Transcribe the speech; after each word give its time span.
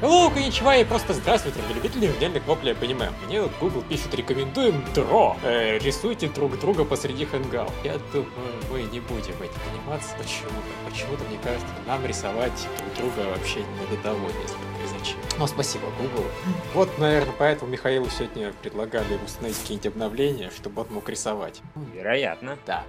Hello, 0.00 0.32
коничева 0.32 0.78
и 0.78 0.84
просто 0.84 1.12
здравствуйте, 1.12 1.60
любители 1.74 2.06
ежедневных 2.06 2.46
воплей 2.46 2.72
аниме. 2.72 3.10
Мне 3.26 3.42
Google 3.60 3.82
пишет, 3.82 4.14
рекомендуем 4.14 4.82
дро. 4.94 5.36
Э, 5.42 5.76
рисуйте 5.76 6.26
друг 6.28 6.58
друга 6.58 6.86
посреди 6.86 7.26
хэнгау. 7.26 7.68
Я 7.84 7.98
думаю, 8.10 8.30
мы 8.70 8.82
не 8.84 9.00
будем 9.00 9.34
этим 9.42 9.60
заниматься 9.70 10.16
почему-то. 10.16 10.90
Почему-то, 10.90 11.22
мне 11.24 11.36
кажется, 11.44 11.68
нам 11.86 12.06
рисовать 12.06 12.66
друг 12.78 13.14
друга 13.14 13.28
вообще 13.28 13.58
не 13.58 13.94
до 13.94 14.02
того, 14.02 14.26
если 14.42 14.69
зачем. 14.86 15.18
Ну, 15.38 15.46
спасибо, 15.46 15.84
Google. 15.98 16.26
Вот, 16.74 16.98
наверное, 16.98 17.34
поэтому 17.38 17.70
Михаилу 17.70 18.08
сегодня 18.10 18.52
предлагали 18.62 19.18
установить 19.24 19.58
какие-нибудь 19.58 19.86
обновления, 19.86 20.50
чтобы 20.50 20.82
он 20.82 20.88
мог 20.90 21.08
рисовать. 21.08 21.60
Вероятно. 21.94 22.58
Да. 22.66 22.84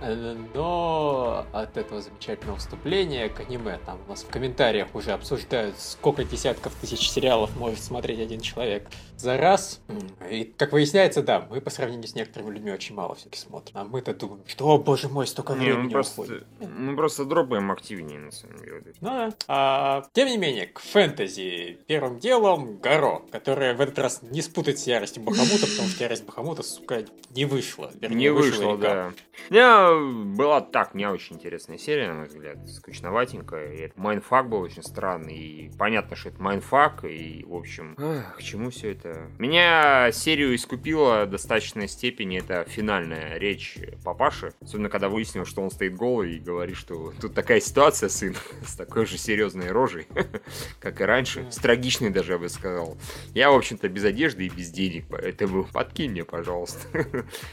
Но 0.53 1.45
от 1.53 1.77
этого 1.77 2.01
замечательного 2.01 2.57
вступления 2.57 3.29
к 3.29 3.39
аниме, 3.39 3.79
там 3.85 3.99
у 4.07 4.09
нас 4.09 4.23
в 4.23 4.29
комментариях 4.29 4.87
уже 4.93 5.11
обсуждают, 5.11 5.79
сколько 5.79 6.23
десятков 6.23 6.73
тысяч 6.75 7.09
сериалов 7.09 7.55
может 7.57 7.83
смотреть 7.83 8.19
один 8.19 8.41
человек 8.41 8.87
за 9.21 9.37
раз. 9.37 9.81
И, 10.29 10.43
как 10.57 10.71
выясняется, 10.73 11.21
да, 11.23 11.47
мы 11.49 11.61
по 11.61 11.69
сравнению 11.69 12.07
с 12.07 12.15
некоторыми 12.15 12.51
людьми 12.55 12.71
очень 12.71 12.95
мало 12.95 13.15
все-таки 13.15 13.37
смотрим. 13.39 13.77
А 13.77 13.83
мы-то 13.83 14.13
думаем, 14.13 14.43
что, 14.47 14.67
о 14.67 14.77
боже 14.77 15.07
мой, 15.09 15.27
столько 15.27 15.53
Не, 15.53 15.59
времени 15.65 15.83
мы 15.85 15.89
просто, 15.91 16.21
уходит. 16.21 16.47
мы 16.59 16.95
просто 16.95 17.25
дропаем 17.25 17.71
активнее, 17.71 18.19
на 18.19 18.31
самом 18.31 18.57
деле. 18.57 18.83
Ну 19.01 19.09
да. 19.09 19.33
А, 19.47 20.03
тем 20.13 20.27
не 20.27 20.37
менее, 20.37 20.67
к 20.67 20.79
фэнтези 20.79 21.79
первым 21.87 22.19
делом 22.19 22.77
Гаро, 22.77 23.19
которая 23.31 23.73
в 23.75 23.81
этот 23.81 23.99
раз 23.99 24.21
не 24.23 24.41
спутать 24.41 24.79
с 24.79 24.87
яростью 24.87 25.23
Бахамута, 25.23 25.67
потому 25.67 25.87
что 25.89 26.03
ярость 26.03 26.25
Бахамута, 26.25 26.63
сука, 26.63 27.05
не 27.29 27.45
вышла. 27.45 27.91
Вернее, 27.99 28.15
Не 28.17 28.29
вышло, 28.31 28.75
века. 28.75 28.77
да. 28.81 29.11
Меня 29.49 30.35
была 30.35 30.61
так 30.61 30.93
не 30.95 31.05
очень 31.07 31.35
интересная 31.37 31.77
серия, 31.77 32.07
на 32.09 32.13
мой 32.15 32.27
взгляд, 32.27 32.57
скучноватенькая. 32.69 33.73
И 33.73 33.81
этот 33.81 33.97
mindfuck 33.97 34.49
был 34.49 34.59
очень 34.61 34.83
странный. 34.83 35.35
И 35.37 35.71
понятно, 35.77 36.15
что 36.15 36.29
это 36.29 36.41
mindfuck. 36.41 37.03
И, 37.05 37.43
в 37.47 37.55
общем, 37.55 37.95
ах, 37.97 38.37
к 38.37 38.41
чему 38.41 38.69
все 38.69 38.91
это? 38.91 39.10
Меня 39.37 40.11
серию 40.11 40.55
искупила 40.55 41.25
в 41.25 41.29
достаточной 41.29 41.87
степени 41.87 42.39
это 42.39 42.65
финальная 42.67 43.37
речь 43.37 43.77
папаши. 44.03 44.53
Особенно, 44.61 44.89
когда 44.89 45.09
выяснил, 45.09 45.45
что 45.45 45.61
он 45.61 45.71
стоит 45.71 45.95
голый 45.95 46.35
и 46.35 46.39
говорит, 46.39 46.77
что 46.77 47.13
тут 47.19 47.33
такая 47.33 47.59
ситуация, 47.59 48.09
сын, 48.09 48.35
с 48.65 48.75
такой 48.75 49.05
же 49.05 49.17
серьезной 49.17 49.71
рожей, 49.71 50.07
как 50.79 51.01
и 51.01 51.03
раньше. 51.03 51.45
С 51.51 51.57
трагичной 51.57 52.09
даже, 52.09 52.33
я 52.33 52.37
бы 52.37 52.49
сказал. 52.49 52.97
Я, 53.33 53.51
в 53.51 53.55
общем-то, 53.55 53.89
без 53.89 54.03
одежды 54.03 54.45
и 54.45 54.49
без 54.49 54.69
денег, 54.71 55.05
поэтому 55.09 55.63
подкинь 55.73 56.11
мне, 56.11 56.23
пожалуйста. 56.23 56.87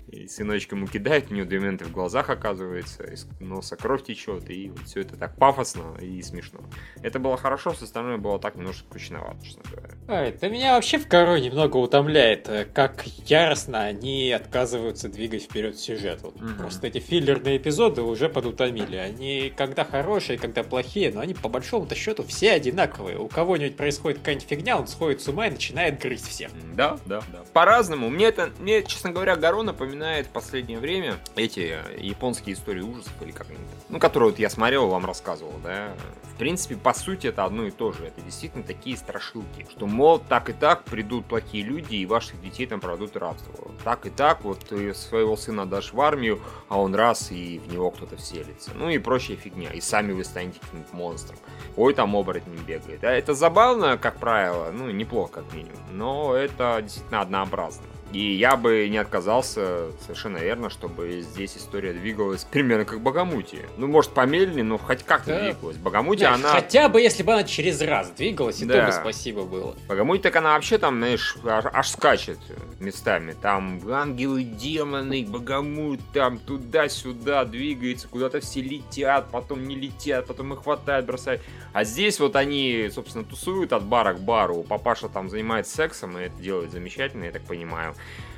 И 0.08 0.28
сыночка 0.28 0.76
ему 0.76 0.86
кидает, 0.86 1.30
у 1.30 1.34
него 1.34 1.46
две 1.46 1.60
минуты 1.60 1.84
в 1.84 1.92
глазах 1.92 2.30
оказывается, 2.30 3.04
из 3.04 3.26
носа 3.40 3.76
кровь 3.76 4.04
течет, 4.04 4.48
и 4.50 4.70
вот 4.70 4.86
все 4.86 5.00
это 5.00 5.16
так 5.16 5.36
пафосно 5.36 5.96
и 6.00 6.20
смешно. 6.22 6.60
Это 7.02 7.18
было 7.18 7.36
хорошо, 7.36 7.72
все 7.72 7.84
остальное 7.84 8.18
было 8.18 8.38
так 8.38 8.56
немножко 8.56 8.86
скучновато, 8.88 9.44
честно 9.44 9.62
говоря. 9.70 9.97
Ай, 10.10 10.34
да 10.40 10.48
меня 10.48 10.74
вообще 10.74 10.96
в 10.96 11.06
Коро 11.06 11.36
немного 11.36 11.76
утомляет, 11.76 12.48
э, 12.48 12.64
как 12.64 13.04
яростно 13.26 13.82
они 13.82 14.32
отказываются 14.32 15.10
двигать 15.10 15.42
вперед 15.42 15.78
сюжет. 15.78 16.22
Вот 16.22 16.40
Мгм. 16.40 16.56
Просто 16.56 16.86
эти 16.86 16.98
филлерные 16.98 17.58
эпизоды 17.58 18.00
уже 18.00 18.30
подутомили. 18.30 18.96
Они 18.96 19.52
когда 19.54 19.84
хорошие, 19.84 20.38
когда 20.38 20.62
плохие, 20.62 21.12
но 21.12 21.20
они 21.20 21.34
по 21.34 21.50
большому-то 21.50 21.94
счету 21.94 22.24
все 22.26 22.52
одинаковые. 22.52 23.18
У 23.18 23.28
кого-нибудь 23.28 23.76
происходит 23.76 24.20
какая-нибудь 24.20 24.48
фигня, 24.48 24.78
он 24.78 24.86
сходит 24.86 25.20
с 25.20 25.28
ума 25.28 25.46
и 25.48 25.50
начинает 25.50 26.00
грызть 26.00 26.26
всех. 26.28 26.52
Да, 26.74 26.98
да, 27.04 27.20
да. 27.30 27.40
По-разному. 27.52 28.08
Мне 28.08 28.26
это, 28.26 28.48
мне, 28.60 28.82
честно 28.84 29.10
говоря, 29.10 29.36
Гаро 29.36 29.60
напоминает 29.62 30.26
в 30.26 30.30
последнее 30.30 30.78
время 30.78 31.16
эти 31.36 31.76
э, 31.86 32.00
японские 32.00 32.54
истории 32.54 32.80
ужасов 32.80 33.12
или 33.20 33.32
как 33.32 33.50
они, 33.50 33.58
ну, 33.90 33.98
которые 33.98 34.30
вот 34.30 34.38
я 34.38 34.48
смотрел, 34.48 34.88
вам 34.88 35.04
рассказывал, 35.04 35.52
да. 35.62 35.92
В 36.34 36.38
принципе, 36.38 36.76
по 36.76 36.94
сути, 36.94 37.26
это 37.26 37.44
одно 37.44 37.66
и 37.66 37.72
то 37.72 37.92
же. 37.92 38.06
Это 38.06 38.20
действительно 38.20 38.62
такие 38.62 38.96
страшилки, 38.96 39.66
что, 39.70 39.86
мол, 39.98 40.20
так 40.20 40.48
и 40.48 40.52
так 40.52 40.84
придут 40.84 41.26
плохие 41.26 41.64
люди 41.64 41.96
и 41.96 42.06
ваших 42.06 42.40
детей 42.40 42.66
там 42.66 42.78
продадут 42.80 43.16
рабство. 43.16 43.52
Так 43.82 44.06
и 44.06 44.10
так, 44.10 44.44
вот 44.44 44.60
ты 44.60 44.94
своего 44.94 45.36
сына 45.36 45.66
дашь 45.66 45.92
в 45.92 46.00
армию, 46.00 46.40
а 46.68 46.80
он 46.80 46.94
раз 46.94 47.32
и 47.32 47.58
в 47.58 47.72
него 47.72 47.90
кто-то 47.90 48.16
вселится. 48.16 48.70
Ну 48.76 48.88
и 48.88 48.98
прочая 48.98 49.36
фигня. 49.36 49.70
И 49.70 49.80
сами 49.80 50.12
вы 50.12 50.22
станете 50.24 50.60
каким-то 50.60 50.94
монстром. 50.94 51.38
Ой, 51.76 51.94
там 51.94 52.14
оборотень 52.14 52.58
бегает. 52.66 53.02
А 53.02 53.10
это 53.10 53.34
забавно, 53.34 53.98
как 53.98 54.18
правило, 54.18 54.70
ну, 54.72 54.88
неплохо, 54.90 55.42
как 55.42 55.52
минимум. 55.52 55.80
Но 55.90 56.34
это 56.34 56.78
действительно 56.80 57.20
однообразно. 57.20 57.84
И 58.12 58.32
я 58.34 58.56
бы 58.56 58.88
не 58.88 58.96
отказался, 58.96 59.88
совершенно 60.00 60.38
верно, 60.38 60.70
чтобы 60.70 61.20
здесь 61.20 61.56
история 61.58 61.92
двигалась 61.92 62.44
примерно 62.44 62.84
как 62.86 63.00
Богомутие. 63.00 63.68
Ну, 63.76 63.86
может, 63.86 64.12
помедленнее, 64.12 64.64
но 64.64 64.78
хоть 64.78 65.02
как-то 65.02 65.32
Да. 65.32 65.40
двигалась. 65.42 65.76
Богомутие, 65.76 66.28
Знаешь, 66.28 66.44
она... 66.44 66.52
Хотя 66.54 66.88
бы 66.88 67.00
если 67.02 67.22
бы 67.22 67.32
она 67.34 67.44
через 67.44 67.80
раз 67.82 68.10
двигалась, 68.10 68.62
и 68.62 68.64
Да. 68.64 68.80
то 68.80 68.86
бы 68.86 68.92
спасибо 68.92 69.44
было. 69.44 69.74
Богомуть 69.88 70.22
так 70.22 70.34
она 70.36 70.54
вообще 70.54 70.78
там, 70.78 70.96
знаешь, 70.96 71.36
аж, 71.44 71.64
аж 71.70 71.88
скачет 71.88 72.38
местами. 72.80 73.34
Там 73.40 73.80
ангелы, 73.90 74.42
демоны, 74.42 75.26
богомут, 75.28 76.00
там 76.14 76.38
туда-сюда 76.38 77.44
двигается, 77.44 78.08
куда-то 78.08 78.40
все 78.40 78.62
летят, 78.62 79.30
потом 79.30 79.66
не 79.68 79.74
летят, 79.76 80.26
потом 80.26 80.54
их 80.54 80.62
хватает, 80.62 81.04
бросают. 81.04 81.42
А 81.72 81.84
здесь 81.84 82.18
вот 82.20 82.36
они, 82.36 82.88
собственно, 82.92 83.24
тусуют 83.24 83.72
от 83.72 83.84
бара 83.84 84.14
к 84.14 84.20
бару. 84.20 84.62
Папаша 84.62 85.08
там 85.08 85.28
занимается 85.28 85.74
сексом, 85.76 86.16
и 86.18 86.22
это 86.22 86.36
делает 86.40 86.72
замечательно, 86.72 87.24
я 87.24 87.32
так 87.32 87.42
понимаю. 87.42 87.94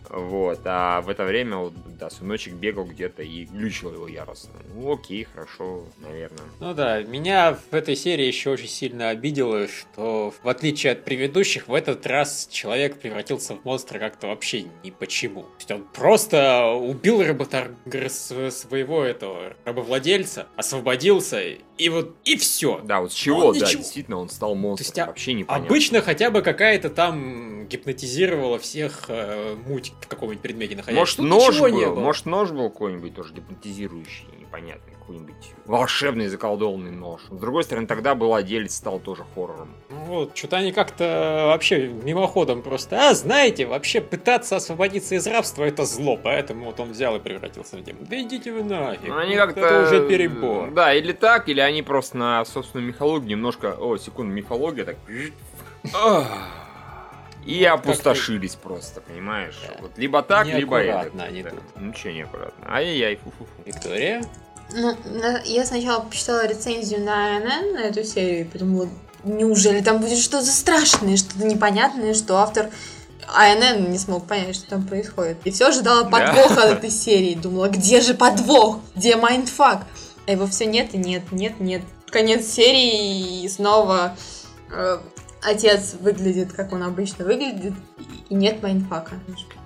Вот, 0.09 0.61
а 0.65 1.03
в 1.03 1.09
это 1.09 1.25
время, 1.25 1.71
да, 1.87 2.11
сыночек 2.11 2.55
бегал 2.55 2.85
где-то 2.85 3.23
и 3.23 3.45
глючил 3.45 3.95
его 3.95 4.09
яростно. 4.09 4.55
Ну, 4.75 4.93
окей, 4.95 5.23
хорошо, 5.23 5.85
наверное. 5.99 6.41
Ну 6.59 6.75
да, 6.75 7.01
меня 7.05 7.57
в 7.71 7.73
этой 7.73 7.95
серии 7.95 8.25
еще 8.25 8.51
очень 8.51 8.67
сильно 8.67 9.11
обидело, 9.11 9.69
что 9.69 10.35
в 10.43 10.49
отличие 10.49 10.95
от 10.95 11.05
предыдущих, 11.05 11.69
в 11.69 11.75
этот 11.75 12.05
раз 12.09 12.49
человек 12.51 12.99
превратился 12.99 13.55
в 13.55 13.65
монстра 13.65 14.01
как-то 14.01 14.27
вообще 14.27 14.65
ни 14.83 14.91
почему. 14.91 15.43
То 15.43 15.49
есть 15.61 15.71
он 15.71 15.85
просто 15.85 16.67
убил 16.73 17.23
работорга 17.23 18.09
с- 18.09 18.51
своего 18.51 19.05
этого 19.05 19.55
рабовладельца, 19.65 20.49
освободился, 20.57 21.41
и 21.81 21.89
вот, 21.89 22.15
и 22.25 22.37
все. 22.37 22.81
Да, 22.85 23.01
вот 23.01 23.13
с 23.13 23.15
чего, 23.15 23.47
Он 23.47 23.59
да, 23.59 23.67
ничего- 23.67 23.83
действительно, 23.83 24.19
он 24.19 24.29
стал 24.29 24.55
монстром. 24.55 24.87
есть, 24.87 24.99
а- 24.99 25.07
Вообще 25.07 25.33
непонятно. 25.35 25.67
Обычно 25.67 26.03
хотя 26.03 26.31
бы 26.31 26.43
какая-то 26.43 26.91
там 26.91 27.67
гипнотизировала 27.69 28.59
всех 28.59 29.05
э, 29.09 29.57
муть 29.67 29.93
в 30.01 30.07
каком-нибудь 30.09 30.43
предмете 30.43 30.77
находясь. 30.77 30.99
Может, 30.99 31.17
Тут 31.17 31.27
нож 31.27 31.55
ничего 31.55 31.69
не 31.69 31.85
был, 31.87 31.95
было. 31.95 32.01
может, 32.05 32.27
нож 32.27 32.51
был 32.51 32.69
какой-нибудь 32.71 33.15
тоже 33.15 33.33
гипнотизирующий, 33.35 34.27
непонятный, 34.51 34.95
какой-нибудь 34.95 35.55
волшебный 35.67 36.27
заколдованный 36.29 36.91
нож. 36.91 37.21
С 37.31 37.37
другой 37.39 37.63
стороны, 37.65 37.87
тогда 37.87 38.15
был 38.15 38.29
владелец 38.29 38.75
стал 38.75 38.99
тоже 38.99 39.25
хоррором. 39.35 39.75
Ну 39.91 39.97
Вот, 40.07 40.37
что-то 40.37 40.57
они 40.57 40.73
как-то 40.73 41.45
вообще 41.47 41.89
мимоходом 41.89 42.63
просто, 42.63 43.11
а, 43.11 43.15
знаете, 43.15 43.67
вообще 43.67 44.01
пытаться 44.01 44.57
освободиться 44.57 45.15
из 45.15 45.27
рабства 45.27 45.65
это 45.65 45.85
зло, 45.85 46.19
поэтому 46.23 46.67
вот 46.67 46.81
он 46.81 46.91
взял 46.91 47.17
и 47.17 47.21
превратился 47.21 47.77
в 47.77 47.85
демона. 47.85 48.07
Да 48.09 48.21
идите 48.21 48.53
вы 48.53 48.65
нафиг, 48.65 49.09
Ну, 49.09 49.17
они 49.17 49.37
вот 49.37 49.47
как-то... 49.47 49.61
это 49.61 49.83
уже 49.87 50.09
перебор. 50.09 50.71
Да, 50.73 50.93
или 50.95 51.13
так, 51.13 51.49
или 51.49 51.61
они 51.61 51.83
просто 51.83 52.17
на 52.17 52.45
собственную 52.45 52.89
мифологию 52.89 53.31
немножко... 53.31 53.77
О, 53.79 53.97
секунду, 53.97 54.33
мифология 54.33 54.85
так... 54.85 54.97
И 57.51 57.65
опустошились 57.65 58.55
просто, 58.55 59.01
понимаешь? 59.01 59.59
Да. 59.67 59.75
Вот 59.81 59.99
либо 59.99 60.23
так, 60.23 60.47
либо 60.47 60.77
это. 60.79 61.11
Они 61.23 61.43
Да. 61.43 61.51
тут. 61.51 61.61
Ну, 61.77 61.93
че 61.93 62.13
неаккуратно. 62.13 62.67
Ай-яй-яй, 62.73 63.17
фу-фу-фу. 63.17 63.63
Виктория? 63.67 64.23
Ну, 64.73 64.97
я 65.45 65.67
сначала 65.67 66.01
почитала 66.01 66.47
рецензию 66.47 67.01
на 67.01 67.37
ANN 67.39 67.75
на 67.75 67.81
эту 67.81 68.05
серию 68.05 68.43
и 68.43 68.45
подумала, 68.45 68.89
неужели 69.25 69.81
там 69.81 69.99
будет 69.99 70.19
что-то 70.19 70.47
страшное, 70.47 71.17
что-то 71.17 71.45
непонятное, 71.45 72.15
что 72.15 72.37
автор 72.39 72.71
ANN 73.35 73.91
не 73.91 73.99
смог 73.99 74.27
понять, 74.29 74.55
что 74.55 74.69
там 74.71 74.87
происходит. 74.87 75.39
И 75.45 75.51
все 75.51 75.67
ожидала 75.69 76.05
Да. 76.05 76.11
подвоха 76.11 76.63
от 76.69 76.79
этой 76.79 76.91
серии. 76.91 77.35
Думала, 77.35 77.69
где 77.69 78.01
же 78.01 78.15
подвох? 78.15 78.79
Где 78.95 79.17
mindfuck? 79.17 79.87
А 80.27 80.31
его 80.31 80.47
все 80.47 80.67
нет 80.67 80.95
и 80.95 80.99
нет, 80.99 81.33
нет, 81.33 81.59
нет. 81.59 81.83
Конец 82.11 82.47
серии 82.47 83.43
и 83.43 83.49
снова 83.49 84.17
э, 84.71 84.99
отец 85.43 85.95
выглядит, 86.01 86.53
как 86.53 86.73
он 86.73 86.83
обычно 86.83 87.25
выглядит, 87.25 87.73
и 88.29 88.35
нет 88.35 88.63
mindfuck 88.63 89.06
а. 89.06 89.17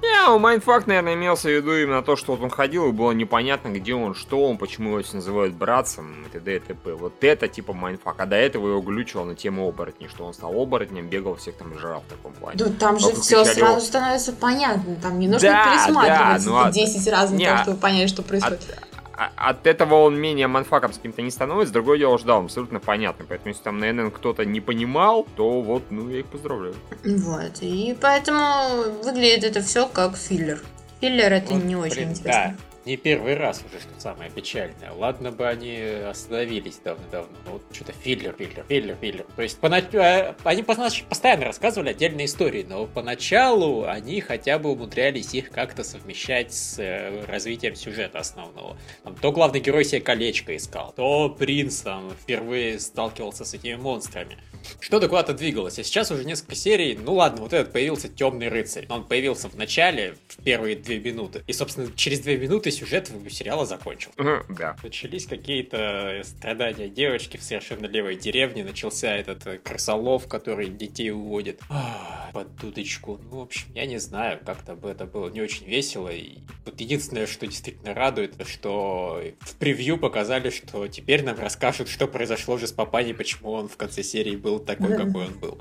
Не, 0.02 0.30
у 0.30 0.38
mindfuck, 0.38 0.86
наверное, 0.86 1.14
имелся 1.14 1.48
в 1.48 1.52
виду 1.52 1.74
именно 1.76 2.02
то, 2.02 2.16
что 2.16 2.32
вот 2.34 2.42
он 2.42 2.50
ходил, 2.50 2.88
и 2.88 2.92
было 2.92 3.12
непонятно, 3.12 3.68
где 3.68 3.94
он, 3.94 4.14
что 4.14 4.46
он, 4.46 4.58
почему 4.58 4.90
его 4.90 5.02
все 5.02 5.16
называют 5.16 5.54
братцем, 5.54 6.24
и 6.24 6.28
т.д. 6.30 6.56
и 6.56 6.58
т.п. 6.60 6.94
Вот 6.94 7.22
это 7.22 7.48
типа 7.48 7.72
mindfuck. 7.72 8.14
А 8.18 8.26
до 8.26 8.36
этого 8.36 8.68
его 8.68 8.80
глючило 8.80 9.24
на 9.24 9.34
тему 9.34 9.68
оборотней, 9.68 10.08
что 10.08 10.24
он 10.24 10.34
стал 10.34 10.58
оборотнем, 10.60 11.08
бегал, 11.08 11.36
всех 11.36 11.56
там 11.56 11.78
жрал 11.78 12.02
в 12.06 12.10
таком 12.10 12.32
плане. 12.32 12.58
Да, 12.58 12.70
там 12.78 12.98
же 12.98 13.12
все 13.14 13.44
кричали, 13.44 13.58
сразу 13.60 13.86
становится 13.86 14.32
понятно. 14.32 14.96
Там 14.96 15.18
не 15.18 15.28
нужно 15.28 15.48
Да, 15.48 15.64
пересматривать 15.64 16.44
да, 16.44 16.50
ну, 16.50 16.56
а- 16.64 16.70
10 16.72 17.08
раз 17.10 17.30
для 17.30 17.38
не, 17.38 17.44
того, 17.46 17.58
а- 17.58 17.62
чтобы 17.62 17.78
понять, 17.78 18.08
что 18.08 18.22
происходит. 18.22 18.62
От, 18.62 18.78
а- 18.78 18.93
от 19.16 19.66
этого 19.66 19.94
он 19.96 20.16
менее 20.16 20.46
манфаковским-то 20.46 21.22
не 21.22 21.30
становится, 21.30 21.72
другое 21.72 21.98
дело, 21.98 22.18
что 22.18 22.26
да, 22.28 22.38
он 22.38 22.44
абсолютно 22.46 22.80
понятно. 22.80 23.24
Поэтому 23.28 23.50
если 23.50 23.62
там 23.62 23.78
на 23.78 23.92
НН 23.92 24.10
кто-то 24.10 24.44
не 24.44 24.60
понимал, 24.60 25.26
то 25.36 25.60
вот, 25.60 25.84
ну, 25.90 26.08
я 26.08 26.20
их 26.20 26.26
поздравляю. 26.26 26.74
Вот. 27.04 27.58
И 27.60 27.96
поэтому 28.00 29.02
выглядит 29.02 29.44
это 29.44 29.60
все 29.60 29.86
как 29.86 30.16
филлер. 30.16 30.62
Филлер 31.00 31.32
это 31.32 31.54
Вот, 31.54 31.64
не 31.64 31.76
очень 31.76 31.96
блин, 31.96 32.10
интересно. 32.10 32.56
Не 32.86 32.96
первый 32.96 33.34
раз 33.34 33.62
уже, 33.66 33.80
что 33.80 33.98
самое 33.98 34.30
печальное. 34.30 34.92
Ладно 34.92 35.32
бы 35.32 35.46
они 35.46 35.76
остановились 35.76 36.78
давно-давно. 36.84 37.36
Вот 37.46 37.62
что-то 37.72 37.92
филлер, 37.92 38.34
филлер, 38.36 38.64
филлер, 38.68 38.96
филлер. 39.00 39.26
То 39.36 39.42
есть 39.42 39.58
понач... 39.58 39.84
э, 39.92 40.34
они 40.44 40.62
постоянно 40.62 41.46
рассказывали 41.46 41.90
отдельные 41.90 42.26
истории, 42.26 42.64
но 42.68 42.86
поначалу 42.86 43.84
они 43.84 44.20
хотя 44.20 44.58
бы 44.58 44.70
умудрялись 44.72 45.34
их 45.34 45.50
как-то 45.50 45.84
совмещать 45.84 46.52
с 46.52 46.78
э, 46.78 47.24
развитием 47.26 47.74
сюжета 47.74 48.18
основного. 48.18 48.76
Там, 49.02 49.14
то 49.16 49.32
главный 49.32 49.60
герой 49.60 49.84
себе 49.84 50.00
колечко 50.00 50.56
искал, 50.56 50.92
то 50.94 51.30
принц 51.30 51.80
там 51.80 52.10
впервые 52.10 52.78
сталкивался 52.78 53.44
с 53.44 53.54
этими 53.54 53.76
монстрами. 53.76 54.38
Что-то 54.80 55.08
куда-то 55.08 55.34
двигалось. 55.34 55.78
А 55.78 55.84
сейчас 55.84 56.10
уже 56.10 56.24
несколько 56.24 56.54
серий. 56.54 56.98
Ну 57.00 57.14
ладно, 57.14 57.42
вот 57.42 57.52
этот 57.52 57.72
появился 57.72 58.08
темный 58.08 58.48
рыцарь. 58.48 58.86
Он 58.88 59.04
появился 59.04 59.48
в 59.48 59.56
начале, 59.56 60.16
в 60.28 60.42
первые 60.42 60.76
две 60.76 60.98
минуты. 60.98 61.42
И, 61.46 61.52
собственно, 61.52 61.90
через 61.96 62.20
две 62.20 62.36
минуты 62.36 62.70
сюжет 62.70 63.10
сериала 63.30 63.66
закончил. 63.66 64.10
Да. 64.16 64.76
Начались 64.82 65.26
какие-то 65.26 66.22
страдания 66.24 66.88
девочки 66.88 67.36
в 67.36 67.42
совершенно 67.42 67.86
левой 67.86 68.16
деревне. 68.16 68.64
Начался 68.64 69.14
этот 69.14 69.46
э, 69.46 69.58
крысолов, 69.58 70.28
который 70.28 70.68
детей 70.68 71.10
уводит. 71.10 71.60
Ах, 71.68 72.30
под 72.32 72.54
дудочку. 72.56 73.20
Ну, 73.30 73.38
в 73.38 73.42
общем, 73.42 73.66
я 73.74 73.86
не 73.86 73.98
знаю, 73.98 74.40
как-то 74.44 74.74
бы 74.74 74.90
это 74.90 75.06
было 75.06 75.28
не 75.30 75.40
очень 75.40 75.66
весело. 75.66 76.08
И 76.08 76.38
вот 76.64 76.80
единственное, 76.80 77.26
что 77.26 77.46
действительно 77.46 77.94
радует, 77.94 78.34
что 78.46 79.22
в 79.40 79.54
превью 79.56 79.98
показали, 79.98 80.50
что 80.50 80.86
теперь 80.88 81.22
нам 81.22 81.38
расскажут, 81.38 81.88
что 81.88 82.06
произошло 82.06 82.58
же 82.58 82.66
с 82.66 82.72
Папаней, 82.72 83.14
почему 83.14 83.52
он 83.52 83.68
в 83.68 83.76
конце 83.76 84.02
серии 84.02 84.36
был 84.36 84.53
такой, 84.58 84.96
какой 84.96 85.26
он 85.26 85.38
был. 85.38 85.58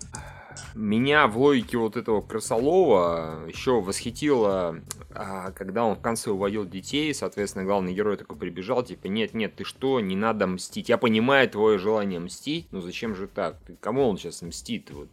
Меня 0.75 1.28
в 1.28 1.38
логике 1.38 1.78
вот 1.78 1.98
этого 1.98 2.22
крысолова 2.22 3.48
еще 3.48 3.81
восхитило, 3.81 4.80
а, 5.12 5.52
когда 5.52 5.86
он 5.86 5.96
в 5.96 6.02
конце 6.02 6.31
уводил 6.31 6.66
детей, 6.66 7.14
соответственно, 7.14 7.66
главный 7.66 7.94
герой 7.94 8.18
такой 8.18 8.38
прибежал, 8.38 8.84
типа, 8.84 9.08
нет-нет, 9.08 9.56
ты 9.56 9.64
что, 9.64 10.00
не 10.00 10.16
надо 10.16 10.48
мстить. 10.48 10.90
Я 10.90 10.98
понимаю 10.98 11.50
твое 11.50 11.78
желание 11.78 12.20
мстить, 12.20 12.68
но 12.72 12.81
зачем 12.81 13.16
же 13.16 13.28
так? 13.28 13.58
Ты, 13.68 13.75
кому 13.80 14.08
он 14.08 14.18
сейчас 14.18 14.42
мстит? 14.42 14.92
Вот 14.92 15.10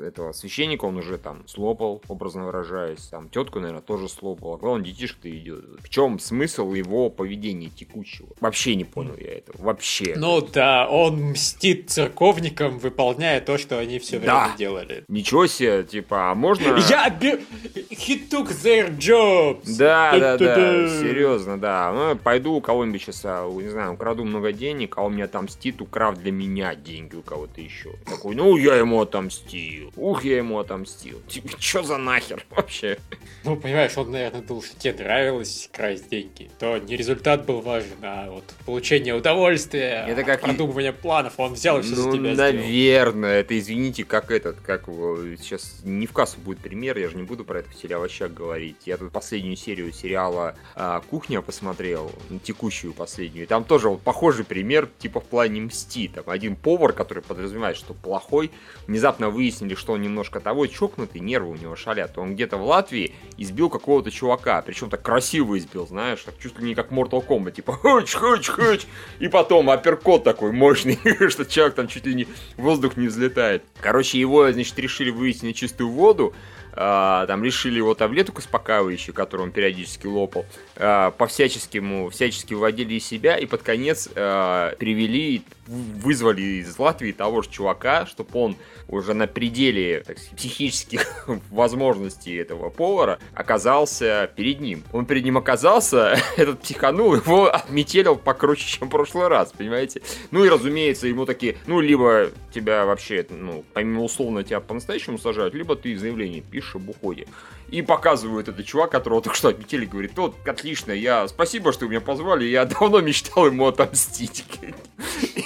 этого 0.00 0.32
священника 0.32 0.84
он 0.84 0.96
уже 0.96 1.18
там 1.18 1.46
слопал, 1.46 2.02
образно 2.08 2.46
выражаясь, 2.46 3.06
там 3.06 3.28
тетку, 3.28 3.60
наверное, 3.60 3.82
тоже 3.82 4.08
слопал, 4.08 4.54
а 4.54 4.56
главное, 4.56 4.84
детишка-то 4.84 5.30
идет. 5.36 5.64
В 5.80 5.88
чем 5.88 6.18
смысл 6.18 6.72
его 6.72 7.10
поведения 7.10 7.68
текущего? 7.68 8.28
Вообще 8.40 8.74
не 8.74 8.84
понял 8.84 9.16
я 9.16 9.38
этого, 9.38 9.62
вообще. 9.62 10.14
Ну 10.16 10.40
да, 10.40 10.88
он 10.88 11.32
мстит 11.32 11.90
церковникам, 11.90 12.78
выполняя 12.78 13.40
то, 13.40 13.58
что 13.58 13.78
они 13.78 13.98
все 13.98 14.18
время 14.18 14.32
да. 14.32 14.54
делали. 14.56 14.93
Ничего 15.08 15.46
себе, 15.46 15.84
типа, 15.84 16.30
а 16.30 16.34
можно... 16.34 16.76
Я... 16.88 17.08
He 17.08 18.28
took 18.28 18.48
their 18.48 18.96
jobs! 18.96 19.76
Да, 19.78 20.18
да, 20.18 20.38
да, 20.38 20.88
серьезно, 20.88 21.58
да. 21.58 21.92
Ну, 21.92 22.16
пойду 22.16 22.54
у 22.54 22.60
кого-нибудь 22.60 23.02
сейчас, 23.02 23.22
а, 23.24 23.50
не 23.50 23.68
знаю, 23.68 23.94
украду 23.94 24.24
много 24.24 24.52
денег, 24.52 24.98
а 24.98 25.02
он 25.02 25.14
мне 25.14 25.24
отомстит, 25.24 25.80
украв 25.80 26.16
для 26.18 26.32
меня 26.32 26.74
деньги 26.74 27.16
у 27.16 27.22
кого-то 27.22 27.60
еще. 27.60 27.92
Такой, 28.06 28.34
ну, 28.34 28.56
я 28.56 28.76
ему 28.76 29.00
отомстил. 29.00 29.92
Ух, 29.96 30.24
я 30.24 30.38
ему 30.38 30.58
отомстил. 30.58 31.20
Тебе 31.28 31.50
что 31.58 31.82
за 31.82 31.96
нахер 31.96 32.44
вообще? 32.50 32.98
Ну, 33.44 33.56
понимаешь, 33.56 33.96
он, 33.96 34.10
наверное, 34.10 34.40
думал, 34.40 34.62
что 34.62 34.78
тебе 34.78 34.94
нравилось 34.94 35.68
красть 35.72 36.08
деньги. 36.08 36.50
То 36.58 36.78
не 36.78 36.96
результат 36.96 37.44
был 37.44 37.60
важен, 37.60 37.96
а 38.02 38.30
вот 38.30 38.44
получение 38.64 39.14
удовольствия, 39.14 40.06
это 40.08 40.24
как 40.24 40.40
продумывание 40.40 40.92
планов. 40.92 41.34
Он 41.38 41.54
взял 41.54 41.78
и 41.78 41.82
все 41.82 41.94
ну, 41.94 42.10
за 42.10 42.18
тебя 42.18 42.34
наверное, 42.34 43.12
сделал. 43.12 43.24
это, 43.24 43.58
извините, 43.58 44.04
как 44.04 44.30
этот, 44.30 44.60
как 44.60 44.83
его, 44.88 45.36
сейчас 45.36 45.80
не 45.84 46.06
в 46.06 46.12
кассу 46.12 46.38
будет 46.40 46.60
пример, 46.60 46.96
я 46.96 47.08
же 47.10 47.16
не 47.16 47.24
буду 47.24 47.44
про 47.44 47.58
этот 47.58 47.76
сериал 47.76 48.00
вообще 48.00 48.28
говорить. 48.28 48.76
Я 48.86 48.96
тут 48.96 49.12
последнюю 49.12 49.56
серию 49.56 49.92
сериала 49.92 50.56
а, 50.74 51.00
«Кухня» 51.00 51.42
посмотрел, 51.42 52.10
текущую 52.42 52.94
последнюю, 52.94 53.46
там 53.46 53.64
тоже 53.64 53.88
вот 53.88 54.00
похожий 54.00 54.44
пример, 54.44 54.88
типа 54.98 55.20
в 55.20 55.24
плане 55.24 55.60
мсти. 55.60 56.08
Там 56.08 56.24
один 56.26 56.56
повар, 56.56 56.92
который 56.92 57.22
подразумевает, 57.22 57.76
что 57.76 57.92
плохой, 57.92 58.50
внезапно 58.86 59.30
выяснили, 59.30 59.74
или 59.74 59.80
что 59.80 59.94
он 59.94 60.02
немножко 60.02 60.40
того 60.40 60.66
чокнутый, 60.66 61.20
нервы 61.20 61.50
у 61.50 61.56
него 61.56 61.76
шалят, 61.76 62.16
он 62.16 62.34
где-то 62.34 62.56
в 62.56 62.64
Латвии 62.64 63.14
избил 63.36 63.68
какого-то 63.68 64.10
чувака, 64.10 64.62
причем 64.62 64.88
так 64.88 65.02
красиво 65.02 65.58
избил, 65.58 65.86
знаешь, 65.86 66.22
так 66.22 66.38
чуть 66.38 66.58
ли 66.58 66.68
не 66.68 66.74
как 66.74 66.90
Mortal 66.90 67.26
Kombat, 67.26 67.52
типа 67.52 67.72
хоч, 67.72 68.14
хоч, 68.14 68.48
хоч, 68.48 68.86
и 69.18 69.28
потом 69.28 69.68
апперкот 69.68 70.24
такой 70.24 70.52
мощный, 70.52 70.98
что 71.28 71.44
человек 71.44 71.74
там 71.74 71.88
чуть 71.88 72.06
ли 72.06 72.14
не 72.14 72.28
воздух 72.56 72.96
не 72.96 73.08
взлетает. 73.08 73.64
Короче, 73.80 74.18
его, 74.18 74.50
значит, 74.52 74.73
решили 74.78 75.10
вывести 75.10 75.44
на 75.44 75.54
чистую 75.54 75.90
воду, 75.90 76.34
а, 76.72 77.26
там 77.26 77.44
решили 77.44 77.76
его 77.76 77.94
таблетку 77.94 78.38
успокаивающую, 78.38 79.14
которую 79.14 79.46
он 79.46 79.52
периодически 79.52 80.06
лопал, 80.06 80.44
а, 80.76 81.12
по-всячески 81.12 81.76
ему, 81.76 82.10
всячески 82.10 82.54
выводили 82.54 82.94
из 82.94 83.06
себя, 83.06 83.36
и 83.36 83.46
под 83.46 83.62
конец 83.62 84.08
а, 84.16 84.74
привели, 84.76 85.42
вызвали 85.66 86.42
из 86.42 86.78
Латвии 86.78 87.12
того 87.12 87.42
же 87.42 87.50
чувака, 87.50 88.06
чтобы 88.06 88.30
он 88.34 88.56
уже 88.88 89.14
на 89.14 89.26
пределе 89.26 90.02
так 90.06 90.18
сказать, 90.18 90.36
психических 90.36 91.28
возможностей 91.50 92.34
этого 92.36 92.70
повара 92.70 93.18
оказался 93.34 94.30
перед 94.34 94.60
ним. 94.60 94.82
Он 94.92 95.06
перед 95.06 95.24
ним 95.24 95.38
оказался, 95.38 96.16
этот 96.36 96.60
психанул, 96.60 97.14
его 97.14 97.46
отметелил 97.52 98.16
покруче, 98.16 98.66
чем 98.66 98.88
в 98.88 98.90
прошлый 98.90 99.28
раз, 99.28 99.52
понимаете? 99.52 100.02
Ну 100.30 100.44
и, 100.44 100.48
разумеется, 100.48 101.06
ему 101.06 101.26
такие, 101.26 101.56
ну, 101.66 101.80
либо 101.80 102.30
тебя 102.52 102.84
вообще, 102.84 103.26
ну, 103.30 103.64
помимо 103.72 104.02
условно 104.02 104.44
тебя 104.44 104.60
по-настоящему 104.60 105.18
сажают, 105.18 105.54
либо 105.54 105.76
ты 105.76 105.96
заявление 105.96 106.42
пишешь 106.42 106.76
об 106.76 106.88
уходе. 106.88 107.26
И 107.68 107.82
показывают 107.82 108.48
этот 108.48 108.66
чувак, 108.66 108.90
которого 108.90 109.22
только 109.22 109.36
что 109.36 109.48
отметили, 109.48 109.84
говорит, 109.84 110.12
вот, 110.16 110.36
отлично, 110.46 110.92
я, 110.92 111.26
спасибо, 111.28 111.72
что 111.72 111.86
вы 111.86 111.92
меня 111.92 112.00
позвали, 112.00 112.44
я 112.44 112.64
давно 112.64 113.00
мечтал 113.00 113.46
ему 113.46 113.66
отомстить. 113.66 114.44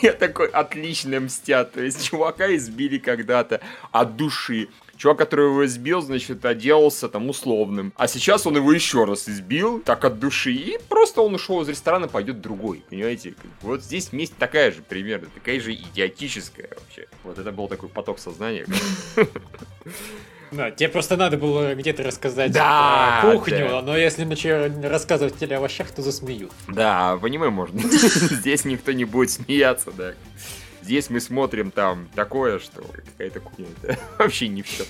Я 0.02 0.12
такой, 0.12 0.48
отлично 0.48 1.20
мстят. 1.20 1.72
То 1.72 1.82
есть 1.82 2.04
чувака 2.04 2.54
избили 2.54 2.98
когда-то 2.98 3.60
от 3.92 4.16
души. 4.16 4.68
Чувак, 4.96 5.18
который 5.18 5.46
его 5.46 5.64
избил, 5.64 6.00
значит, 6.00 6.44
отделался 6.44 7.08
там 7.08 7.28
условным. 7.28 7.92
А 7.96 8.08
сейчас 8.08 8.46
он 8.46 8.56
его 8.56 8.72
еще 8.72 9.04
раз 9.04 9.28
избил, 9.28 9.80
так 9.80 10.04
от 10.04 10.18
души. 10.18 10.52
И 10.52 10.78
просто 10.88 11.22
он 11.22 11.34
ушел 11.34 11.62
из 11.62 11.68
ресторана, 11.68 12.08
пойдет 12.08 12.40
другой. 12.40 12.82
Понимаете? 12.90 13.34
Вот 13.62 13.82
здесь 13.82 14.12
месть 14.12 14.36
такая 14.36 14.72
же 14.72 14.82
примерно, 14.82 15.28
такая 15.32 15.60
же 15.60 15.72
идиотическая 15.72 16.70
вообще. 16.70 17.06
Вот 17.22 17.38
это 17.38 17.52
был 17.52 17.68
такой 17.68 17.88
поток 17.88 18.18
сознания. 18.18 18.66
Да, 20.50 20.70
тебе 20.70 20.88
просто 20.88 21.16
надо 21.16 21.36
было 21.36 21.74
где-то 21.74 22.02
рассказать 22.02 22.52
да, 22.52 23.20
про 23.22 23.32
кухню, 23.32 23.68
да. 23.68 23.82
но 23.82 23.96
если 23.96 24.24
начать 24.24 24.72
рассказывать 24.84 25.36
тебе 25.36 25.56
о 25.56 25.58
овощах, 25.58 25.90
то 25.90 26.02
засмеют. 26.02 26.52
Да, 26.68 27.16
в 27.16 27.24
аниме 27.24 27.50
можно. 27.50 27.80
Здесь 27.82 28.64
никто 28.64 28.92
не 28.92 29.04
будет 29.04 29.30
смеяться, 29.30 29.90
да. 29.92 30.14
Здесь 30.82 31.10
мы 31.10 31.20
смотрим 31.20 31.70
там 31.70 32.08
такое, 32.14 32.58
что 32.58 32.82
какая-то 32.82 33.40
кухня, 33.40 33.66
это 33.82 33.98
вообще 34.18 34.48
не 34.48 34.62
все. 34.62 34.84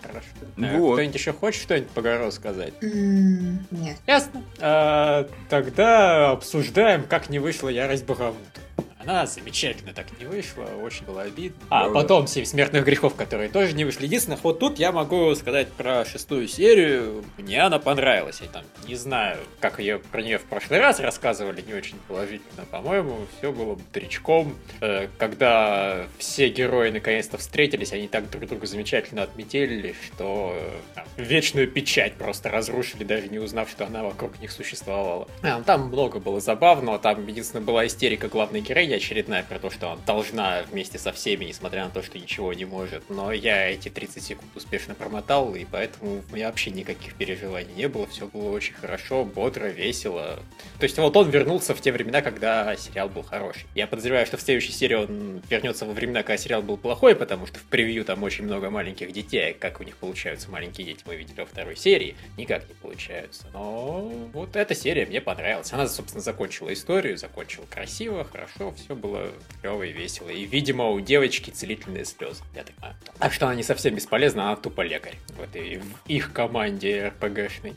Хорошо. 0.00 0.26
Э, 0.56 0.78
вот. 0.78 0.94
Кто-нибудь 0.94 1.14
еще 1.14 1.32
хочет 1.32 1.62
что-нибудь 1.62 1.90
по 1.90 2.00
Гаро 2.00 2.30
сказать? 2.30 2.74
нет. 2.80 3.96
Ясно. 4.06 4.42
А, 4.60 5.28
тогда 5.50 6.30
обсуждаем, 6.30 7.04
как 7.04 7.28
не 7.28 7.38
вышла 7.38 7.68
ярость 7.68 8.06
Багамута. 8.06 8.60
Она 9.06 9.24
замечательно 9.26 9.92
так 9.92 10.06
не 10.18 10.26
вышла, 10.26 10.64
очень 10.82 11.06
было 11.06 11.22
обидно. 11.22 11.56
А 11.70 11.88
потом 11.90 12.26
«Семь 12.26 12.44
смертных 12.44 12.84
грехов», 12.84 13.14
которые 13.14 13.48
тоже 13.48 13.72
не 13.72 13.84
вышли. 13.84 14.06
Единственное, 14.06 14.36
вот 14.42 14.58
тут 14.58 14.80
я 14.80 14.90
могу 14.90 15.32
сказать 15.36 15.68
про 15.68 16.04
шестую 16.04 16.48
серию. 16.48 17.24
Мне 17.38 17.62
она 17.62 17.78
понравилась. 17.78 18.40
Я 18.40 18.48
там 18.48 18.64
не 18.88 18.96
знаю, 18.96 19.38
как 19.60 19.78
ее 19.78 20.00
про 20.00 20.22
нее 20.22 20.38
в 20.38 20.44
прошлый 20.44 20.80
раз 20.80 20.98
рассказывали, 20.98 21.62
не 21.62 21.72
очень 21.74 21.98
положительно. 22.08 22.64
По-моему, 22.68 23.18
все 23.38 23.52
было 23.52 23.76
бодрячком. 23.76 24.56
Э, 24.80 25.06
когда 25.18 26.06
все 26.18 26.48
герои 26.48 26.90
наконец-то 26.90 27.38
встретились, 27.38 27.92
они 27.92 28.08
так 28.08 28.28
друг 28.28 28.46
друга 28.46 28.66
замечательно 28.66 29.22
отметили, 29.22 29.94
что 30.04 30.52
э, 30.56 30.70
там, 30.96 31.04
вечную 31.16 31.68
печать 31.68 32.14
просто 32.14 32.50
разрушили, 32.50 33.04
даже 33.04 33.28
не 33.28 33.38
узнав, 33.38 33.70
что 33.70 33.86
она 33.86 34.02
вокруг 34.02 34.40
них 34.40 34.50
существовала. 34.50 35.28
А, 35.42 35.62
там 35.62 35.88
много 35.88 36.18
было 36.18 36.40
забавного. 36.40 36.98
Там, 36.98 37.24
единственное, 37.24 37.64
была 37.64 37.86
истерика 37.86 38.26
главной 38.26 38.62
героини, 38.62 38.95
очередная 38.96 39.42
про 39.42 39.58
то, 39.58 39.70
что 39.70 39.92
она 39.92 40.00
должна 40.06 40.62
вместе 40.70 40.98
со 40.98 41.12
всеми, 41.12 41.46
несмотря 41.46 41.84
на 41.84 41.90
то, 41.90 42.02
что 42.02 42.18
ничего 42.18 42.52
не 42.52 42.64
может. 42.64 43.08
Но 43.08 43.32
я 43.32 43.68
эти 43.70 43.88
30 43.88 44.22
секунд 44.22 44.50
успешно 44.54 44.94
промотал, 44.94 45.54
и 45.54 45.64
поэтому 45.64 46.22
у 46.30 46.34
меня 46.34 46.48
вообще 46.48 46.70
никаких 46.70 47.14
переживаний 47.14 47.72
не 47.74 47.88
было. 47.88 48.06
Все 48.06 48.26
было 48.26 48.50
очень 48.50 48.74
хорошо, 48.74 49.24
бодро, 49.24 49.66
весело. 49.66 50.38
То 50.78 50.84
есть 50.84 50.98
вот 50.98 51.16
он 51.16 51.30
вернулся 51.30 51.74
в 51.74 51.80
те 51.80 51.92
времена, 51.92 52.22
когда 52.22 52.74
сериал 52.76 53.08
был 53.08 53.22
хороший. 53.22 53.66
Я 53.74 53.86
подозреваю, 53.86 54.26
что 54.26 54.36
в 54.36 54.42
следующей 54.42 54.72
серии 54.72 54.94
он 54.94 55.42
вернется 55.48 55.86
во 55.86 55.92
времена, 55.92 56.22
когда 56.22 56.36
сериал 56.36 56.62
был 56.62 56.76
плохой, 56.76 57.14
потому 57.14 57.46
что 57.46 57.58
в 57.58 57.64
превью 57.64 58.04
там 58.04 58.22
очень 58.22 58.44
много 58.44 58.70
маленьких 58.70 59.12
детей. 59.12 59.54
Как 59.54 59.80
у 59.80 59.84
них 59.84 59.96
получаются 59.96 60.50
маленькие 60.50 60.86
дети, 60.86 61.02
мы 61.06 61.16
видели 61.16 61.40
во 61.40 61.46
второй 61.46 61.76
серии. 61.76 62.16
Никак 62.36 62.68
не 62.68 62.74
получаются. 62.74 63.46
Но 63.52 64.00
вот 64.32 64.56
эта 64.56 64.74
серия 64.74 65.06
мне 65.06 65.20
понравилась. 65.20 65.72
Она, 65.72 65.86
собственно, 65.88 66.22
закончила 66.22 66.72
историю, 66.72 67.16
закончила 67.16 67.64
красиво, 67.66 68.24
хорошо, 68.24 68.70
все 68.76 68.94
было 68.94 69.32
клево 69.60 69.82
и 69.82 69.92
весело. 69.92 70.28
И, 70.28 70.44
видимо, 70.44 70.90
у 70.90 71.00
девочки 71.00 71.50
целительные 71.50 72.04
слезы, 72.04 72.42
я 72.54 72.62
так 72.62 72.74
понимаю. 72.76 72.96
Так 73.18 73.32
что 73.32 73.46
она 73.46 73.54
не 73.54 73.62
совсем 73.62 73.94
бесполезна, 73.94 74.44
она 74.44 74.56
тупо 74.56 74.82
лекарь 74.82 75.16
в 75.36 75.42
этой 75.42 75.78
в 75.78 76.08
их 76.08 76.32
команде 76.32 77.08
РПГшной. 77.08 77.74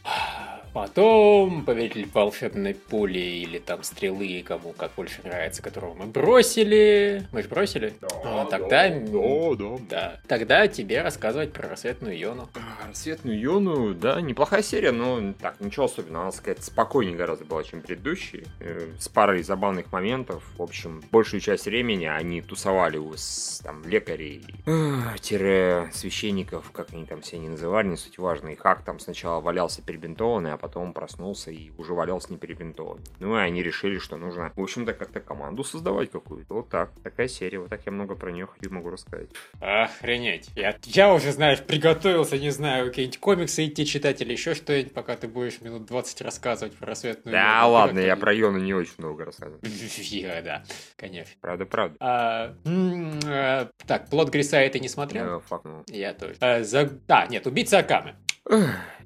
Потом 0.74 1.66
Повелитель 1.66 2.08
волшебной 2.14 2.74
пули 2.76 3.20
или 3.20 3.60
там 3.60 3.84
стрелы, 3.84 4.44
кому 4.46 4.74
как 4.74 4.92
больше 4.96 5.22
нравится, 5.24 5.62
которого 5.62 5.94
мы 5.94 6.06
бросили. 6.06 7.28
Мы 7.32 7.44
же 7.44 7.50
бросили? 7.50 7.94
А, 8.24 8.46
тогда... 8.46 8.90
да, 8.90 9.56
да. 9.56 9.78
Да. 9.90 10.20
Тогда 10.28 10.68
тебе 10.68 11.02
рассказывать 11.02 11.54
про 11.54 11.70
рассветную 11.70 12.18
Йону. 12.18 12.50
А, 12.56 12.88
Рассветную 12.88 13.40
Йону, 13.40 13.94
да, 13.94 14.22
неплохая 14.22 14.62
серия, 14.62 14.92
но 14.92 15.34
так, 15.40 15.60
ничего 15.60 15.86
особенного. 15.86 16.24
Она, 16.24 16.32
сказать, 16.32 16.64
спокойнее 16.64 17.16
гораздо 17.16 17.46
была, 17.46 17.64
чем 17.64 17.82
предыдущие. 17.82 18.46
Э, 18.60 18.90
С 19.00 19.08
парой 19.10 19.44
забавных 19.44 19.92
моментов. 19.92 20.44
В 20.58 20.62
общем, 20.62 21.02
большую 21.12 21.42
часть 21.42 21.66
времени 21.66 22.06
они 22.06 22.42
тусовали 22.42 22.98
у 22.98 23.14
с, 23.16 23.62
там, 23.64 23.84
лекарей, 23.86 24.46
э, 24.66 25.18
тире 25.22 25.90
священников, 25.94 26.72
как 26.72 26.94
они 26.94 27.06
там 27.06 27.22
все 27.22 27.38
не 27.38 27.50
называли, 27.50 27.88
не 27.88 27.98
суть 27.98 28.18
важно. 28.18 28.50
И 28.50 28.56
Хак 28.56 28.84
там 28.84 29.00
сначала 29.00 29.40
валялся 29.42 29.82
перебинтованный, 29.82 30.54
а 30.54 30.58
потом 30.60 30.94
проснулся 30.94 31.51
и 31.51 31.72
уже 31.78 31.94
валялся 31.94 32.32
не 32.32 32.38
перебинтованный. 32.38 33.04
Ну 33.20 33.36
и 33.38 33.39
они 33.42 33.63
решили, 33.63 33.98
что 33.98 34.18
нужно, 34.18 34.51
в 34.56 34.62
общем-то, 34.62 34.94
как-то 34.94 35.20
команду 35.20 35.63
создавать 35.63 36.12
какую-то. 36.12 36.54
Вот 36.54 36.70
так. 36.70 36.92
Такая 37.04 37.28
серия. 37.28 37.60
Вот 37.60 37.70
так 37.70 37.82
я 37.86 37.92
много 37.92 38.16
про 38.16 38.32
нее 38.32 38.46
хочу 38.48 38.72
могу 38.74 38.89
рассказать. 38.89 39.30
Охренеть. 39.60 40.50
Я, 40.56 40.75
я 40.86 41.13
уже, 41.13 41.32
знаешь, 41.32 41.62
приготовился, 41.63 42.38
не 42.38 42.50
знаю, 42.50 42.88
какие-нибудь 42.88 43.20
комиксы 43.20 43.66
идти 43.66 43.86
читать 43.86 44.22
или 44.22 44.32
еще 44.34 44.54
что-нибудь, 44.56 44.94
пока 44.94 45.16
ты 45.16 45.28
будешь 45.28 45.62
минут 45.62 45.86
20 45.86 46.22
рассказывать 46.22 46.75
про 46.75 46.88
рассветную 46.88 47.32
Да 47.34 47.62
Йону. 47.62 47.72
ладно, 47.74 48.00
я 48.00 48.16
про 48.16 48.34
Йону 48.34 48.60
не 48.60 48.74
очень 48.74 48.96
много 48.98 49.25
рассказываю. 49.25 49.62
Я, 50.10 50.42
да, 50.42 50.63
конечно. 50.96 51.34
Правда, 51.42 51.66
правда. 51.66 51.98
А, 52.00 52.56
м, 52.66 53.20
э, 53.25 53.68
так, 53.86 54.10
плод 54.10 54.30
Грисая 54.30 54.70
ты 54.70 54.80
не 54.80 54.89
смотрел? 54.89 55.42
Ну. 55.63 55.84
Я 55.88 56.13
тоже. 56.13 56.36
А, 56.39 56.63
за... 56.63 56.89
А, 57.08 57.28
нет, 57.28 57.46
убийца 57.48 57.80
Акамы. 57.80 58.16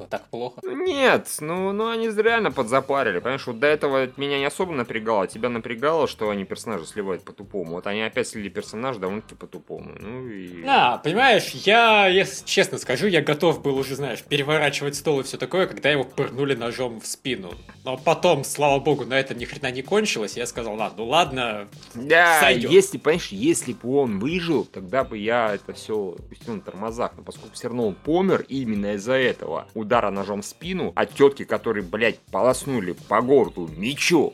Так 0.10 0.30
плохо. 0.30 0.62
Нет, 0.64 1.28
ну, 1.42 1.72
ну 1.74 1.90
они 1.90 2.08
реально 2.10 2.52
подзапарили, 2.52 3.20
понимаешь, 3.20 3.46
вот 3.46 3.60
до 3.60 3.68
этого 3.68 4.08
меня 4.18 4.40
не 4.40 4.46
особо 4.46 4.72
напрягало, 4.74 5.28
тебя 5.28 5.50
напрягало, 5.50 6.08
что 6.08 6.30
они 6.30 6.46
персонажа 6.46 6.86
сливают 6.86 7.24
по-тупому. 7.24 7.74
Вот 7.74 7.88
они 7.88 8.02
опять 8.02 8.28
слили 8.28 8.48
персонажа 8.50 9.00
довольно-таки 9.00 9.36
по-тупому. 9.36 9.92
Ну 10.00 10.28
и... 10.28 10.64
А, 10.66 10.98
понимаешь, 10.98 11.50
я, 11.50 12.08
если 12.08 12.46
честно 12.46 12.78
скажу, 12.78 13.08
я 13.08 13.22
готов 13.22 13.62
был 13.62 13.78
уже, 13.78 13.96
знаешь, 13.96 14.24
переворачивать 14.24 14.96
стол 14.96 15.20
и 15.20 15.24
все 15.24 15.38
такое, 15.38 15.68
когда 15.68 15.90
его 15.90 16.06
пырнули 16.06 16.56
ножом 16.56 17.02
в 17.02 17.06
спину. 17.06 17.54
Но 17.84 17.98
потом, 17.98 18.44
слава 18.46 18.80
богу, 18.80 19.06
на 19.06 19.20
этом 19.20 19.38
ни 19.38 19.46
хрена 19.46 19.72
не 19.72 19.82
кончилось, 19.82 20.38
я 20.38 20.46
сказал, 20.46 20.76
ладно, 20.76 20.96
ну 20.98 21.06
ладно, 21.06 21.68
Да, 21.96 22.40
Сойдет. 22.40 22.72
если, 22.72 22.98
понимаешь, 22.98 23.28
если 23.28 23.74
бы 23.74 23.98
он 23.98 24.20
выжил, 24.20 24.64
тогда 24.66 25.04
бы 25.04 25.18
я 25.18 25.54
это 25.54 25.74
все 25.74 26.16
пустил 26.30 26.56
на 26.56 26.62
тормозах. 26.62 27.12
Но 27.18 27.24
поскольку 27.24 27.56
все 27.56 27.68
равно 27.68 27.90
он 27.90 27.96
помер 27.96 28.46
именно 28.48 28.94
из-за 28.94 29.14
этого 29.14 29.33
удара 29.74 30.12
ножом 30.12 30.42
в 30.42 30.46
спину 30.46 30.92
от 30.96 31.14
тетки, 31.14 31.44
которые, 31.46 31.84
блядь, 31.84 32.20
полоснули 32.20 32.96
по 33.08 33.22
городу 33.22 33.70
мечом. 33.76 34.34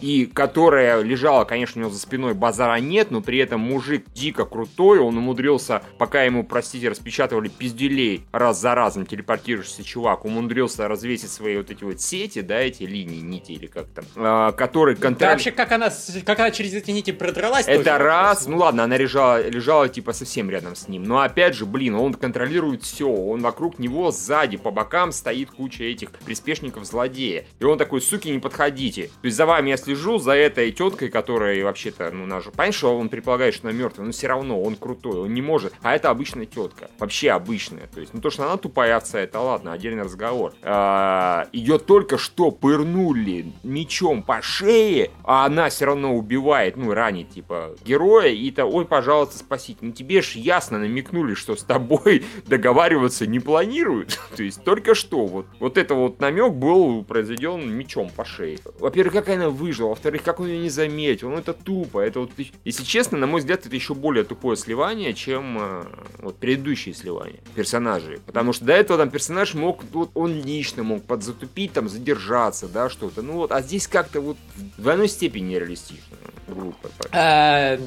И 0.00 0.26
которая 0.26 1.02
лежала, 1.02 1.44
конечно, 1.44 1.80
у 1.80 1.84
него 1.84 1.92
за 1.92 2.00
спиной 2.00 2.34
базара 2.34 2.76
нет, 2.78 3.10
но 3.10 3.20
при 3.20 3.38
этом 3.38 3.60
мужик 3.60 4.04
дико 4.14 4.44
крутой, 4.44 4.98
он 4.98 5.16
умудрился, 5.16 5.82
пока 5.98 6.24
ему, 6.24 6.44
простите, 6.44 6.88
распечатывали 6.88 7.48
пизделей 7.48 8.24
раз 8.32 8.60
за 8.60 8.74
разом, 8.74 9.06
телепортирующийся 9.06 9.84
чувак, 9.84 10.24
умудрился 10.24 10.88
развесить 10.88 11.30
свои 11.30 11.56
вот 11.56 11.70
эти 11.70 11.84
вот 11.84 12.00
сети, 12.00 12.40
да, 12.40 12.58
эти 12.60 12.82
линии, 12.82 13.20
нити 13.20 13.52
или 13.52 13.66
как 13.66 13.86
там, 13.88 14.04
а, 14.16 14.52
которые 14.52 14.96
Да 14.96 15.02
контролируют... 15.02 15.46
вообще, 15.46 15.50
как 15.52 15.72
она, 15.72 15.90
как 16.24 16.38
она 16.40 16.50
через 16.50 16.74
эти 16.74 16.90
нити 16.90 17.12
продралась, 17.12 17.66
Это 17.66 17.84
тоже 17.84 17.98
раз, 17.98 18.40
вопрос. 18.40 18.46
ну 18.46 18.56
ладно, 18.58 18.84
она 18.84 18.96
лежала, 18.96 19.48
лежала 19.48 19.88
типа 19.88 20.12
совсем 20.12 20.50
рядом 20.50 20.74
с 20.74 20.88
ним. 20.88 21.04
Но 21.04 21.20
опять 21.20 21.54
же, 21.54 21.66
блин, 21.66 21.94
он 21.94 22.14
контролирует 22.14 22.82
все. 22.82 23.08
Он 23.08 23.40
вокруг 23.40 23.78
него 23.78 24.10
сзади, 24.10 24.56
по 24.56 24.70
бокам 24.70 25.12
стоит 25.12 25.50
куча 25.50 25.84
этих 25.84 26.10
приспешников 26.10 26.84
злодея. 26.84 27.46
И 27.60 27.64
он 27.64 27.78
такой, 27.78 28.00
суки, 28.00 28.28
не 28.28 28.38
подходите. 28.38 29.04
То 29.04 29.26
есть 29.26 29.36
за 29.36 29.46
вами 29.46 29.70
я 29.70 29.76
слежу, 29.84 30.18
за 30.18 30.32
этой 30.32 30.72
теткой, 30.72 31.08
которая 31.08 31.62
вообще-то, 31.64 32.10
ну, 32.10 32.26
наш... 32.26 32.44
Понимаешь, 32.44 32.74
что 32.74 32.96
он 32.96 33.08
предполагает, 33.08 33.54
что 33.54 33.68
она 33.68 33.76
мертвая, 33.76 34.06
но 34.06 34.12
все 34.12 34.26
равно 34.26 34.60
он 34.60 34.76
крутой, 34.76 35.20
он 35.20 35.34
не 35.34 35.42
может. 35.42 35.72
А 35.82 35.94
это 35.94 36.10
обычная 36.10 36.46
тетка. 36.46 36.90
Вообще 36.98 37.30
обычная. 37.30 37.86
То 37.86 38.00
есть, 38.00 38.14
ну 38.14 38.20
то, 38.20 38.30
что 38.30 38.44
она 38.44 38.56
тупая 38.56 38.96
овца, 38.96 39.20
это 39.20 39.40
ладно, 39.40 39.72
отдельный 39.72 40.02
разговор. 40.02 40.54
А, 40.62 41.46
Ее 41.52 41.78
только 41.78 42.18
что 42.18 42.50
пырнули 42.50 43.52
мечом 43.62 44.22
по 44.22 44.40
шее, 44.42 45.10
а 45.22 45.46
она 45.46 45.68
все 45.68 45.86
равно 45.86 46.14
убивает, 46.14 46.76
ну, 46.76 46.92
ранит, 46.92 47.30
типа, 47.30 47.76
героя, 47.84 48.28
и 48.28 48.50
то, 48.50 48.64
ой, 48.64 48.86
пожалуйста, 48.86 49.38
спасите. 49.38 49.78
Ну, 49.82 49.92
тебе 49.92 50.22
ж 50.22 50.36
ясно 50.36 50.78
намекнули, 50.78 51.34
что 51.34 51.56
с 51.56 51.62
тобой 51.62 52.24
договариваться 52.46 53.26
не 53.26 53.40
планируют. 53.40 54.18
То 54.36 54.42
есть, 54.42 54.64
только 54.64 54.94
что 54.94 55.26
вот, 55.26 55.46
вот 55.60 55.78
это 55.78 55.94
вот 55.94 56.20
намек 56.20 56.52
был 56.52 57.04
произведен 57.04 57.70
мечом 57.70 58.10
по 58.14 58.24
шее. 58.24 58.58
Во-первых, 58.78 59.14
как 59.14 59.28
она 59.28 59.50
выжила, 59.50 59.73
во-вторых, 59.82 60.22
как 60.22 60.40
он 60.40 60.46
ее 60.46 60.58
не 60.58 60.70
заметил, 60.70 61.30
ну, 61.30 61.38
это 61.38 61.52
тупо. 61.52 62.00
Это 62.00 62.20
вот, 62.20 62.30
если 62.64 62.84
честно, 62.84 63.18
на 63.18 63.26
мой 63.26 63.40
взгляд, 63.40 63.66
это 63.66 63.74
еще 63.74 63.94
более 63.94 64.24
тупое 64.24 64.56
сливание, 64.56 65.14
чем 65.14 65.58
э, 65.60 65.84
вот 66.18 66.36
предыдущие 66.36 66.94
сливания 66.94 67.40
персонажей. 67.54 68.20
Потому 68.24 68.52
что 68.52 68.64
до 68.64 68.72
этого 68.72 68.98
там 68.98 69.10
персонаж 69.10 69.54
мог, 69.54 69.82
вот 69.92 70.10
он 70.14 70.42
лично 70.42 70.82
мог 70.82 71.02
подзатупить, 71.04 71.72
там, 71.72 71.88
задержаться, 71.88 72.68
да, 72.68 72.88
что-то. 72.88 73.22
Ну 73.22 73.34
вот, 73.34 73.52
а 73.52 73.60
здесь 73.60 73.88
как-то 73.88 74.20
вот 74.20 74.36
в 74.76 74.82
двойной 74.82 75.08
степени 75.08 75.54
нереалистично. 75.54 76.16
Глупо. 76.46 76.90
А, 77.12 77.78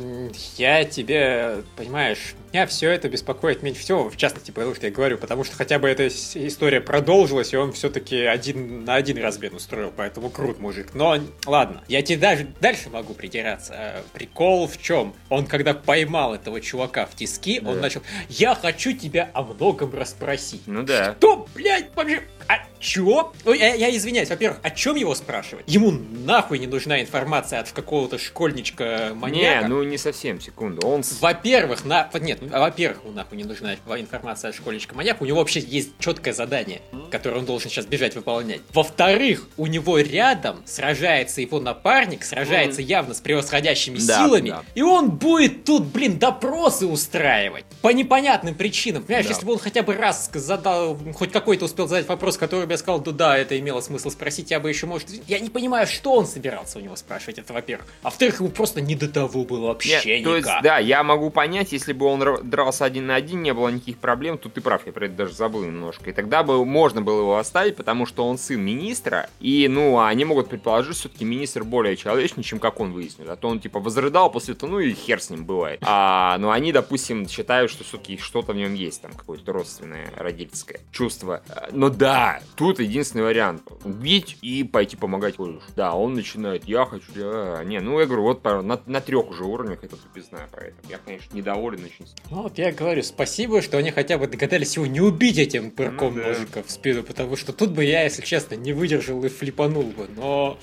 Я 0.57 0.83
тебе, 0.83 1.63
понимаешь, 1.75 2.33
меня 2.53 2.65
все 2.65 2.89
это 2.89 3.07
беспокоит 3.07 3.61
меньше 3.61 3.81
всего, 3.81 4.09
в 4.09 4.17
частности, 4.17 4.51
потому 4.51 4.73
что 4.73 4.87
я 4.87 4.91
говорю, 4.91 5.17
потому 5.17 5.43
что 5.43 5.55
хотя 5.55 5.77
бы 5.77 5.87
эта 5.87 6.07
история 6.07 6.81
продолжилась, 6.81 7.53
и 7.53 7.57
он 7.57 7.71
все-таки 7.73 8.21
один 8.21 8.83
на 8.83 8.95
один 8.95 9.21
размен 9.21 9.53
устроил, 9.55 9.93
поэтому 9.95 10.29
крут 10.29 10.59
мужик. 10.59 10.95
Но 10.95 11.19
ладно, 11.45 11.76
я 11.87 12.01
тебе 12.01 12.17
даже 12.19 12.47
дальше 12.61 12.89
могу 12.89 13.13
придираться. 13.13 13.73
А, 13.75 14.03
Прикол 14.13 14.67
в 14.67 14.81
чем? 14.81 15.13
Он 15.29 15.45
когда 15.45 15.73
поймал 15.73 16.35
этого 16.35 16.61
чувака 16.61 17.05
в 17.05 17.15
тиски, 17.15 17.59
он 17.59 17.75
Да. 17.75 17.81
начал, 17.81 18.01
я 18.29 18.55
хочу 18.55 18.93
тебя 18.93 19.29
о 19.33 19.43
многом 19.43 19.93
расспросить. 19.93 20.63
Ну 20.65 20.83
да. 20.83 21.15
Что, 21.17 21.47
блядь, 21.55 21.93
вообще? 21.95 22.21
А 22.47 22.59
чё? 22.79 23.33
Ой, 23.45 23.57
я, 23.59 23.73
я 23.73 23.95
извиняюсь, 23.95 24.29
во-первых, 24.29 24.59
о 24.63 24.69
чем 24.69 24.95
его 24.95 25.13
спрашивать? 25.15 25.65
Ему 25.67 25.91
нахуй 25.91 26.59
не 26.59 26.67
нужна 26.67 27.01
информация 27.01 27.59
от 27.59 27.71
какого-то 27.71 28.17
школьничка 28.17 29.11
маньяка. 29.15 29.63
Не, 29.63 29.67
ну 29.69 29.83
не 29.83 29.97
совсем, 29.97 30.39
секунду. 30.39 30.87
Он 30.87 31.03
Во-первых, 31.19 31.83
на... 31.85 32.09
нет, 32.21 32.39
ну, 32.41 32.49
а 32.53 32.59
во-первых, 32.59 33.03
ему 33.03 33.13
нахуй 33.13 33.37
не 33.37 33.43
нужна 33.43 33.75
информация 33.75 34.49
от 34.49 34.55
школьничка 34.55 34.95
маньяка. 34.95 35.23
У 35.23 35.25
него 35.25 35.39
вообще 35.39 35.59
есть 35.59 35.91
четкое 35.99 36.33
задание, 36.33 36.81
которое 37.11 37.39
он 37.39 37.45
должен 37.45 37.69
сейчас 37.69 37.85
бежать 37.85 38.15
выполнять. 38.15 38.61
Во-вторых, 38.73 39.47
у 39.57 39.67
него 39.67 39.97
рядом 39.99 40.61
сражается 40.65 41.41
его 41.41 41.59
напарник, 41.59 42.23
сражается 42.23 42.81
явно 42.81 43.13
с 43.13 43.19
превосходящими 43.19 43.97
Да, 43.97 44.25
силами, 44.25 44.49
да. 44.51 44.63
и 44.75 44.81
он 44.81 45.11
будет 45.11 45.65
тут, 45.65 45.85
блин, 45.87 46.17
допросы 46.19 46.85
устраивать. 46.85 47.65
По 47.81 47.89
непонятным 47.89 48.55
причинам. 48.55 49.03
Понимаешь, 49.03 49.25
Да. 49.25 49.33
если 49.33 49.45
бы 49.45 49.53
он 49.53 49.59
хотя 49.59 49.83
бы 49.83 49.93
раз 49.95 50.29
задал, 50.33 50.97
хоть 51.13 51.31
какой-то 51.31 51.65
успел 51.65 51.87
задать 51.87 52.07
вопрос, 52.07 52.36
который 52.37 52.65
бы 52.65 52.73
я 52.73 52.77
сказал, 52.77 52.99
да 52.99 53.11
да, 53.11 53.37
это 53.37 53.57
имело 53.59 53.81
смысл 53.81 54.09
спросить, 54.09 54.51
я 54.51 54.59
бы 54.59 54.69
еще, 54.69 54.85
может... 54.85 55.07
Я 55.27 55.39
не 55.39 55.49
понимаю, 55.49 55.87
что 55.87 56.13
он 56.13 56.25
собирался 56.25 56.79
у 56.79 56.81
него 56.81 56.95
спрашивать, 56.95 57.39
это 57.39 57.53
во-первых. 57.53 57.87
А 58.01 58.05
во-вторых, 58.05 58.39
ему 58.39 58.49
просто 58.49 58.81
не 58.81 58.95
до 58.95 59.07
того 59.07 59.43
было 59.43 59.67
вообще 59.67 60.01
Нет, 60.05 60.23
то 60.23 60.35
есть, 60.35 60.47
никак. 60.47 60.63
да, 60.63 60.77
я 60.77 61.03
могу 61.03 61.29
понять, 61.29 61.71
если 61.71 61.93
бы 61.93 62.05
он 62.05 62.19
дрался 62.43 62.85
один 62.85 63.07
на 63.07 63.15
один, 63.15 63.41
не 63.43 63.53
было 63.53 63.69
никаких 63.69 63.97
проблем, 63.97 64.37
тут 64.37 64.53
ты 64.53 64.61
прав, 64.61 64.85
я 64.85 64.91
про 64.91 65.05
это 65.05 65.15
даже 65.15 65.33
забыл 65.33 65.63
немножко. 65.63 66.09
И 66.09 66.13
тогда 66.13 66.43
бы 66.43 66.63
можно 66.65 67.01
было 67.01 67.21
его 67.21 67.37
оставить, 67.37 67.75
потому 67.75 68.05
что 68.05 68.27
он 68.27 68.37
сын 68.37 68.59
министра, 68.59 69.29
и, 69.39 69.67
ну, 69.67 69.99
они 69.99 70.25
могут 70.25 70.49
предположить, 70.49 70.95
что 70.95 71.07
все-таки 71.07 71.25
министр 71.25 71.63
более 71.63 71.95
человечный, 71.95 72.43
чем 72.43 72.59
как 72.59 72.79
он 72.79 72.91
выяснил. 72.91 73.29
А 73.29 73.35
то 73.35 73.47
он, 73.47 73.59
типа, 73.59 73.79
возрыдал 73.79 74.31
после 74.31 74.53
этого, 74.53 74.71
ну 74.71 74.79
и 74.79 74.93
хер 74.93 75.21
с 75.21 75.29
ним 75.29 75.45
бывает. 75.45 75.79
А, 75.83 76.37
ну, 76.39 76.49
они, 76.51 76.71
допустим, 76.71 77.27
считают, 77.27 77.71
что 77.71 77.83
все-таки 77.83 78.17
что-то 78.17 78.53
в 78.53 78.55
нем 78.55 78.73
есть, 78.73 79.01
там, 79.01 79.11
какое-то 79.11 79.53
родственное, 79.53 80.11
родительское 80.15 80.81
чувство. 80.91 81.41
А, 81.49 81.69
Но 81.71 81.89
да, 81.89 82.26
тут 82.55 82.79
единственный 82.79 83.23
вариант. 83.23 83.63
Убить 83.83 84.37
и 84.41 84.63
пойти 84.63 84.95
помогать 84.97 85.37
корешу. 85.37 85.61
Да, 85.75 85.93
он 85.93 86.13
начинает, 86.13 86.65
я 86.65 86.85
хочу, 86.85 87.05
я... 87.15 87.63
Не, 87.63 87.79
ну, 87.79 87.99
я 87.99 88.05
говорю, 88.05 88.23
вот 88.23 88.43
на, 88.43 88.79
на 88.85 89.01
трех 89.01 89.29
уже 89.29 89.43
уровнях 89.43 89.83
это 89.83 89.95
тупизна, 89.95 90.39
поэтому 90.51 90.81
я, 90.89 90.97
конечно, 90.97 91.35
недоволен 91.35 91.83
очень. 91.83 92.05
Ну 92.29 92.43
вот 92.43 92.57
я 92.57 92.71
говорю, 92.71 93.03
спасибо, 93.03 93.61
что 93.61 93.77
они 93.77 93.91
хотя 93.91 94.17
бы 94.17 94.27
догадались 94.27 94.75
его 94.75 94.85
не 94.85 95.01
убить 95.01 95.37
этим 95.37 95.71
пырком 95.71 96.15
Ну 96.15 96.21
да. 96.21 96.27
ножика 96.29 96.63
в 96.63 96.71
спину, 96.71 97.03
потому 97.03 97.35
что 97.35 97.53
тут 97.53 97.71
бы 97.71 97.83
я, 97.83 98.03
если 98.03 98.21
честно, 98.21 98.55
не 98.55 98.73
выдержал 98.73 99.23
и 99.23 99.29
флипанул 99.29 99.83
бы, 99.83 100.07
но 100.15 100.57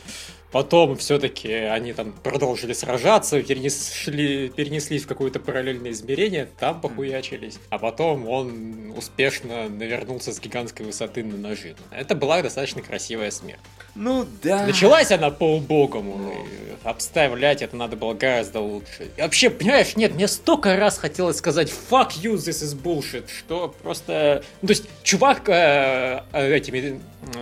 потом 0.54 0.96
все-таки 0.96 1.52
они 1.52 1.92
там 1.92 2.12
продолжили 2.12 2.74
сражаться, 2.74 3.42
перенесли, 3.42 4.48
перенеслись 4.50 5.02
в 5.02 5.08
какое-то 5.08 5.40
параллельное 5.40 5.90
измерение, 5.90 6.48
там 6.60 6.80
похуячились, 6.80 7.58
а 7.70 7.78
потом 7.78 8.28
он 8.28 8.94
успешно 8.96 9.68
навернулся 9.68 10.32
с 10.32 10.38
гигантской 10.38 10.86
высоты 10.86 11.24
на 11.24 11.36
ножи. 11.36 11.74
Это 11.90 12.14
была 12.14 12.40
достаточно 12.40 12.82
красивая 12.82 13.32
смерть. 13.32 13.58
Ну, 13.96 14.28
да. 14.44 14.64
Началась 14.64 15.10
она 15.10 15.30
по-убогому, 15.30 16.32
и 16.32 16.88
обставлять 16.88 17.60
это 17.60 17.74
надо 17.74 17.96
было 17.96 18.14
гораздо 18.14 18.60
лучше. 18.60 19.10
И 19.16 19.20
вообще, 19.20 19.50
понимаешь, 19.50 19.96
нет, 19.96 20.14
мне 20.14 20.28
столько 20.28 20.76
раз 20.76 20.98
хотелось 20.98 21.38
сказать 21.38 21.72
fuck 21.90 22.10
you, 22.22 22.34
this 22.34 22.62
is 22.62 22.80
bullshit, 22.80 23.24
что 23.28 23.74
просто... 23.82 24.44
Ну, 24.62 24.68
то 24.68 24.72
есть, 24.72 24.84
чувак 25.02 25.48
э, 25.48 26.22
э, 26.32 26.54
этими 26.54 27.00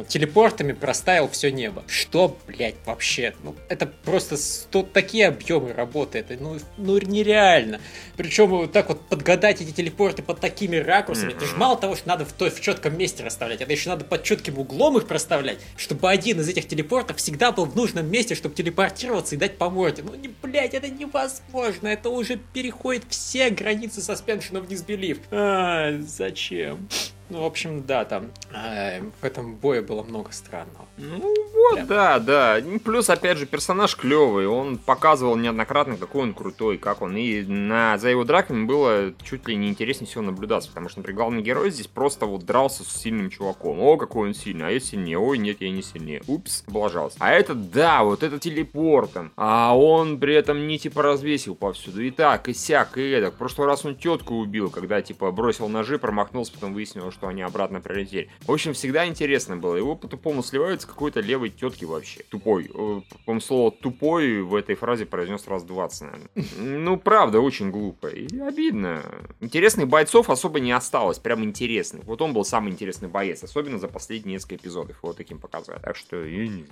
телепортами 0.09 0.73
проставил 0.73 1.29
все 1.29 1.51
небо. 1.51 1.83
Что, 1.87 2.37
блядь, 2.47 2.75
вообще? 2.87 3.35
Ну, 3.43 3.55
это 3.69 3.87
просто 3.87 4.37
сто, 4.37 4.83
такие 4.83 5.29
объемы 5.29 5.73
работы. 5.73 6.19
Это, 6.19 6.37
ну, 6.41 6.59
ну, 6.77 6.99
нереально. 6.99 7.81
Причем 8.17 8.49
вот 8.49 8.73
так 8.73 8.89
вот 8.89 9.01
подгадать 9.09 9.61
эти 9.61 9.71
телепорты 9.71 10.23
под 10.23 10.41
такими 10.41 10.77
ракурсами. 10.77 11.33
Это 11.33 11.47
же 11.47 11.57
мало 11.57 11.77
того, 11.77 11.97
что 11.97 12.09
надо 12.09 12.25
в, 12.25 12.33
той, 12.33 12.51
в 12.51 12.61
четком 12.61 12.97
месте 12.97 13.25
расставлять, 13.25 13.61
это 13.61 13.73
еще 13.73 13.91
надо 13.91 14.05
под 14.05 14.23
четким 14.23 14.59
углом 14.59 14.99
их 14.99 15.07
проставлять, 15.07 15.59
чтобы 15.77 16.11
один 16.11 16.41
из 16.41 16.49
этих 16.49 16.69
телепортов 16.69 17.17
всегда 17.17 17.53
был 17.53 17.67
в 17.67 17.77
нужном 17.77 18.11
месте, 18.11 18.35
чтобы 18.35 18.55
телепортироваться 18.55 19.35
и 19.35 19.39
дать 19.39 19.59
по 19.59 19.71
морде. 19.71 20.03
Ну, 20.03 20.15
не, 20.15 20.29
блядь, 20.29 20.75
это 20.75 20.89
невозможно. 20.89 21.89
Это 21.89 22.11
уже 22.11 22.37
переходит 22.37 23.05
все 23.09 23.51
границы 23.51 24.01
Suspension 24.01 24.53
of 24.53 24.69
Disbelief. 24.69 25.19
А, 25.31 25.99
зачем? 26.01 26.89
Ну, 27.33 27.41
в 27.41 27.47
общем, 27.47 27.83
да, 27.87 28.05
там 28.05 28.31
э, 28.53 29.01
в 29.01 29.25
этом 29.25 29.57
бое 29.57 29.81
было 29.81 30.03
много 30.03 30.33
странного. 30.33 30.87
Ну 30.99 31.35
вот, 31.71 31.87
да, 31.87 32.19
да. 32.19 32.59
Плюс, 32.85 33.09
опять 33.11 33.39
же, 33.39 33.47
персонаж 33.47 33.97
клевый. 33.97 34.47
Он 34.47 34.79
показывал 34.79 35.37
неоднократно, 35.37 35.97
какой 35.97 36.23
он 36.23 36.35
крутой, 36.35 36.79
как 36.79 37.03
он. 37.03 37.17
И 37.17 37.43
на, 37.43 37.99
за 37.99 38.09
его 38.09 38.25
драками 38.25 38.65
было 38.65 39.13
чуть 39.23 39.47
ли 39.49 39.57
не 39.57 39.69
интереснее 39.69 40.09
всего 40.09 40.23
наблюдаться. 40.23 40.69
Потому 40.69 40.89
что, 40.89 41.01
например, 41.01 41.17
главный 41.17 41.43
герой 41.43 41.71
здесь 41.71 41.87
просто 41.87 42.27
вот 42.27 42.45
дрался 42.45 42.85
с 42.85 43.03
сильным 43.03 43.31
чуваком. 43.31 43.81
О, 43.81 43.97
какой 43.97 44.29
он 44.29 44.35
сильный, 44.35 44.67
а 44.67 44.71
я 44.71 44.81
сильнее. 44.81 45.19
Ой, 45.19 45.39
нет, 45.39 45.61
я 45.61 45.71
не 45.71 45.83
сильнее. 45.83 46.23
Упс, 46.27 46.65
облажался. 46.67 47.17
А 47.21 47.31
это, 47.33 47.55
да, 47.55 48.03
вот 48.03 48.23
это 48.23 48.39
телепортом. 48.39 49.33
А 49.37 49.77
он 49.77 50.19
при 50.19 50.35
этом 50.35 50.67
не 50.67 50.79
типа 50.79 51.03
развесил 51.03 51.55
повсюду. 51.55 52.03
И 52.03 52.11
так, 52.11 52.49
и 52.49 52.55
сяк, 52.55 52.99
и 52.99 53.03
эдак. 53.13 53.35
В 53.35 53.39
прошлый 53.39 53.67
раз 53.67 53.85
он 53.85 53.97
тетку 53.97 54.35
убил, 54.35 54.71
когда 54.71 55.01
типа 55.03 55.31
бросил 55.31 55.69
ножи, 55.69 55.99
промахнулся, 55.99 56.53
потом 56.53 56.75
выяснилось, 56.75 57.15
что 57.15 57.29
они 57.29 57.43
обратно 57.43 57.81
прилетели. 57.81 58.31
В 58.47 58.53
общем, 58.53 58.73
всегда 58.73 59.07
интересно 59.07 59.57
было. 59.57 59.77
Его 59.77 59.95
по-тупому 59.95 60.43
сливают 60.43 60.83
с 60.83 60.87
какой-то 60.87 61.21
левой 61.21 61.52
тетки 61.53 61.85
вообще. 61.85 62.23
Тупой. 62.29 62.65
Э, 62.65 63.01
по-моему, 63.25 63.41
слово 63.41 63.71
тупой 63.71 64.43
в 64.43 64.55
этой 64.55 64.75
фразе 64.75 65.07
произнес 65.07 65.47
раз 65.47 65.65
20, 65.65 66.03
наверное. 66.03 66.29
Ну, 66.59 66.97
правда, 66.97 67.41
очень 67.41 67.71
глупо. 67.71 68.09
И 68.09 68.39
обидно. 68.39 69.03
Интересных 69.41 69.89
бойцов 69.89 70.31
особо 70.31 70.61
не 70.61 70.73
осталось. 70.73 71.19
Прям 71.19 71.45
интересных. 71.45 72.05
Вот 72.05 72.23
он 72.23 72.33
был 72.33 72.45
самый 72.45 72.73
интересный 72.73 73.09
боец. 73.09 73.43
Особенно 73.43 73.79
за 73.79 73.89
последние 73.89 74.35
несколько 74.35 74.57
эпизодов. 74.57 74.97
Его 75.03 75.13
таким 75.13 75.39
показали. 75.39 75.81
Так 75.81 75.97
что 75.97 76.25
я 76.25 76.49
не 76.49 76.65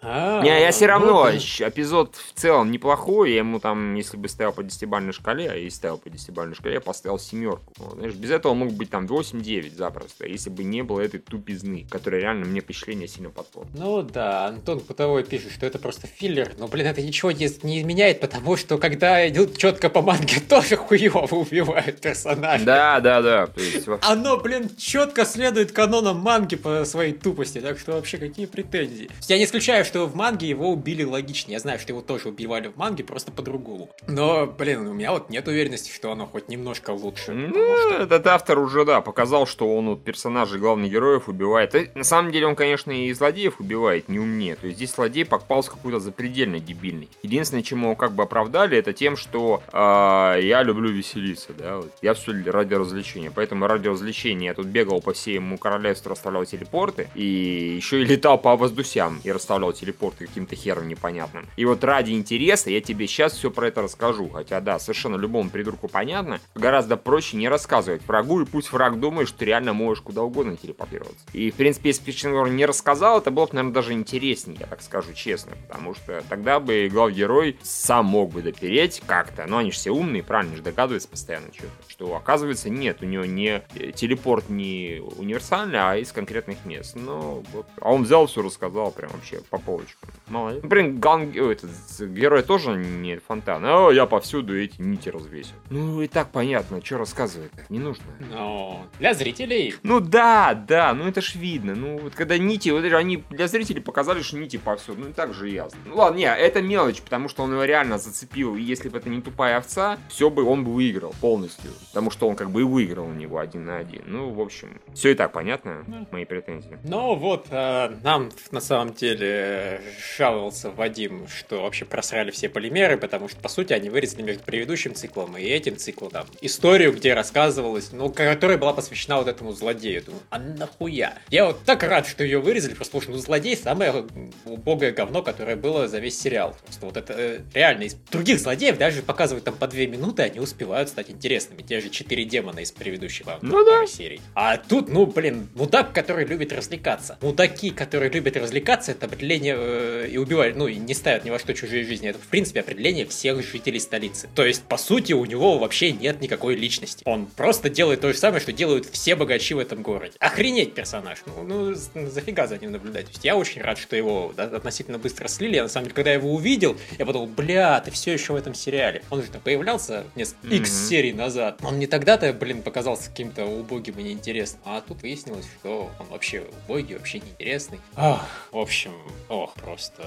А, 0.00 0.42
не, 0.42 0.48
я 0.48 0.70
все 0.70 0.86
равно, 0.86 1.14
вот, 1.14 1.34
эпизод 1.34 2.14
в 2.14 2.38
целом 2.38 2.70
неплохой, 2.70 3.32
я 3.32 3.38
ему 3.38 3.58
там, 3.58 3.94
если 3.94 4.16
бы 4.16 4.28
ставил 4.28 4.52
по 4.52 4.62
десятибалльной 4.62 5.12
шкале, 5.12 5.50
а 5.50 5.56
и 5.56 5.68
ставил 5.70 5.98
по 5.98 6.08
десятибалльной 6.08 6.54
шкале, 6.54 6.74
я 6.74 6.80
поставил 6.80 7.18
семерку. 7.18 7.72
Знаешь, 7.94 8.14
без 8.14 8.30
этого 8.30 8.54
мог 8.54 8.72
быть 8.72 8.90
там 8.90 9.06
8-9 9.06 9.74
запросто, 9.74 10.26
если 10.26 10.50
бы 10.50 10.62
не 10.62 10.82
было 10.82 11.00
этой 11.00 11.18
тупизны, 11.18 11.86
которая 11.90 12.20
реально 12.20 12.44
мне 12.44 12.60
впечатление 12.60 13.08
сильно 13.08 13.30
подпортила. 13.30 13.76
Ну 13.76 14.02
да, 14.02 14.27
Антон 14.46 14.80
Путовой 14.80 15.24
пишет, 15.24 15.52
что 15.52 15.66
это 15.66 15.78
просто 15.78 16.06
филлер, 16.06 16.52
но, 16.58 16.68
блин, 16.68 16.86
это 16.86 17.02
ничего 17.02 17.32
не, 17.32 17.48
не 17.62 17.80
изменяет, 17.80 18.20
потому 18.20 18.56
что 18.56 18.78
когда 18.78 19.28
идут 19.28 19.56
четко 19.58 19.88
по 19.90 20.02
манге, 20.02 20.40
тоже 20.48 20.76
хуево 20.76 21.20
убивают 21.30 22.00
персонажа. 22.00 22.64
Да, 22.64 23.00
да, 23.00 23.22
да. 23.22 23.48
есть 23.56 23.86
Оно, 24.02 24.36
блин, 24.38 24.70
четко 24.76 25.24
следует 25.24 25.72
канонам 25.72 26.18
манги 26.18 26.56
по 26.56 26.84
своей 26.84 27.12
тупости, 27.12 27.60
так 27.60 27.78
что 27.78 27.92
вообще 27.92 28.18
какие 28.18 28.46
претензии? 28.46 29.10
Я 29.28 29.38
не 29.38 29.44
исключаю, 29.44 29.84
что 29.84 30.06
в 30.06 30.14
манге 30.14 30.48
его 30.48 30.70
убили 30.70 31.04
логичнее. 31.04 31.54
Я 31.54 31.60
знаю, 31.60 31.78
что 31.78 31.92
его 31.92 32.02
тоже 32.02 32.28
убивали 32.28 32.68
в 32.68 32.76
манге, 32.76 33.04
просто 33.04 33.32
по-другому. 33.32 33.90
Но, 34.06 34.46
блин, 34.46 34.86
у 34.86 34.92
меня 34.92 35.12
вот 35.12 35.30
нет 35.30 35.46
уверенности, 35.48 35.90
что 35.92 36.12
оно 36.12 36.26
хоть 36.26 36.48
немножко 36.48 36.90
лучше. 36.90 37.32
Ну, 37.32 37.52
что- 37.54 38.02
этот 38.02 38.26
автор 38.26 38.58
уже, 38.58 38.84
да, 38.84 39.00
показал, 39.00 39.46
что 39.46 39.74
он 39.76 39.88
вот 39.90 40.04
персонажей 40.04 40.58
главных 40.58 40.90
героев 40.90 41.28
убивает. 41.28 41.74
И 41.74 41.90
на 41.94 42.04
самом 42.04 42.32
деле 42.32 42.46
он, 42.46 42.56
конечно, 42.56 42.90
и 42.90 43.12
злодеев 43.12 43.60
убивает, 43.60 44.08
не 44.08 44.17
умнее. 44.18 44.56
То 44.56 44.66
есть 44.66 44.78
здесь 44.78 44.94
злодей 44.94 45.24
попался 45.24 45.70
какой-то 45.70 46.00
запредельно 46.00 46.60
дебильный. 46.60 47.08
Единственное, 47.22 47.62
чему 47.62 47.96
как 47.96 48.12
бы 48.12 48.22
оправдали, 48.24 48.76
это 48.76 48.92
тем, 48.92 49.16
что 49.16 49.62
а, 49.72 50.36
я 50.36 50.62
люблю 50.62 50.90
веселиться, 50.90 51.52
да, 51.52 51.78
вот. 51.78 51.92
я 52.02 52.14
все 52.14 52.32
ради 52.50 52.74
развлечения. 52.74 53.30
Поэтому 53.34 53.66
ради 53.66 53.88
развлечения 53.88 54.46
я 54.46 54.54
тут 54.54 54.66
бегал 54.66 55.00
по 55.00 55.12
всему 55.12 55.58
королевству, 55.58 56.10
расставлял 56.10 56.44
телепорты, 56.44 57.08
и 57.14 57.74
еще 57.76 58.02
и 58.02 58.04
летал 58.04 58.38
по 58.38 58.56
воздусям 58.56 59.20
и 59.24 59.32
расставлял 59.32 59.72
телепорты 59.72 60.26
каким-то 60.26 60.56
хером 60.56 60.88
непонятным. 60.88 61.46
И 61.56 61.64
вот 61.64 61.84
ради 61.84 62.12
интереса 62.12 62.70
я 62.70 62.80
тебе 62.80 63.06
сейчас 63.06 63.32
все 63.32 63.50
про 63.50 63.68
это 63.68 63.82
расскажу. 63.82 64.28
Хотя, 64.28 64.60
да, 64.60 64.78
совершенно 64.78 65.16
любому 65.16 65.50
придурку 65.50 65.88
понятно. 65.88 66.40
Гораздо 66.54 66.96
проще 66.96 67.36
не 67.36 67.48
рассказывать 67.48 68.06
врагу, 68.06 68.40
и 68.40 68.44
пусть 68.44 68.72
враг 68.72 69.00
думает, 69.00 69.28
что 69.28 69.38
ты 69.38 69.46
реально 69.46 69.72
можешь 69.72 70.02
куда 70.02 70.22
угодно 70.22 70.56
телепортироваться. 70.56 71.24
И, 71.32 71.50
в 71.50 71.54
принципе, 71.54 71.90
если 71.90 72.30
бы 72.30 72.50
не 72.50 72.66
рассказал, 72.66 73.18
это 73.18 73.30
было 73.30 73.46
бы, 73.46 73.54
наверное, 73.54 73.74
даже 73.74 73.94
интереснее, 74.08 74.56
я 74.60 74.66
так 74.66 74.80
скажу 74.82 75.12
честно. 75.12 75.52
Потому 75.68 75.94
что 75.94 76.22
тогда 76.28 76.60
бы 76.60 76.88
главный 76.90 77.14
герой 77.16 77.58
сам 77.62 78.06
мог 78.06 78.32
бы 78.32 78.42
допереть 78.42 79.02
как-то. 79.06 79.46
Но 79.46 79.58
они 79.58 79.70
же 79.70 79.76
все 79.78 79.90
умные, 79.90 80.22
правильно 80.22 80.56
же 80.56 80.62
догадываются 80.62 81.08
постоянно 81.08 81.52
что-то. 81.52 81.70
Что, 81.88 82.14
оказывается, 82.16 82.70
нет, 82.70 82.98
у 83.02 83.06
него 83.06 83.24
не 83.24 83.62
э, 83.74 83.92
телепорт 83.92 84.48
не 84.48 85.00
универсальный, 85.16 85.78
а 85.78 85.96
из 85.96 86.12
конкретных 86.12 86.64
мест. 86.64 86.94
Ну, 86.96 87.44
вот. 87.52 87.66
А 87.80 87.92
он 87.92 88.04
взял 88.04 88.26
все, 88.26 88.42
рассказал 88.42 88.90
прям 88.92 89.10
вообще 89.12 89.40
по 89.50 89.58
полочкам. 89.58 90.08
Молодец. 90.28 90.62
Ну, 90.62 90.68
блин, 90.68 90.98
главный 90.98 91.26
ге- 91.26 91.52
этот 91.52 91.70
герой 92.00 92.42
тоже 92.42 92.76
не 92.76 93.18
фонтан. 93.18 93.62
А 93.64 93.90
я 93.90 94.06
повсюду 94.06 94.58
эти 94.58 94.80
нити 94.80 95.08
развесил. 95.08 95.54
Ну, 95.70 96.00
и 96.02 96.08
так 96.08 96.30
понятно, 96.30 96.84
что 96.84 96.98
рассказывать-то, 96.98 97.64
не 97.68 97.78
нужно. 97.78 98.04
Но 98.30 98.86
для 98.98 99.14
зрителей 99.14 99.74
Ну 99.82 100.00
да, 100.00 100.54
да, 100.54 100.94
ну 100.94 101.06
это 101.08 101.20
ж 101.20 101.34
видно. 101.34 101.74
Ну 101.74 101.98
вот 101.98 102.14
когда 102.14 102.38
нити, 102.38 102.68
вот 102.70 102.84
они 102.84 103.24
для 103.30 103.48
зрителей 103.48 103.80
показали, 103.98 104.22
что 104.22 104.36
нити 104.36 104.58
повсюду. 104.58 105.00
Ну 105.00 105.08
и 105.08 105.12
так 105.12 105.34
же 105.34 105.48
ясно. 105.48 105.78
Ну 105.84 105.96
ладно, 105.96 106.18
не, 106.18 106.24
это 106.24 106.62
мелочь, 106.62 107.02
потому 107.02 107.28
что 107.28 107.42
он 107.42 107.52
его 107.52 107.64
реально 107.64 107.98
зацепил. 107.98 108.54
И 108.54 108.62
если 108.62 108.88
бы 108.88 108.98
это 108.98 109.08
не 109.08 109.20
тупая 109.20 109.56
овца, 109.56 109.98
все 110.08 110.30
бы 110.30 110.44
он 110.44 110.64
бы 110.64 110.72
выиграл 110.72 111.12
полностью. 111.20 111.72
Потому 111.88 112.12
что 112.12 112.28
он 112.28 112.36
как 112.36 112.50
бы 112.50 112.60
и 112.60 112.64
выиграл 112.64 113.06
у 113.06 113.12
него 113.12 113.38
один 113.38 113.64
на 113.64 113.78
один. 113.78 114.02
Ну, 114.06 114.30
в 114.30 114.40
общем, 114.40 114.80
все 114.94 115.10
и 115.10 115.14
так 115.14 115.32
понятно, 115.32 115.84
мои 116.12 116.24
претензии. 116.24 116.78
Ну 116.84 117.16
вот, 117.16 117.46
э, 117.50 117.90
нам 118.04 118.30
на 118.52 118.60
самом 118.60 118.94
деле 118.94 119.80
жаловался 120.16 120.70
Вадим, 120.70 121.26
что 121.26 121.62
вообще 121.62 121.84
просрали 121.84 122.30
все 122.30 122.48
полимеры, 122.48 122.98
потому 122.98 123.28
что, 123.28 123.40
по 123.40 123.48
сути, 123.48 123.72
они 123.72 123.90
вырезали 123.90 124.22
между 124.22 124.44
предыдущим 124.44 124.94
циклом 124.94 125.36
и 125.36 125.42
этим 125.42 125.76
циклом 125.76 126.10
там 126.10 126.26
историю, 126.40 126.92
где 126.92 127.14
рассказывалось, 127.14 127.90
ну, 127.90 128.10
которая 128.10 128.58
была 128.58 128.74
посвящена 128.74 129.16
вот 129.16 129.26
этому 129.26 129.52
злодею. 129.52 130.04
Думаю, 130.04 130.22
а 130.30 130.38
нахуя? 130.38 131.18
Я 131.30 131.46
вот 131.46 131.64
так 131.64 131.82
рад, 131.82 132.06
что 132.06 132.22
ее 132.22 132.38
вырезали, 132.38 132.74
просто 132.74 132.92
потому 132.92 133.02
что 133.02 133.12
ну, 133.12 133.18
злодей 133.18 133.56
самое 133.92 134.06
убогое 134.44 134.92
говно, 134.92 135.22
которое 135.22 135.56
было 135.56 135.88
за 135.88 135.98
весь 135.98 136.18
сериал. 136.18 136.56
Просто 136.64 136.86
вот 136.86 136.96
это 136.96 137.14
э, 137.16 137.40
реально 137.54 137.84
из 137.84 137.94
других 137.94 138.38
злодеев 138.40 138.78
даже 138.78 139.02
показывают 139.02 139.44
там 139.44 139.54
по 139.54 139.66
две 139.66 139.86
минуты, 139.86 140.22
они 140.22 140.40
успевают 140.40 140.88
стать 140.88 141.10
интересными. 141.10 141.62
Те 141.62 141.80
же 141.80 141.90
четыре 141.90 142.24
демона 142.24 142.60
из 142.60 142.72
предыдущего 142.72 143.38
Ну 143.42 143.64
да. 143.64 143.86
серий. 143.86 144.20
А 144.34 144.56
тут, 144.56 144.88
ну, 144.88 145.06
блин, 145.06 145.48
мудак, 145.54 145.92
который 145.92 146.24
любит 146.24 146.52
развлекаться. 146.52 147.18
Мудаки, 147.20 147.70
которые 147.70 148.10
любят 148.10 148.36
развлекаться, 148.36 148.92
это 148.92 149.06
определение 149.06 149.54
э, 149.58 150.08
и 150.10 150.16
убивают, 150.18 150.56
ну, 150.56 150.66
и 150.68 150.76
не 150.76 150.94
ставят 150.94 151.24
ни 151.24 151.30
во 151.30 151.38
что 151.38 151.54
чужие 151.54 151.84
жизни. 151.84 152.08
Это, 152.08 152.18
в 152.18 152.26
принципе, 152.28 152.60
определение 152.60 153.06
всех 153.06 153.42
жителей 153.44 153.80
столицы. 153.80 154.28
То 154.34 154.44
есть, 154.44 154.62
по 154.64 154.76
сути, 154.76 155.12
у 155.12 155.24
него 155.24 155.58
вообще 155.58 155.92
нет 155.92 156.20
никакой 156.20 156.54
личности. 156.56 157.02
Он 157.06 157.26
просто 157.26 157.70
делает 157.70 158.00
то 158.00 158.12
же 158.12 158.18
самое, 158.18 158.40
что 158.40 158.52
делают 158.52 158.86
все 158.86 159.16
богачи 159.16 159.54
в 159.54 159.58
этом 159.58 159.82
городе. 159.82 160.14
Охренеть 160.18 160.74
персонаж. 160.74 161.18
Ну, 161.26 161.42
ну 161.42 161.74
з- 161.74 161.90
зафига 162.10 162.46
за 162.46 162.58
ним 162.58 162.72
наблюдать. 162.72 163.06
То 163.06 163.10
есть, 163.12 163.24
я 163.24 163.36
очень 163.36 163.62
рад, 163.62 163.77
что 163.78 163.96
его 163.96 164.32
да, 164.36 164.44
относительно 164.44 164.98
быстро 164.98 165.28
слили. 165.28 165.56
Я, 165.56 165.62
на 165.62 165.68
самом 165.68 165.84
деле, 165.86 165.94
когда 165.94 166.10
я 166.10 166.16
его 166.16 166.32
увидел, 166.32 166.76
я 166.98 167.06
подумал, 167.06 167.26
бля, 167.26 167.80
ты 167.80 167.90
все 167.90 168.12
еще 168.12 168.32
в 168.32 168.36
этом 168.36 168.54
сериале. 168.54 169.02
Он 169.10 169.22
же 169.22 169.28
там 169.30 169.40
появлялся 169.40 170.04
несколько 170.14 170.46
X 170.48 170.70
Мгм. 170.70 170.88
серий 170.88 171.12
назад. 171.12 171.60
Он 171.62 171.78
не 171.78 171.86
тогда-то, 171.86 172.32
блин, 172.32 172.62
показался 172.62 173.10
каким-то 173.10 173.44
убогим 173.46 173.98
и 173.98 174.02
неинтересным. 174.02 174.60
А 174.64 174.80
тут 174.80 175.02
выяснилось, 175.02 175.46
что 175.60 175.90
он 175.98 176.06
вообще 176.06 176.44
убогий, 176.64 176.96
вообще 176.96 177.20
неинтересный. 177.20 177.80
Ах, 177.96 178.26
в 178.52 178.58
общем, 178.58 178.92
ох, 179.28 179.54
просто... 179.54 180.02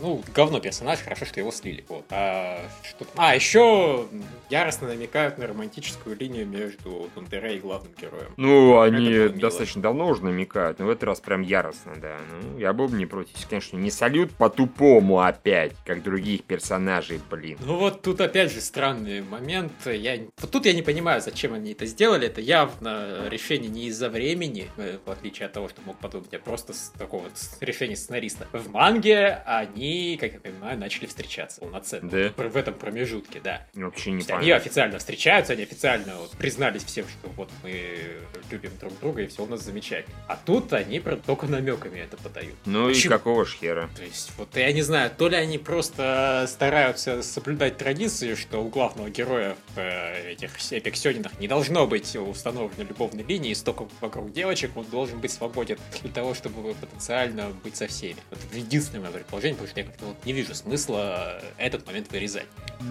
Ну, 0.00 0.22
говно 0.34 0.60
персонаж, 0.60 1.00
хорошо, 1.00 1.24
что 1.24 1.40
его 1.40 1.50
слили. 1.52 1.84
Вот. 1.88 2.04
А, 2.10 2.60
что... 2.82 3.04
там? 3.04 3.14
а 3.16 3.34
еще 3.34 4.06
яростно 4.50 4.88
намекают 4.88 5.38
на 5.38 5.46
романтическую 5.46 6.16
линию 6.16 6.46
между 6.46 7.10
Бандере 7.14 7.56
и 7.56 7.60
главным 7.60 7.92
героем. 8.00 8.32
Ну, 8.36 8.80
они 8.80 9.28
достаточно 9.28 9.82
давно 9.82 10.08
уже 10.08 10.24
намекают, 10.24 10.78
но 10.78 10.86
в 10.86 10.90
этот 10.90 11.04
раз 11.04 11.20
прям 11.20 11.42
яростно, 11.42 11.92
да. 11.96 12.16
Ну, 12.42 12.58
я 12.58 12.72
был 12.72 12.88
не 12.96 13.06
против. 13.06 13.34
Конечно, 13.48 13.76
не 13.76 13.90
салют 13.90 14.32
по-тупому 14.32 15.20
опять, 15.20 15.72
как 15.84 16.02
других 16.02 16.44
персонажей, 16.44 17.20
блин. 17.30 17.58
Ну 17.64 17.76
вот 17.76 18.02
тут 18.02 18.20
опять 18.20 18.52
же 18.52 18.60
странный 18.60 19.22
момент. 19.22 19.72
Я... 19.86 20.18
Вот 20.38 20.50
тут 20.50 20.66
я 20.66 20.72
не 20.72 20.82
понимаю, 20.82 21.20
зачем 21.20 21.54
они 21.54 21.72
это 21.72 21.86
сделали. 21.86 22.26
Это 22.26 22.40
явно 22.40 23.28
решение 23.28 23.70
не 23.70 23.86
из-за 23.86 24.08
времени, 24.08 24.68
э, 24.76 24.98
в 25.04 25.10
отличие 25.10 25.46
от 25.46 25.52
того, 25.52 25.68
что 25.68 25.80
мог 25.82 25.98
подумать, 25.98 26.32
а 26.34 26.38
просто 26.38 26.72
с 26.72 26.92
такого 26.98 27.24
вот 27.24 27.32
решения 27.60 27.96
сценариста. 27.96 28.48
В 28.52 28.70
манге 28.70 29.42
они, 29.46 30.16
как 30.20 30.32
я 30.32 30.40
понимаю, 30.40 30.78
начали 30.78 31.06
встречаться 31.06 31.60
полноценно. 31.60 32.10
Да? 32.10 32.32
В 32.36 32.56
этом 32.56 32.74
промежутке, 32.74 33.40
да. 33.42 33.66
Вообще 33.74 34.10
не 34.10 34.24
есть 34.24 34.30
они 34.30 34.40
понятно. 34.40 34.64
официально 34.64 34.98
встречаются, 34.98 35.52
они 35.52 35.62
официально 35.62 36.16
вот 36.16 36.30
признались 36.32 36.84
всем, 36.84 37.06
что 37.08 37.28
вот 37.30 37.50
мы 37.62 38.20
любим 38.50 38.70
друг 38.80 38.98
друга 39.00 39.22
и 39.22 39.26
все 39.26 39.42
у 39.42 39.46
нас 39.46 39.62
замечательно. 39.62 40.16
А 40.28 40.36
тут 40.36 40.72
они 40.72 41.00
только 41.00 41.46
намеками 41.46 42.00
это 42.00 42.16
подают. 42.16 42.54
Ну 42.64 42.83
и 42.88 42.94
Почему? 42.94 43.12
какого 43.12 43.44
ж 43.44 43.56
хера? 43.60 43.88
То 43.96 44.02
есть, 44.02 44.30
вот 44.38 44.56
я 44.56 44.72
не 44.72 44.82
знаю, 44.82 45.10
то 45.16 45.28
ли 45.28 45.36
они 45.36 45.58
просто 45.58 46.46
стараются 46.48 47.22
соблюдать 47.22 47.76
традицию, 47.78 48.36
что 48.36 48.58
у 48.62 48.68
главного 48.68 49.10
героя 49.10 49.56
в 49.74 49.78
э, 49.78 50.32
этих 50.32 50.50
эпик 50.72 50.94
не 51.40 51.48
должно 51.48 51.86
быть 51.86 52.16
установлены 52.16 52.86
любовной 52.88 53.24
линии, 53.24 53.50
и 53.50 53.54
столько 53.54 53.86
вокруг 54.00 54.32
девочек, 54.32 54.76
он 54.76 54.84
должен 54.86 55.20
быть 55.20 55.32
свободен 55.32 55.78
для 56.02 56.10
того, 56.12 56.34
чтобы 56.34 56.74
потенциально 56.74 57.48
быть 57.62 57.76
со 57.76 57.86
всеми. 57.86 58.16
Вот 58.30 58.38
это 58.48 58.56
единственное 58.58 59.02
мое 59.02 59.12
предположение, 59.12 59.54
потому 59.56 59.68
что 59.70 59.80
я 59.80 59.86
как-то 59.86 60.04
вот 60.06 60.16
не 60.24 60.32
вижу 60.32 60.54
смысла 60.54 61.40
этот 61.58 61.86
момент 61.86 62.10
вырезать. 62.12 62.46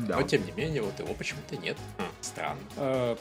Да. 0.07 0.17
Но 0.17 0.23
тем 0.23 0.45
не 0.45 0.51
менее, 0.51 0.81
вот 0.81 0.97
его 0.99 1.13
почему-то 1.13 1.55
нет. 1.57 1.77
Хм, 1.97 2.03
странно. 2.21 2.59
Э, 2.77 3.15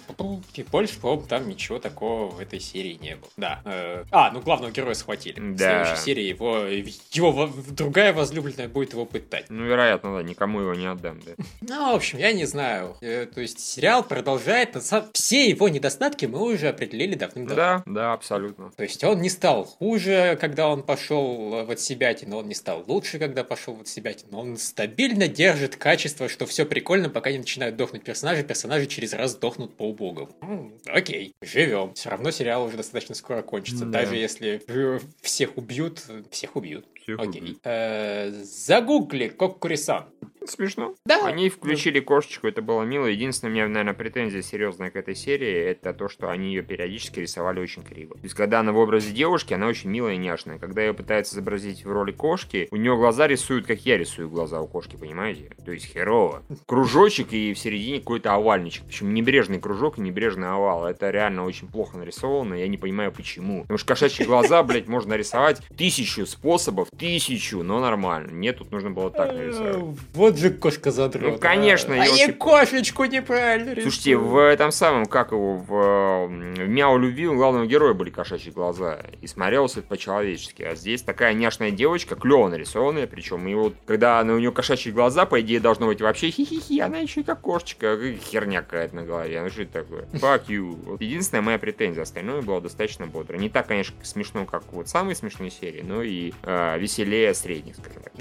И 0.54 0.62
больше, 0.64 0.98
по-моему, 1.00 1.26
там 1.26 1.48
ничего 1.48 1.78
такого 1.78 2.30
в 2.30 2.40
этой 2.40 2.60
серии 2.60 2.98
не 3.00 3.16
было. 3.16 3.30
Да. 3.36 3.60
э, 3.64 4.04
А, 4.10 4.30
ну 4.30 4.40
главного 4.40 4.70
героя 4.72 4.94
схватили. 4.94 5.38
В 5.40 5.56
Да. 5.56 5.84
следующей 5.84 6.04
серии 6.04 6.24
его, 6.24 6.51
его 6.56 7.50
другая 7.70 8.12
возлюбленная 8.12 8.68
будет 8.68 8.92
его 8.92 9.04
пытать. 9.04 9.46
Ну, 9.48 9.64
вероятно, 9.64 10.16
да, 10.16 10.22
никому 10.22 10.60
его 10.60 10.74
не 10.74 10.86
отдам, 10.86 11.20
да. 11.24 11.32
Ну, 11.60 11.92
в 11.92 11.96
общем, 11.96 12.18
я 12.18 12.32
не 12.32 12.44
знаю. 12.44 12.96
Э, 13.00 13.26
То 13.26 13.40
есть 13.40 13.60
сериал 13.60 14.02
продолжает. 14.04 14.76
Все 15.12 15.48
его 15.48 15.68
недостатки 15.68 16.26
мы 16.26 16.42
уже 16.42 16.68
определили 16.68 17.14
давным-давно. 17.14 17.54
Да, 17.56 17.82
да, 17.86 18.12
абсолютно. 18.12 18.70
То 18.76 18.82
есть 18.82 19.02
он 19.04 19.20
не 19.20 19.30
стал 19.30 19.64
хуже, 19.64 20.36
когда 20.40 20.68
он 20.68 20.82
пошел 20.82 21.64
в 21.64 21.70
отсебятину, 21.70 22.36
он 22.38 22.48
не 22.48 22.54
стал 22.54 22.84
лучше, 22.86 23.18
когда 23.18 23.44
пошел 23.44 23.74
в 23.74 23.80
отсебятину. 23.82 24.38
Он 24.38 24.56
стабильно 24.56 25.28
держит 25.28 25.76
качество, 25.76 26.28
что 26.28 26.46
все 26.46 26.64
прикольно, 26.66 27.08
пока 27.08 27.30
не 27.30 27.38
начинают 27.38 27.76
дохнуть 27.76 28.02
персонажи, 28.04 28.42
персонажи 28.42 28.86
через 28.86 29.12
раз 29.12 29.34
дохнут 29.36 29.76
по 29.76 29.82
убогам. 29.88 30.30
М, 30.42 30.74
Окей, 30.86 31.34
живем. 31.42 31.94
Все 31.94 32.10
равно 32.10 32.30
сериал 32.30 32.64
уже 32.64 32.76
достаточно 32.76 33.14
скоро 33.14 33.42
кончится. 33.42 33.84
Да. 33.84 34.00
Даже 34.02 34.16
если 34.16 34.62
э, 34.66 34.98
всех 35.20 35.56
убьют, 35.56 36.02
всех 36.42 36.56
убьют. 36.56 36.84
Всех 37.02 37.18
Окей. 37.18 37.58
Э, 37.64 38.30
Загугли 38.30 39.28
Коккурисан. 39.28 40.06
Смешно. 40.46 40.94
Да. 41.04 41.26
Они 41.26 41.48
включили 41.48 42.00
кошечку, 42.00 42.46
это 42.48 42.62
было 42.62 42.82
мило. 42.82 43.06
Единственная 43.06 43.52
у 43.52 43.54
меня, 43.54 43.68
наверное, 43.68 43.94
претензия 43.94 44.42
серьезная 44.42 44.90
к 44.90 44.96
этой 44.96 45.14
серии, 45.14 45.52
это 45.52 45.92
то, 45.92 46.08
что 46.08 46.30
они 46.30 46.48
ее 46.48 46.62
периодически 46.62 47.20
рисовали 47.20 47.60
очень 47.60 47.82
криво. 47.82 48.14
То 48.14 48.24
есть, 48.24 48.34
когда 48.34 48.60
она 48.60 48.72
в 48.72 48.78
образе 48.78 49.12
девушки, 49.12 49.54
она 49.54 49.66
очень 49.66 49.90
милая 49.90 50.14
и 50.14 50.18
няшная. 50.18 50.58
Когда 50.58 50.82
ее 50.82 50.94
пытаются 50.94 51.34
изобразить 51.34 51.84
в 51.84 51.90
роли 51.90 52.12
кошки, 52.12 52.68
у 52.70 52.76
нее 52.76 52.96
глаза 52.96 53.26
рисуют, 53.26 53.66
как 53.66 53.80
я 53.80 53.98
рисую 53.98 54.28
глаза 54.28 54.60
у 54.60 54.66
кошки, 54.66 54.96
понимаете? 54.96 55.50
То 55.64 55.72
есть, 55.72 55.86
херово. 55.86 56.42
Кружочек 56.66 57.32
и 57.32 57.54
в 57.54 57.58
середине 57.58 58.00
какой-то 58.00 58.34
овальничек. 58.34 58.84
Причем 58.86 59.14
небрежный 59.14 59.60
кружок 59.60 59.98
и 59.98 60.00
небрежный 60.00 60.50
овал. 60.50 60.86
Это 60.86 61.10
реально 61.10 61.44
очень 61.44 61.68
плохо 61.68 61.96
нарисовано, 61.96 62.54
я 62.54 62.68
не 62.68 62.76
понимаю 62.76 63.12
почему. 63.12 63.62
Потому 63.62 63.78
что 63.78 63.86
кошачьи 63.86 64.26
глаза, 64.26 64.62
блядь, 64.62 64.88
можно 64.88 65.14
рисовать 65.14 65.62
тысячу 65.76 66.26
способов, 66.26 66.88
тысячу, 66.98 67.62
но 67.62 67.80
нормально. 67.80 68.30
Нет, 68.32 68.58
тут 68.58 68.70
нужно 68.70 68.90
было 68.90 69.10
так 69.10 69.32
нарисовать. 69.32 69.76
Э, 69.76 69.94
Вот 70.14 70.38
же 70.38 70.50
кошка 70.50 70.90
задрот. 70.90 71.32
Ну, 71.32 71.38
конечно, 71.38 71.94
А 71.94 72.04
я 72.04 72.32
кошечку 72.32 73.04
неправильно 73.06 73.70
рисую. 73.70 73.82
Слушайте, 73.90 74.16
в 74.16 74.36
этом 74.36 74.70
самом, 74.72 75.06
как 75.06 75.32
его, 75.32 75.56
в, 75.56 75.72
э, 75.74 76.26
в 76.26 76.68
Мяу 76.68 76.98
Любви 76.98 77.26
у 77.26 77.34
главного 77.34 77.66
героя 77.66 77.94
были 77.94 78.10
кошачьи 78.10 78.52
глаза. 78.52 79.00
И 79.22 79.26
смотрелось 79.26 79.72
это 79.76 79.86
по-человечески. 79.86 80.62
А 80.62 80.74
здесь 80.74 81.02
такая 81.02 81.32
няшная 81.34 81.70
девочка, 81.70 82.14
клево 82.14 82.48
нарисованная, 82.48 83.06
причем 83.06 83.46
и 83.48 83.54
вот, 83.54 83.74
когда 83.86 84.20
она, 84.20 84.34
у 84.34 84.38
нее 84.38 84.52
кошачьи 84.52 84.92
глаза, 84.92 85.24
по 85.24 85.40
идее, 85.40 85.60
должно 85.60 85.86
быть 85.86 86.00
вообще 86.02 86.30
хи-хи-хи, 86.30 86.78
она 86.80 86.98
еще 86.98 87.20
и 87.20 87.24
как 87.24 87.40
кошечка, 87.40 87.98
херня 88.30 88.62
какая-то 88.62 88.96
на 88.96 89.02
голове. 89.02 89.40
Ну 89.42 89.48
что 89.50 89.62
это 89.62 89.72
такое? 89.72 90.02
Fuck 90.12 90.46
you. 90.48 90.76
Вот 90.84 91.00
единственная 91.00 91.42
моя 91.42 91.58
претензия, 91.58 92.02
остальное 92.02 92.42
было 92.42 92.60
достаточно 92.60 93.06
бодро. 93.06 93.36
Не 93.38 93.48
так, 93.48 93.66
конечно, 93.66 93.96
смешно, 94.02 94.44
как 94.44 94.62
вот 94.72 94.88
самые 94.88 95.16
смешные 95.16 95.50
серии, 95.50 95.82
но 95.82 96.02
и 96.02 96.32
э, 96.42 96.78
веселее 96.82 97.32
средних, 97.34 97.76
скажем 97.76 98.02
так. 98.02 98.12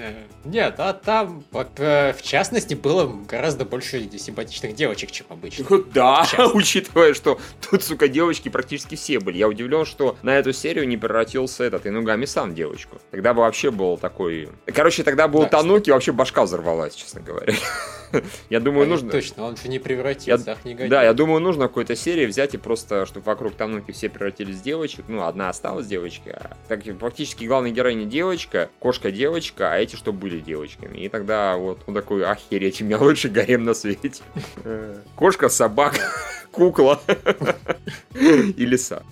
Нет, 0.45 0.75
а 0.77 0.93
там, 0.93 1.43
вот, 1.51 1.71
э, 1.77 2.13
в 2.13 2.21
частности, 2.21 2.75
было 2.75 3.11
гораздо 3.27 3.65
больше 3.65 4.09
симпатичных 4.17 4.75
девочек, 4.75 5.11
чем 5.11 5.25
обычно. 5.29 5.65
Ну 5.69 5.83
Да, 5.93 6.25
учитывая, 6.53 7.13
что 7.13 7.39
тут, 7.69 7.83
сука, 7.83 8.07
девочки 8.07 8.49
практически 8.49 8.95
все 8.95 9.19
были. 9.19 9.37
Я 9.37 9.47
удивлен, 9.47 9.85
что 9.85 10.17
на 10.21 10.37
эту 10.37 10.53
серию 10.53 10.87
не 10.87 10.97
превратился 10.97 11.63
этот 11.63 11.85
Инугами 11.87 12.25
сам 12.25 12.55
девочку. 12.55 12.97
Тогда 13.11 13.33
бы 13.33 13.41
вообще 13.41 13.71
был 13.71 13.97
такой... 13.97 14.49
Короче, 14.65 15.03
тогда 15.03 15.27
был 15.27 15.41
Да, 15.41 15.49
Тануки, 15.49 15.89
вообще 15.89 16.11
башка 16.11 16.43
взорвалась, 16.43 16.95
честно 16.95 17.21
говоря. 17.21 17.53
Я 18.49 18.59
думаю, 18.59 18.85
А, 18.85 18.87
нужно... 18.87 19.11
Точно, 19.11 19.45
он 19.45 19.57
же 19.57 19.67
не 19.67 19.79
превратился. 19.79 20.57
Да, 20.87 21.03
я 21.03 21.13
думаю, 21.13 21.39
нужно 21.39 21.65
в 21.65 21.67
какой-то 21.69 21.95
серии 21.95 22.25
взять 22.25 22.53
и 22.53 22.57
просто, 22.57 23.05
чтобы 23.05 23.25
вокруг 23.25 23.55
Тануки 23.55 23.91
все 23.91 24.09
превратились 24.09 24.57
в 24.57 24.63
девочек. 24.63 25.05
Ну, 25.07 25.23
одна 25.23 25.49
осталась 25.49 25.87
девочка. 25.87 26.49
а 26.51 26.57
Так, 26.67 26.83
фактически 26.99 27.45
главная 27.45 27.71
героиня 27.71 28.05
девочка, 28.05 28.50
кошка 28.79 29.11
девочка, 29.11 29.73
а 29.73 29.77
эти 29.77 29.95
что 29.95 30.11
были 30.13 30.39
девочками. 30.39 30.97
И 30.99 31.09
тогда 31.09 31.55
вот 31.57 31.79
он 31.87 31.93
такой, 31.93 32.25
охереть, 32.25 32.81
у 32.81 32.85
меня 32.85 32.97
лучший 32.99 33.31
гарем 33.31 33.63
на 33.63 33.73
свете. 33.73 34.23
Кошка, 35.15 35.49
собака, 35.49 35.99
кукла 36.51 37.01
и 38.13 38.65
лиса. 38.65 39.03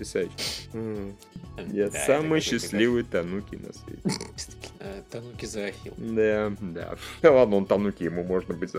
М, 0.72 1.16
Я 1.68 1.90
самый 1.90 2.40
счастливый 2.40 3.02
Тануки 3.04 3.56
на 3.56 3.72
свете. 3.72 4.20
Э, 4.78 5.02
Тануки 5.10 5.44
зоофил. 5.46 5.94
Да, 5.98 6.52
да. 6.60 6.96
Ладно, 7.22 7.56
он 7.56 7.66
Тануки, 7.66 8.04
ему 8.04 8.24
можно 8.24 8.54
быть 8.54 8.70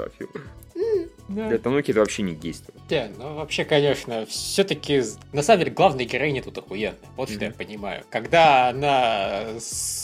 зоофил. 1.33 1.49
Для 1.49 1.57
Тануки 1.59 1.91
это 1.91 1.99
вообще 1.99 2.21
не 2.23 2.33
гейство. 2.35 2.73
Да, 2.89 3.07
ну 3.17 3.35
вообще, 3.35 3.63
конечно, 3.65 4.25
все-таки, 4.25 5.01
на 5.33 5.41
самом 5.43 5.59
деле, 5.59 5.71
главная 5.71 6.05
героиня 6.05 6.41
тут 6.43 6.57
охуенная. 6.57 6.97
Вот 7.15 7.29
что 7.29 7.43
я 7.45 7.51
понимаю. 7.51 8.03
Когда 8.09 8.69
она 8.69 9.59
с 9.59 10.01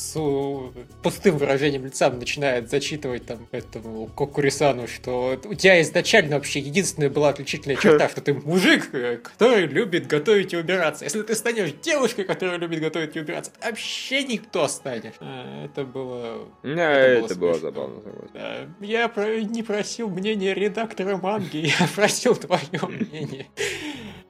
пустым 1.03 1.37
выражением 1.37 1.85
лица 1.85 2.09
начинает 2.09 2.69
зачитывать 2.69 3.25
там 3.25 3.47
этому 3.51 4.07
Кокурисану, 4.07 4.87
что 4.87 5.39
у 5.45 5.53
тебя 5.53 5.81
изначально 5.81 6.35
вообще 6.37 6.59
единственная 6.59 7.09
была 7.09 7.29
отличительная 7.29 7.75
черта, 7.77 8.09
что 8.09 8.21
ты 8.21 8.33
мужик, 8.33 8.89
э, 8.93 9.17
который 9.17 9.67
любит 9.67 10.07
готовить 10.07 10.53
и 10.53 10.57
убираться. 10.57 11.03
Если 11.03 11.21
ты 11.21 11.35
станешь 11.35 11.71
девушкой, 11.81 12.23
которая 12.25 12.57
любит 12.57 12.79
готовить 12.79 13.15
и 13.15 13.19
убираться, 13.19 13.51
ты 13.51 13.67
вообще 13.69 14.23
никто 14.23 14.67
станешь. 14.67 15.13
А, 15.19 15.65
Это 15.65 15.83
было 15.83 16.47
Да, 16.63 16.91
Это 16.93 17.19
было 17.19 17.25
это 17.25 17.35
было 17.35 17.53
смешно. 17.53 17.69
забавно. 17.69 18.01
Э, 18.33 18.67
Я 18.79 19.09
про- 19.09 19.41
не 19.41 19.61
просил 19.63 20.09
мнения 20.09 20.53
редактора 20.53 21.16
манги, 21.17 21.73
я 21.79 21.87
просил 21.95 22.35
твое 22.35 22.81
мнение. 22.87 23.47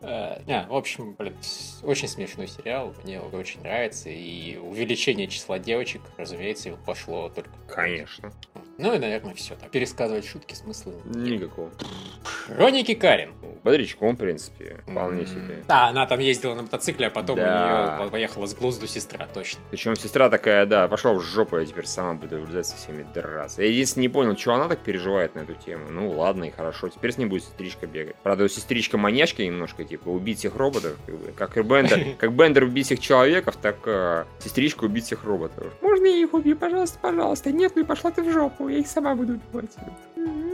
А, 0.02 0.40
в 0.70 0.76
общем, 0.76 1.14
блин, 1.14 1.36
очень 1.84 2.08
смешной 2.08 2.48
сериал, 2.48 2.94
мне 3.04 3.20
он 3.20 3.34
очень 3.34 3.62
нравится, 3.62 4.10
и 4.10 4.58
увеличение 4.58 5.28
числа 5.28 5.58
девочек, 5.60 6.02
разумеется, 6.18 6.70
его 6.70 6.78
пошло 6.86 7.30
только. 7.30 7.50
Конечно. 7.68 8.32
Ну 8.78 8.94
и, 8.94 9.00
наверное, 9.00 9.34
все. 9.34 9.56
Так, 9.56 9.72
пересказывать 9.72 10.26
шутки 10.26 10.54
смысла 10.54 10.94
нет. 11.06 11.42
Никакого. 11.42 11.72
Хроники 12.46 12.94
Карин. 12.94 13.34
Бодрячком, 13.64 14.16
в 14.16 14.20
принципе, 14.20 14.82
вполне 14.88 15.26
себе. 15.26 15.64
Да, 15.68 15.88
она 15.88 16.06
там 16.06 16.20
ездила 16.20 16.54
на 16.54 16.62
мотоцикле, 16.62 17.08
а 17.08 17.10
потом 17.10 17.36
Да. 17.38 17.98
у 17.98 18.02
нее 18.04 18.12
поехала 18.12 18.46
с 18.46 18.54
глузду 18.54 18.86
сестра, 18.88 19.28
точно. 19.34 19.60
Причем 19.72 19.96
сестра 19.96 20.30
такая, 20.30 20.66
да, 20.68 20.88
пошла 20.88 21.14
в 21.14 21.22
жопу, 21.22 21.58
я 21.58 21.66
теперь 21.66 21.86
сама 21.88 22.14
буду 22.14 22.40
вылезать 22.40 22.68
со 22.68 22.78
всеми 22.78 23.06
драться. 23.14 23.64
Я 23.64 23.70
единственное 23.70 24.04
не 24.04 24.10
понял, 24.10 24.38
что 24.38 24.54
она 24.54 24.68
так 24.68 24.80
переживает 24.80 25.34
на 25.36 25.40
эту 25.40 25.56
тему. 25.56 25.90
Ну 25.90 26.12
ладно, 26.12 26.46
и 26.46 26.52
хорошо. 26.52 26.88
Теперь 26.90 27.12
с 27.12 27.18
ней 27.18 27.26
будет 27.26 27.44
сестричка 27.44 27.88
бегать. 27.88 28.16
Правда, 28.24 28.48
сестричка 28.48 28.98
маньячка 28.98 29.44
немножко, 29.44 29.84
типа, 29.88 30.10
убить 30.10 30.40
всех 30.40 30.56
роботов. 30.56 30.96
как 31.36 31.58
и 31.58 31.62
Бендер. 31.62 32.00
Как 32.18 32.34
Бендер 32.34 32.64
убить 32.64 32.86
всех 32.86 33.00
человеков, 33.00 33.58
так 33.62 33.78
э, 33.86 34.26
сестричка 34.40 34.86
убить 34.86 35.06
всех 35.06 35.24
роботов. 35.24 35.74
Можно 35.82 36.06
я 36.06 36.18
их 36.18 36.34
убью, 36.34 36.56
пожалуйста, 36.56 37.00
пожалуйста? 37.02 37.52
Нет, 37.52 37.74
ну 37.76 37.82
и 37.82 37.86
пошла 37.86 38.12
ты 38.12 38.22
в 38.22 38.32
жопу, 38.32 38.68
я 38.68 38.80
их 38.80 38.88
сама 38.88 39.16
буду 39.16 39.34
убивать. 39.34 39.72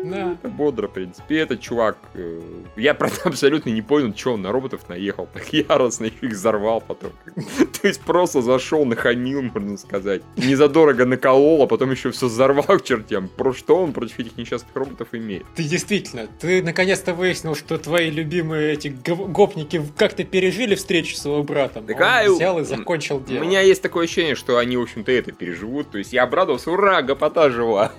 Да. 0.03 0.33
Это 0.33 0.49
бодро, 0.49 0.87
в 0.87 0.91
принципе. 0.91 1.35
И 1.35 1.37
этот 1.37 1.61
чувак, 1.61 1.97
э, 2.13 2.41
я 2.75 2.93
правда 2.93 3.17
абсолютно 3.25 3.69
не 3.69 3.81
понял, 3.81 4.13
что 4.15 4.33
он 4.33 4.41
на 4.41 4.51
роботов 4.51 4.81
наехал. 4.89 5.27
Так 5.33 5.51
яростно 5.53 6.05
их 6.05 6.21
взорвал 6.21 6.81
потом. 6.81 7.11
То 7.81 7.87
есть 7.87 8.01
просто 8.01 8.41
зашел, 8.41 8.85
нахамил, 8.85 9.41
можно 9.41 9.77
сказать. 9.77 10.21
Незадорого 10.35 11.05
наколол, 11.05 11.63
а 11.63 11.67
потом 11.67 11.91
еще 11.91 12.11
все 12.11 12.27
взорвал 12.27 12.63
к 12.79 12.83
чертям. 12.83 13.29
Про 13.29 13.53
что 13.53 13.77
он 13.77 13.93
против 13.93 14.19
этих 14.19 14.37
несчастных 14.37 14.75
роботов 14.75 15.09
имеет? 15.13 15.45
Ты 15.55 15.63
действительно, 15.63 16.27
ты 16.39 16.61
наконец-то 16.61 17.13
выяснил, 17.13 17.55
что 17.55 17.77
твои 17.77 18.09
любимые 18.09 18.73
эти 18.73 18.89
гопники 18.89 19.81
как-то 19.97 20.23
пережили 20.23 20.75
встречу 20.75 21.15
с 21.15 21.25
его 21.25 21.43
братом. 21.43 21.85
Так, 21.85 22.01
а, 22.01 22.23
взял 22.29 22.59
и 22.59 22.63
закончил 22.63 23.17
У 23.17 23.21
дело. 23.21 23.43
меня 23.43 23.61
есть 23.61 23.81
такое 23.81 24.05
ощущение, 24.05 24.35
что 24.35 24.57
они, 24.57 24.75
в 24.75 24.81
общем-то, 24.81 25.11
это 25.11 25.31
переживут. 25.31 25.91
То 25.91 25.97
есть 25.97 26.11
я 26.11 26.23
обрадовался, 26.23 26.71
ура, 26.71 27.01
гопота 27.01 27.49
жива. 27.49 27.93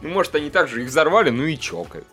Ну, 0.00 0.08
может, 0.08 0.34
они 0.34 0.50
также 0.50 0.82
их 0.82 0.90
взорвали, 0.92 1.30
ну 1.30 1.44
и 1.44 1.56
чокают. 1.56 2.06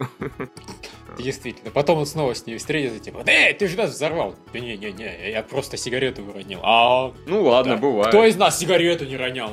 Действительно. 1.17 1.71
Потом 1.71 1.99
он 1.99 2.05
снова 2.05 2.33
с 2.33 2.45
ней 2.45 2.57
встретится, 2.57 2.99
типа, 2.99 3.23
эй, 3.25 3.53
ты 3.53 3.67
же 3.67 3.77
нас 3.77 3.91
взорвал. 3.91 4.35
Да 4.53 4.59
не-не-не, 4.59 5.31
я 5.31 5.43
просто 5.43 5.77
сигарету 5.77 6.23
выронил. 6.23 6.59
А 6.63 7.13
Ну 7.25 7.43
ладно, 7.43 7.75
да. 7.75 7.81
бывает. 7.81 8.09
кто 8.09 8.25
из 8.25 8.35
нас 8.35 8.59
сигарету 8.59 9.05
не 9.05 9.17
ронял? 9.17 9.51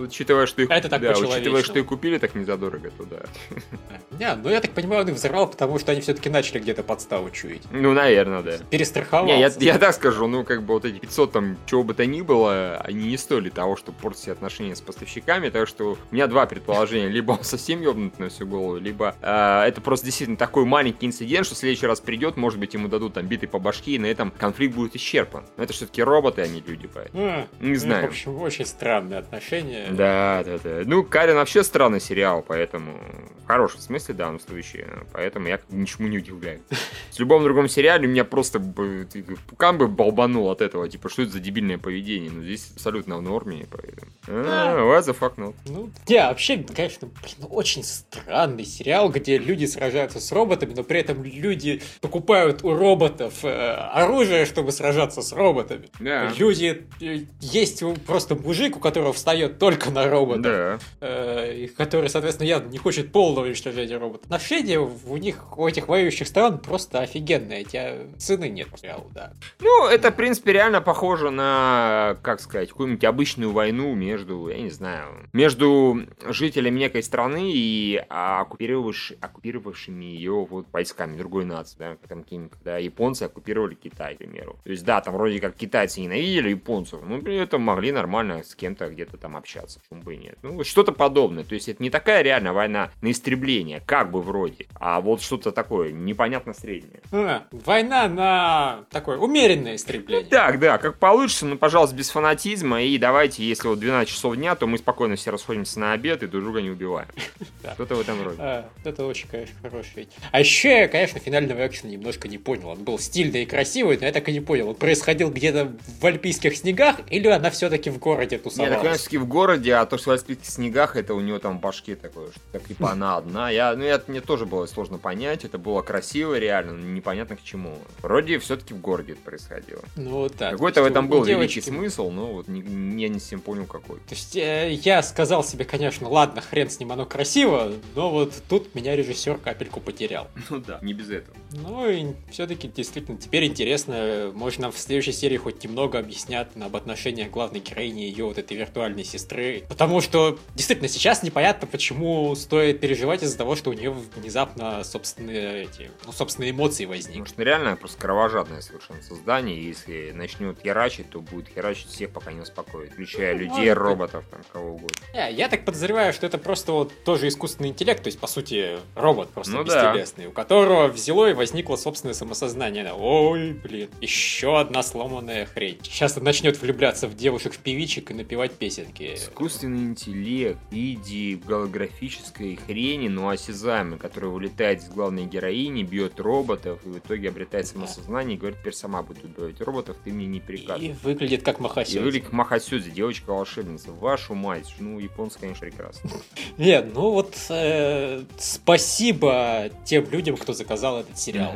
Учитывая, 0.00 0.46
что 0.46 0.62
их, 0.62 0.70
Это 0.70 0.88
так 0.88 1.02
да, 1.02 1.12
учитывая, 1.12 1.62
что 1.62 1.78
их 1.78 1.86
купили 1.86 2.18
так 2.18 2.34
незадорого, 2.34 2.90
то 2.90 3.04
да. 3.04 3.22
Не, 4.18 4.34
ну 4.34 4.50
я 4.50 4.60
так 4.60 4.72
понимаю, 4.72 5.02
он 5.02 5.08
их 5.08 5.14
взорвал, 5.14 5.46
потому 5.48 5.78
что 5.78 5.92
они 5.92 6.00
все-таки 6.00 6.28
начали 6.28 6.58
где-то 6.58 6.82
подставу 6.82 7.30
чуять. 7.30 7.62
Ну, 7.70 7.92
наверное, 7.92 8.42
да. 8.42 8.58
Перестраховался. 8.70 9.34
Не, 9.34 9.40
я, 9.40 9.72
я 9.72 9.78
так 9.78 9.94
скажу, 9.94 10.26
ну, 10.26 10.44
как 10.44 10.62
бы 10.62 10.74
вот 10.74 10.84
эти 10.84 10.98
500 10.98 11.32
там, 11.32 11.56
чего 11.66 11.84
бы 11.84 11.94
то 11.94 12.04
ни 12.06 12.20
было, 12.22 12.78
они 12.78 13.08
не 13.08 13.16
стоили 13.16 13.48
того, 13.50 13.76
чтобы 13.76 13.98
портить 13.98 14.28
отношения 14.28 14.74
с 14.74 14.80
поставщиками, 14.80 15.50
так 15.50 15.68
что 15.68 15.96
у 16.10 16.14
меня 16.14 16.26
два 16.26 16.46
предположения. 16.46 17.08
Либо 17.08 17.32
он 17.32 17.44
совсем 17.44 17.80
ёбнут 17.80 18.18
на 18.18 18.28
всю 18.28 18.46
голову, 18.46 18.78
либо 18.78 19.14
э, 19.20 19.64
это 19.68 19.80
просто 19.80 20.06
действительно 20.06 20.36
такой 20.36 20.64
маленький 20.64 20.87
инцидент, 21.00 21.46
что 21.46 21.54
в 21.54 21.58
следующий 21.58 21.86
раз 21.86 22.00
придет, 22.00 22.36
может 22.36 22.58
быть, 22.58 22.74
ему 22.74 22.88
дадут 22.88 23.14
там 23.14 23.26
биты 23.26 23.46
по 23.46 23.58
башке, 23.58 23.92
и 23.92 23.98
на 23.98 24.06
этом 24.06 24.30
конфликт 24.30 24.74
будет 24.74 24.96
исчерпан. 24.96 25.44
Но 25.56 25.64
это 25.64 25.72
все-таки 25.72 26.02
роботы, 26.02 26.42
а 26.42 26.48
не 26.48 26.60
люди, 26.60 26.88
поэтому. 26.92 27.24
А, 27.24 27.46
Не 27.60 27.70
ну, 27.70 27.76
знаю. 27.76 28.06
В 28.06 28.10
общем, 28.10 28.40
очень 28.40 28.66
странные 28.66 29.18
отношения. 29.18 29.88
Да, 29.90 30.42
да, 30.44 30.58
да. 30.62 30.82
Ну, 30.84 31.04
Карин 31.04 31.36
вообще 31.36 31.62
странный 31.62 32.00
сериал, 32.00 32.44
поэтому... 32.46 32.98
В 33.44 33.46
хорошем 33.48 33.80
смысле, 33.80 34.14
да, 34.14 34.28
он 34.28 34.40
следующий. 34.40 34.84
Поэтому 35.12 35.48
я 35.48 35.58
ничему 35.70 36.06
не 36.08 36.18
удивляюсь. 36.18 36.60
В 37.12 37.18
любом 37.18 37.42
другом 37.42 37.68
сериале 37.68 38.06
меня 38.06 38.24
просто 38.24 38.60
пукан 38.60 39.78
бы 39.78 39.88
болбанул 39.88 40.50
от 40.50 40.60
этого. 40.60 40.88
Типа, 40.88 41.08
что 41.08 41.22
это 41.22 41.32
за 41.32 41.40
дебильное 41.40 41.78
поведение? 41.78 42.30
Ну, 42.30 42.42
здесь 42.42 42.70
абсолютно 42.74 43.16
в 43.16 43.22
норме, 43.22 43.66
поэтому... 43.70 44.12
А, 44.28 44.76
what 44.78 45.00
the 45.06 45.18
fuck 45.18 45.36
not? 45.36 45.54
Ну, 45.66 45.90
не, 46.06 46.20
вообще, 46.20 46.58
конечно, 46.58 47.08
блин, 47.22 47.34
ну, 47.38 47.46
очень 47.48 47.82
странный 47.82 48.64
сериал, 48.64 49.08
где 49.10 49.38
люди 49.38 49.64
сражаются 49.64 50.20
с 50.20 50.30
роботами, 50.32 50.74
но 50.78 50.84
при 50.84 51.00
этом 51.00 51.22
люди 51.24 51.82
покупают 52.00 52.62
у 52.64 52.72
роботов 52.74 53.34
э, 53.44 53.48
оружие, 53.92 54.46
чтобы 54.46 54.70
сражаться 54.72 55.22
с 55.22 55.32
роботами. 55.32 55.88
Да. 56.00 56.32
Люди... 56.38 56.84
э, 57.00 57.18
Есть 57.40 57.82
просто 58.06 58.36
мужик, 58.36 58.76
у 58.76 58.80
которого 58.80 59.12
встает 59.12 59.58
только 59.58 59.90
на 59.90 60.08
робота, 60.08 60.78
Да. 61.00 61.06
э, 61.06 61.66
который, 61.76 62.08
соответственно, 62.08 62.46
явно 62.48 62.68
не 62.70 62.78
хочет 62.78 63.10
полного 63.12 63.46
уничтожения 63.46 63.96
робота. 63.98 64.24
Отношения 64.24 64.78
у 64.78 65.16
них, 65.16 65.58
у 65.58 65.66
этих 65.66 65.88
воюющих 65.88 66.28
стран 66.28 66.58
просто 66.58 67.00
офигенные, 67.00 67.64
хотя 67.64 67.94
цены 68.18 68.48
нет 68.48 68.68
сериалу, 68.80 69.10
да. 69.12 69.32
Ну, 69.60 69.88
это, 69.88 70.12
в 70.12 70.14
принципе, 70.16 70.52
реально 70.52 70.80
похоже 70.80 71.30
на, 71.30 72.16
как 72.22 72.40
сказать, 72.40 72.68
какую-нибудь 72.68 73.02
обычную 73.04 73.50
войну 73.50 73.94
между, 73.94 74.48
я 74.48 74.58
не 74.58 74.70
знаю, 74.70 75.28
между 75.32 76.02
жителями 76.28 76.78
некой 76.78 77.02
страны 77.02 77.50
и 77.52 78.00
оккупировавши- 78.08 79.16
оккупировавшими 79.20 80.04
ее 80.04 80.46
вот 80.48 80.67
войсками 80.72 81.16
другой 81.16 81.44
нации, 81.44 81.76
да, 81.78 81.90
как 81.96 82.08
там 82.08 82.22
какие-нибудь, 82.22 82.52
когда 82.52 82.78
японцы 82.78 83.24
оккупировали 83.24 83.74
Китай, 83.74 84.14
к 84.14 84.18
примеру. 84.18 84.58
То 84.64 84.70
есть, 84.70 84.84
да, 84.84 85.00
там 85.00 85.14
вроде 85.14 85.40
как 85.40 85.54
китайцы 85.56 86.00
ненавидели 86.00 86.50
японцев, 86.50 87.00
но 87.02 87.20
при 87.20 87.36
этом 87.36 87.62
могли 87.62 87.92
нормально 87.92 88.42
с 88.42 88.54
кем-то 88.54 88.88
где-то 88.88 89.16
там 89.16 89.36
общаться, 89.36 89.80
почему 89.80 90.02
бы 90.02 90.14
и 90.14 90.18
нет. 90.18 90.38
Ну, 90.42 90.62
что-то 90.64 90.92
подобное. 90.92 91.44
То 91.44 91.54
есть, 91.54 91.68
это 91.68 91.82
не 91.82 91.90
такая 91.90 92.22
реальная 92.22 92.52
война 92.52 92.90
на 93.00 93.10
истребление, 93.10 93.80
как 93.84 94.10
бы 94.10 94.22
вроде, 94.22 94.66
а 94.74 95.00
вот 95.00 95.22
что-то 95.22 95.52
такое 95.52 95.92
непонятно 95.92 96.52
среднее. 96.54 97.00
А, 97.12 97.44
война 97.50 98.08
на 98.08 98.84
такое 98.90 99.18
умеренное 99.18 99.76
истребление. 99.76 100.28
Так, 100.28 100.58
да, 100.58 100.78
как 100.78 100.98
получится, 100.98 101.46
но, 101.46 101.56
пожалуйста, 101.56 101.96
без 101.96 102.10
фанатизма. 102.10 102.82
И 102.82 102.98
давайте, 102.98 103.42
если 103.44 103.68
вот 103.68 103.78
12 103.80 104.12
часов 104.12 104.36
дня, 104.36 104.54
то 104.54 104.66
мы 104.66 104.78
спокойно 104.78 105.16
все 105.16 105.30
расходимся 105.30 105.80
на 105.80 105.92
обед 105.92 106.22
и 106.22 106.26
друг 106.26 106.44
друга 106.44 106.62
не 106.62 106.70
убиваем. 106.70 107.08
Да. 107.62 107.74
Что-то 107.74 107.96
в 107.96 108.00
этом 108.00 108.22
роде. 108.22 108.36
А, 108.38 108.68
это 108.84 109.04
очень, 109.04 109.28
конечно, 109.28 109.56
хороший. 109.60 110.08
А 110.30 110.38
еще 110.38 110.57
я, 110.64 110.88
конечно, 110.88 111.20
финального 111.20 111.66
экшена 111.66 111.90
немножко 111.92 112.28
не 112.28 112.38
понял. 112.38 112.68
Он 112.68 112.82
был 112.84 112.98
стильный 112.98 113.42
и 113.42 113.46
красивый, 113.46 113.98
но 113.98 114.06
я 114.06 114.12
так 114.12 114.28
и 114.28 114.32
не 114.32 114.40
понял, 114.40 114.70
он 114.70 114.74
происходил 114.74 115.30
где-то 115.30 115.72
в 116.00 116.04
альпийских 116.06 116.56
снегах 116.56 116.96
или 117.10 117.28
она 117.28 117.50
все-таки 117.50 117.90
в 117.90 117.98
городе 117.98 118.36
Нет, 118.36 118.42
так, 118.44 118.52
тусовалась? 118.52 118.80
конечно, 118.82 119.20
в 119.20 119.28
городе, 119.28 119.74
а 119.74 119.86
то, 119.86 119.98
что 119.98 120.10
в 120.10 120.12
альпийских 120.14 120.46
снегах, 120.50 120.96
это 120.96 121.14
у 121.14 121.20
него 121.20 121.38
там 121.38 121.58
в 121.58 121.60
башке 121.60 121.96
такое, 121.96 122.30
что 122.30 122.40
так 122.52 122.64
типа 122.66 122.90
она 122.92 123.16
одна. 123.16 123.50
Я, 123.50 123.74
ну, 123.76 123.84
это 123.84 124.10
мне 124.10 124.20
тоже 124.20 124.46
было 124.46 124.66
сложно 124.66 124.98
понять, 124.98 125.44
это 125.44 125.58
было 125.58 125.82
красиво 125.82 126.38
реально, 126.38 126.72
но 126.72 126.86
непонятно 126.86 127.36
к 127.36 127.42
чему. 127.42 127.78
Вроде 128.02 128.38
все-таки 128.38 128.74
в 128.74 128.80
городе 128.80 129.12
это 129.12 129.22
происходило. 129.22 129.82
Ну, 129.96 130.10
вот 130.10 130.34
так. 130.36 130.52
Какой-то 130.52 130.80
То 130.80 130.82
в 130.82 130.86
этом 130.86 131.08
был 131.08 131.24
девочки- 131.24 131.56
великий 131.56 131.60
смысл, 131.70 132.10
но 132.10 132.26
вот 132.32 132.48
не, 132.48 132.60
не- 132.60 133.02
я 133.02 133.08
не 133.08 133.18
всем 133.18 133.40
понял 133.40 133.66
какой. 133.66 133.98
То 133.98 134.14
есть 134.14 134.36
э, 134.36 134.72
я 134.82 135.02
сказал 135.02 135.44
себе, 135.44 135.64
конечно, 135.64 136.08
ладно, 136.08 136.40
хрен 136.40 136.70
с 136.70 136.78
ним, 136.80 136.92
оно 136.92 137.04
красиво, 137.06 137.72
но 137.94 138.10
вот 138.10 138.34
тут 138.48 138.74
меня 138.74 138.96
режиссер 138.96 139.38
капельку 139.38 139.80
потерял. 139.80 140.28
Ну 140.50 140.58
да, 140.58 140.78
не 140.82 140.92
без 140.92 141.10
этого. 141.10 141.36
Ну 141.52 141.88
и 141.88 142.06
все-таки 142.30 142.68
действительно 142.68 143.18
теперь 143.18 143.44
интересно, 143.46 144.30
может 144.34 144.60
нам 144.60 144.72
в 144.72 144.78
следующей 144.78 145.12
серии 145.12 145.36
хоть 145.36 145.62
немного 145.64 145.98
объяснят 145.98 146.50
об 146.60 146.76
отношениях 146.76 147.30
главной 147.30 147.60
героини 147.60 148.06
и 148.06 148.10
ее 148.10 148.24
вот 148.26 148.38
этой 148.38 148.56
виртуальной 148.56 149.04
сестры. 149.04 149.64
Потому 149.68 150.00
что 150.00 150.38
действительно 150.54 150.88
сейчас 150.88 151.22
непонятно, 151.22 151.66
почему 151.66 152.34
стоит 152.34 152.80
переживать 152.80 153.22
из-за 153.22 153.36
того, 153.38 153.56
что 153.56 153.70
у 153.70 153.72
нее 153.72 153.90
внезапно 153.90 154.82
собственные 154.84 155.64
эти, 155.64 155.90
ну, 156.06 156.12
собственные 156.12 156.50
эмоции 156.50 156.84
возникли. 156.84 157.20
Может, 157.20 157.38
реально 157.38 157.76
просто 157.76 158.00
кровожадное 158.00 158.60
совершенно 158.60 159.02
создание, 159.02 159.58
и 159.58 159.66
если 159.68 160.12
начнет 160.12 160.60
херачить, 160.62 161.10
то 161.10 161.20
будет 161.20 161.48
херачить 161.48 161.88
всех, 161.88 162.10
пока 162.10 162.32
не 162.32 162.40
успокоит, 162.40 162.92
включая 162.92 163.34
Ну, 163.34 163.40
людей, 163.40 163.54
может 163.56 163.78
роботов, 163.78 164.24
там, 164.30 164.40
кого 164.52 164.70
угодно. 164.74 164.96
Не, 165.14 165.32
я 165.32 165.48
так 165.48 165.64
подозреваю, 165.64 166.12
что 166.12 166.26
это 166.26 166.38
просто 166.38 166.72
вот 166.72 166.92
тоже 167.04 167.28
искусственный 167.28 167.70
интеллект, 167.70 168.02
то 168.02 168.08
есть, 168.08 168.18
по 168.18 168.26
сути, 168.26 168.78
робот 168.94 169.30
просто 169.30 169.52
Ну 169.52 169.64
да. 169.64 169.92
бестелесный, 169.92 170.26
у 170.26 170.32
которого 170.42 170.86
взяло 170.86 171.28
и 171.30 171.32
возникло 171.32 171.74
собственное 171.74 172.14
самосознание. 172.14 172.92
Ой, 172.96 173.52
блин, 173.52 173.88
еще 174.00 174.60
одна 174.60 174.84
сломанная 174.84 175.46
хрень. 175.46 175.78
Сейчас 175.82 176.16
он 176.16 176.22
начнет 176.24 176.60
влюбляться 176.62 177.08
в 177.08 177.16
девушек 177.16 177.54
в 177.54 177.58
певичек 177.58 178.12
и 178.12 178.14
напевать 178.14 178.52
песенки. 178.52 179.14
Искусственный 179.14 179.80
интеллект 179.80 180.58
в 180.70 180.72
виде 180.72 181.36
голографической 181.44 182.54
хрени, 182.56 183.08
но 183.08 183.30
осязаемой, 183.30 183.98
которая 183.98 184.30
вылетает 184.30 184.80
из 184.80 184.88
главной 184.88 185.24
героини, 185.24 185.82
бьет 185.82 186.20
роботов, 186.20 186.78
и 186.84 186.88
в 186.88 186.98
итоге 186.98 187.30
обретает 187.30 187.66
самосознание 187.66 188.36
и 188.36 188.38
говорит, 188.38 188.60
теперь 188.60 188.74
сама 188.74 189.02
будет 189.02 189.24
убивать 189.24 189.60
роботов, 189.60 189.96
ты 190.04 190.12
мне 190.12 190.26
не 190.26 190.38
И 190.38 190.40
приказывай. 190.40 190.94
выглядит 191.02 191.42
как 191.42 191.58
И 191.58 191.62
Махасёдзе. 191.62 192.00
выглядит 192.00 192.24
как 192.26 192.32
Махасюдзи, 192.32 192.90
девочка-волшебница. 192.92 193.90
Вашу 193.90 194.34
мать. 194.34 194.72
Ну, 194.78 195.00
японцы, 195.00 195.38
конечно, 195.40 195.66
прекрасно. 195.66 196.10
Нет, 196.58 196.92
ну 196.94 197.10
вот 197.10 197.34
э, 197.50 198.22
спасибо 198.38 199.70
тем 199.84 200.08
людям, 200.10 200.27
кто 200.36 200.52
заказал 200.52 201.00
этот 201.00 201.18
сериал. 201.18 201.52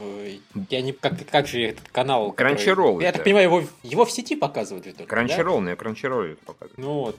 Ой, 0.00 0.40
Я 0.70 0.82
не 0.82 0.92
как, 0.92 1.14
как 1.30 1.46
же 1.46 1.62
этот 1.62 1.88
канал. 1.88 2.34
Crunchyroll 2.36 3.02
Я 3.02 3.12
так 3.12 3.24
понимаю, 3.24 3.44
его, 3.44 3.62
его 3.82 4.04
в 4.04 4.10
сети 4.10 4.36
показывают 4.36 4.84
же 4.84 4.92
только. 4.92 5.04
да? 5.04 5.08
Кранчеролл, 5.08 5.60
на 5.60 5.76
Кранчеролле 5.76 6.32
это 6.32 6.42
показывает. 6.44 6.78
Ну 6.78 6.92
вот, 7.00 7.18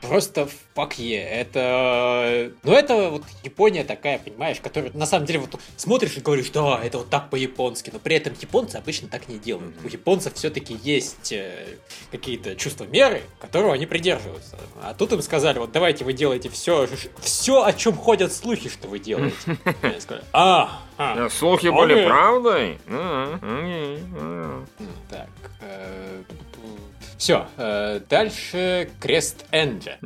просто 0.00 0.48
fuck 0.74 0.96
yeah. 0.98 1.28
Это... 1.28 2.52
Ну 2.62 2.72
это 2.72 3.10
вот 3.10 3.22
Япония 3.44 3.84
такая, 3.84 4.18
понимаешь, 4.18 4.60
которая 4.60 4.92
на 4.92 5.06
самом 5.06 5.26
деле 5.26 5.40
вот 5.40 5.58
смотришь 5.76 6.16
и 6.16 6.20
говоришь, 6.20 6.50
да, 6.50 6.80
это 6.82 6.98
вот 6.98 7.10
так 7.10 7.30
по-японски, 7.30 7.90
но 7.92 7.98
при 7.98 8.16
этом 8.16 8.34
японцы 8.40 8.76
обычно 8.76 9.08
так 9.08 9.28
не 9.28 9.38
делают. 9.38 9.76
Мгм. 9.76 9.86
У 9.86 9.88
японцев 9.88 10.34
все-таки 10.34 10.76
есть 10.82 11.32
э, 11.32 11.76
какие-то 12.10 12.56
чувства 12.56 12.84
меры, 12.84 13.22
которого 13.40 13.74
они 13.74 13.86
придерживаются. 13.86 14.58
А 14.80 14.94
тут 14.94 15.12
им 15.12 15.22
сказали, 15.22 15.58
вот 15.58 15.72
давайте 15.72 16.04
вы 16.04 16.12
делаете 16.12 16.48
все, 16.48 16.88
все, 17.20 17.64
о 17.64 17.72
чем 17.72 17.94
ходят 17.96 18.32
слухи, 18.32 18.68
что 18.68 18.88
вы 18.88 18.98
делаете. 18.98 19.36
И 20.12 20.18
они 20.18 20.22
сказали, 20.22 20.22
а, 20.32 20.80
а, 20.98 21.16
Да, 21.16 21.30
Слухи 21.30 21.68
были 21.68 21.92
Окей. 21.94 22.06
правдой? 22.06 22.78
А, 22.88 23.38
а. 23.42 24.64
Так. 25.10 25.28
Все. 27.18 27.46
Дальше 28.08 28.90
Крест 29.00 29.44
Энджа. 29.52 29.98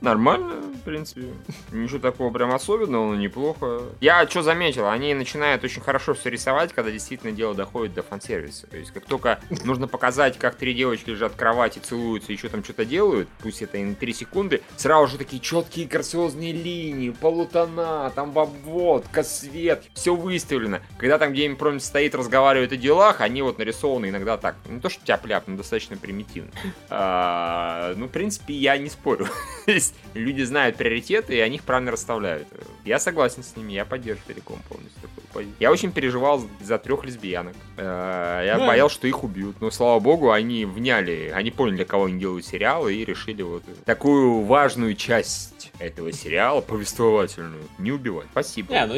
Нормально, 0.00 0.56
в 0.62 0.82
принципе. 0.82 1.28
Ничего 1.72 1.98
такого 1.98 2.32
прям 2.32 2.52
особенного, 2.52 3.10
но 3.10 3.16
неплохо. 3.16 3.82
Я 4.00 4.26
что 4.28 4.42
заметил, 4.42 4.88
они 4.88 5.14
начинают 5.14 5.64
очень 5.64 5.82
хорошо 5.82 6.14
все 6.14 6.30
рисовать, 6.30 6.72
когда 6.72 6.90
действительно 6.90 7.32
дело 7.32 7.54
доходит 7.54 7.94
до 7.94 8.02
фан-сервиса. 8.02 8.66
То 8.66 8.76
есть, 8.76 8.90
как 8.90 9.04
только 9.04 9.40
нужно 9.64 9.88
показать, 9.88 10.38
как 10.38 10.56
три 10.56 10.74
девочки 10.74 11.10
лежат 11.10 11.32
в 11.32 11.36
кровати, 11.36 11.78
целуются 11.78 12.36
что 12.40 12.48
там 12.48 12.64
что-то 12.64 12.84
делают, 12.84 13.28
пусть 13.42 13.60
это 13.62 13.78
и 13.78 13.82
на 13.82 13.94
3 13.94 14.12
секунды, 14.12 14.62
сразу 14.76 15.08
же 15.08 15.18
такие 15.18 15.40
четкие 15.40 15.86
грациозные 15.86 16.52
линии, 16.52 17.10
полутона, 17.10 18.10
там 18.14 18.36
обводка, 18.38 19.22
свет, 19.22 19.84
все 19.94 20.14
выставлено. 20.14 20.80
Когда 20.98 21.18
там 21.18 21.32
где-нибудь 21.32 21.82
стоит, 21.82 22.14
разговаривает 22.14 22.72
о 22.72 22.76
делах, 22.76 23.20
они 23.20 23.42
вот 23.42 23.58
нарисованы 23.58 24.08
иногда 24.08 24.36
так. 24.36 24.56
Не 24.66 24.80
то, 24.80 24.88
что 24.88 25.04
тяп-ляп, 25.04 25.44
но 25.46 25.56
достаточно 25.56 25.96
примитивно. 25.96 26.50
А, 26.88 27.94
ну, 27.96 28.06
в 28.06 28.10
принципе, 28.10 28.54
я 28.54 28.78
не 28.78 28.88
спорю. 28.88 29.26
То 29.66 29.72
есть, 29.90 29.94
Люди 30.14 30.42
знают 30.42 30.76
приоритеты, 30.76 31.36
и 31.36 31.38
они 31.40 31.56
их 31.56 31.62
правильно 31.62 31.92
расставляют. 31.92 32.48
Я 32.84 32.98
согласен 32.98 33.44
с 33.44 33.56
ними, 33.56 33.72
я 33.72 33.84
поддерживаю 33.84 34.26
целиком 34.26 34.58
полностью 34.68 35.00
такую 35.02 35.24
позицию. 35.32 35.56
Я 35.60 35.70
очень 35.70 35.92
переживал 35.92 36.42
за 36.60 36.78
трех 36.78 37.04
лесбиянок. 37.04 37.54
Э, 37.76 38.42
Я 38.46 38.58
Да. 38.58 38.66
боялся, 38.66 38.94
что 38.96 39.06
их 39.06 39.22
убьют. 39.22 39.60
Но, 39.60 39.70
слава 39.70 40.00
богу, 40.00 40.32
они 40.32 40.64
вняли, 40.64 41.30
они 41.34 41.50
поняли, 41.52 41.76
для 41.76 41.84
кого 41.84 42.06
они 42.06 42.18
делают 42.18 42.44
сериал, 42.44 42.88
и 42.88 43.04
решили 43.04 43.42
вот 43.42 43.62
такую 43.84 44.40
важную 44.42 44.94
часть 44.96 45.70
этого 45.78 46.10
сериала, 46.12 46.60
повествовательную, 46.60 47.62
не 47.78 47.92
убивать. 47.92 48.26
Спасибо. 48.32 48.72
Не, 48.72 48.86
ну 48.86 48.94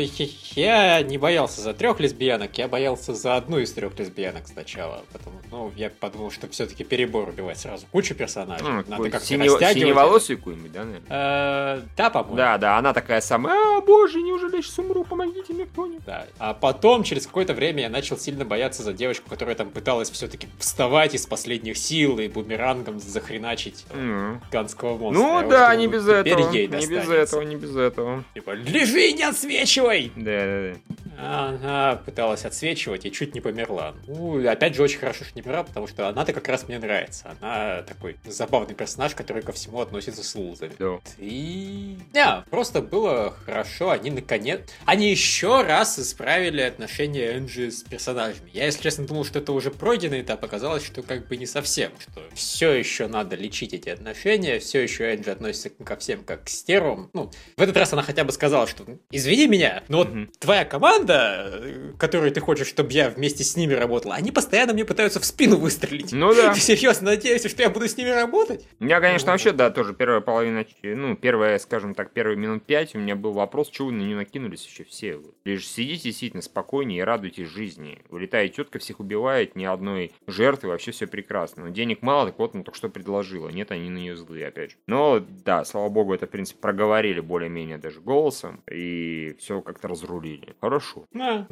я- 0.56 1.02
не 1.02 1.18
боялся 1.18 1.60
за 1.60 1.74
трех 1.74 2.00
лесбиянок, 2.00 2.56
я 2.58 2.68
боялся 2.68 3.14
за 3.14 3.36
одну 3.36 3.58
из 3.58 3.72
трех 3.72 3.98
лесбиянок 3.98 4.46
сначала. 4.48 5.04
Потому, 5.12 5.36
ну, 5.50 5.72
я 5.76 5.90
подумал, 5.90 6.30
что 6.30 6.48
все-таки 6.48 6.84
перебор 6.84 7.28
убивать 7.28 7.58
сразу 7.58 7.86
кучу 7.92 8.14
персонажей. 8.14 8.66
Ну, 8.66 8.84
Надо 8.86 9.10
как-то 9.10 9.26
сине- 9.26 9.44
растягивать. 9.50 9.74
Синеволосую 9.82 10.38
какую-нибудь, 10.38 10.72
да, 10.72 10.81
наверное? 10.84 11.08
Э, 11.10 11.80
Да, 11.96 12.10
по-моему. 12.10 12.36
Да, 12.36 12.58
да, 12.58 12.78
она 12.78 12.92
такая 12.92 13.20
самая, 13.20 13.78
а, 13.78 13.80
боже, 13.80 14.20
неужели 14.20 14.56
я 14.56 14.62
сейчас 14.62 14.78
умру, 14.78 15.04
помогите 15.04 15.52
мне 15.52 15.66
кто-нибудь. 15.66 16.04
Да. 16.04 16.26
А 16.38 16.54
потом, 16.54 17.02
через 17.04 17.26
какое-то 17.26 17.54
время, 17.54 17.82
я 17.82 17.88
начал 17.88 18.16
сильно 18.18 18.44
бояться 18.44 18.82
за 18.82 18.92
девочку, 18.92 19.28
которая 19.28 19.54
там 19.54 19.70
пыталась 19.70 20.10
все-таки 20.10 20.48
вставать 20.58 21.14
из 21.14 21.26
последних 21.26 21.76
сил 21.78 22.18
и 22.18 22.28
бумерангом 22.28 23.00
захреначить 23.00 23.84
э, 23.90 23.96
Ну, 23.96 24.40
гигантского 24.48 24.96
монстра. 24.98 25.22
Ну 25.22 25.28
Я 25.28 25.40
вот 25.42 25.50
да, 25.50 25.70
думаю, 25.70 25.78
не 25.78 25.86
без 25.88 26.08
этого, 26.08 26.52
ей 26.52 26.66
не 26.68 26.86
без 26.86 27.08
этого, 27.08 27.42
не 27.42 27.56
без 27.56 27.76
этого. 27.76 28.24
Типа, 28.34 28.50
лежи 28.52 29.12
не 29.12 29.22
отсвечивай! 29.22 30.12
Да, 30.16 30.22
да, 30.22 30.72
да. 30.72 30.78
Она 31.18 32.00
пыталась 32.04 32.44
отсвечивать 32.44 33.04
и 33.04 33.12
чуть 33.12 33.34
не 33.34 33.40
померла. 33.40 33.94
Ну, 34.08 34.48
опять 34.48 34.74
же, 34.74 34.82
очень 34.82 34.98
хорошо, 34.98 35.24
что 35.24 35.34
не 35.36 35.42
померла, 35.42 35.64
потому 35.64 35.86
что 35.86 36.08
она-то 36.08 36.32
как 36.32 36.48
раз 36.48 36.66
мне 36.66 36.78
нравится. 36.78 37.36
Она 37.40 37.82
такой 37.82 38.16
забавный 38.24 38.74
персонаж, 38.74 39.14
который 39.14 39.42
ко 39.42 39.52
всему 39.52 39.80
относится 39.80 40.24
с 40.24 40.34
лузами. 40.34 40.71
Да. 40.78 40.98
И... 41.18 41.96
Да, 42.12 42.44
просто 42.50 42.80
было 42.82 43.34
хорошо. 43.46 43.90
Они 43.90 44.10
наконец... 44.10 44.60
Они 44.84 45.10
еще 45.10 45.62
раз 45.62 45.98
исправили 45.98 46.60
отношения 46.60 47.36
Энджи 47.36 47.70
с 47.70 47.82
персонажами. 47.82 48.50
Я, 48.52 48.66
если 48.66 48.82
честно, 48.82 49.06
думал, 49.06 49.24
что 49.24 49.38
это 49.38 49.52
уже 49.52 49.70
пройденный 49.70 50.22
этап. 50.22 50.44
Оказалось, 50.44 50.84
что 50.84 51.02
как 51.02 51.28
бы 51.28 51.36
не 51.36 51.46
совсем. 51.46 51.92
Что 51.98 52.22
все 52.34 52.72
еще 52.72 53.06
надо 53.06 53.36
лечить 53.36 53.72
эти 53.74 53.88
отношения. 53.88 54.58
Все 54.58 54.80
еще 54.80 55.14
Энджи 55.14 55.30
относится 55.30 55.70
ко 55.70 55.96
всем 55.96 56.24
как 56.24 56.44
к 56.44 56.48
стервам. 56.48 57.10
Ну, 57.12 57.30
в 57.56 57.62
этот 57.62 57.76
раз 57.76 57.92
она 57.92 58.02
хотя 58.02 58.24
бы 58.24 58.32
сказала, 58.32 58.66
что 58.66 58.84
извини 59.10 59.46
меня, 59.46 59.82
но 59.88 59.98
вот 59.98 60.08
Мгм. 60.12 60.30
твоя 60.38 60.64
команда, 60.64 61.62
которую 61.98 62.32
ты 62.32 62.40
хочешь, 62.40 62.66
чтобы 62.68 62.92
я 62.92 63.10
вместе 63.10 63.44
с 63.44 63.56
ними 63.56 63.74
работала, 63.74 64.14
они 64.14 64.30
постоянно 64.30 64.72
мне 64.72 64.84
пытаются 64.84 65.20
в 65.20 65.24
спину 65.24 65.56
выстрелить. 65.56 66.12
Ну 66.12 66.34
да. 66.34 66.54
Серьезно 66.62 67.10
надеешься, 67.10 67.48
что 67.48 67.62
я 67.62 67.70
буду 67.70 67.88
с 67.88 67.96
ними 67.96 68.10
работать? 68.10 68.64
У 68.80 68.84
меня, 68.84 69.00
конечно, 69.00 69.26
Ну, 69.26 69.32
вообще, 69.32 69.52
да, 69.52 69.70
тоже 69.70 69.94
первая 69.94 70.20
половина, 70.20 70.61
ну, 70.82 71.16
первая, 71.16 71.58
скажем 71.58 71.94
так, 71.94 72.12
первые 72.12 72.36
минут 72.36 72.64
пять 72.64 72.94
у 72.94 72.98
меня 72.98 73.16
был 73.16 73.32
вопрос, 73.32 73.68
чего 73.70 73.88
вы 73.88 73.94
на 73.94 74.02
нее 74.02 74.16
накинулись 74.16 74.66
еще 74.66 74.84
все. 74.84 75.20
Лишь 75.44 75.68
сидите 75.68 76.04
действительно 76.04 76.42
спокойнее 76.42 77.00
и 77.00 77.02
радуйтесь 77.02 77.48
жизни. 77.48 77.98
Улетает 78.10 78.54
тетка, 78.54 78.78
всех 78.78 79.00
убивает, 79.00 79.56
ни 79.56 79.64
одной 79.64 80.12
жертвы, 80.26 80.68
вообще 80.68 80.90
все 80.92 81.06
прекрасно. 81.06 81.64
Но 81.64 81.68
денег 81.70 82.02
мало, 82.02 82.26
так 82.26 82.38
вот, 82.38 82.54
ну, 82.54 82.64
только 82.64 82.76
что 82.76 82.88
предложила. 82.88 83.48
Нет, 83.48 83.70
они 83.70 83.90
на 83.90 83.98
нее 83.98 84.16
злые, 84.16 84.48
опять 84.48 84.72
же. 84.72 84.76
Но, 84.86 85.20
да, 85.20 85.64
слава 85.64 85.88
богу, 85.88 86.14
это, 86.14 86.26
в 86.26 86.30
принципе, 86.30 86.60
проговорили 86.60 87.20
более-менее 87.20 87.78
даже 87.78 88.00
голосом, 88.00 88.62
и 88.70 89.34
все 89.38 89.60
как-то 89.60 89.88
разрулили. 89.88 90.54
Хорошо. 90.60 91.06
Да. 91.12 91.46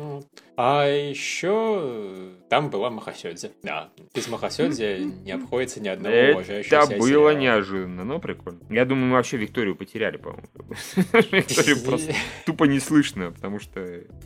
А 0.56 0.86
еще 0.86 2.34
там 2.48 2.70
была 2.70 2.90
Махасёдзе. 2.90 3.52
Да, 3.62 3.90
без 4.14 4.28
Махасёдзе 4.28 5.04
не 5.04 5.32
обходится 5.32 5.80
ни 5.80 5.88
одного 5.88 6.16
уважающего 6.32 6.76
Это 6.76 6.98
было 6.98 7.34
неожиданно, 7.34 8.04
но 8.04 8.18
прикольно. 8.18 8.60
Я 8.68 8.84
думаю, 8.90 9.06
мы 9.06 9.12
вообще 9.16 9.38
Викторию 9.38 9.74
потеряли, 9.74 10.18
по-моему. 10.18 10.46
Викторию 11.32 11.82
просто 11.82 12.12
тупо 12.44 12.64
не 12.64 12.78
слышно, 12.80 13.30
потому 13.32 13.58
что... 13.58 13.80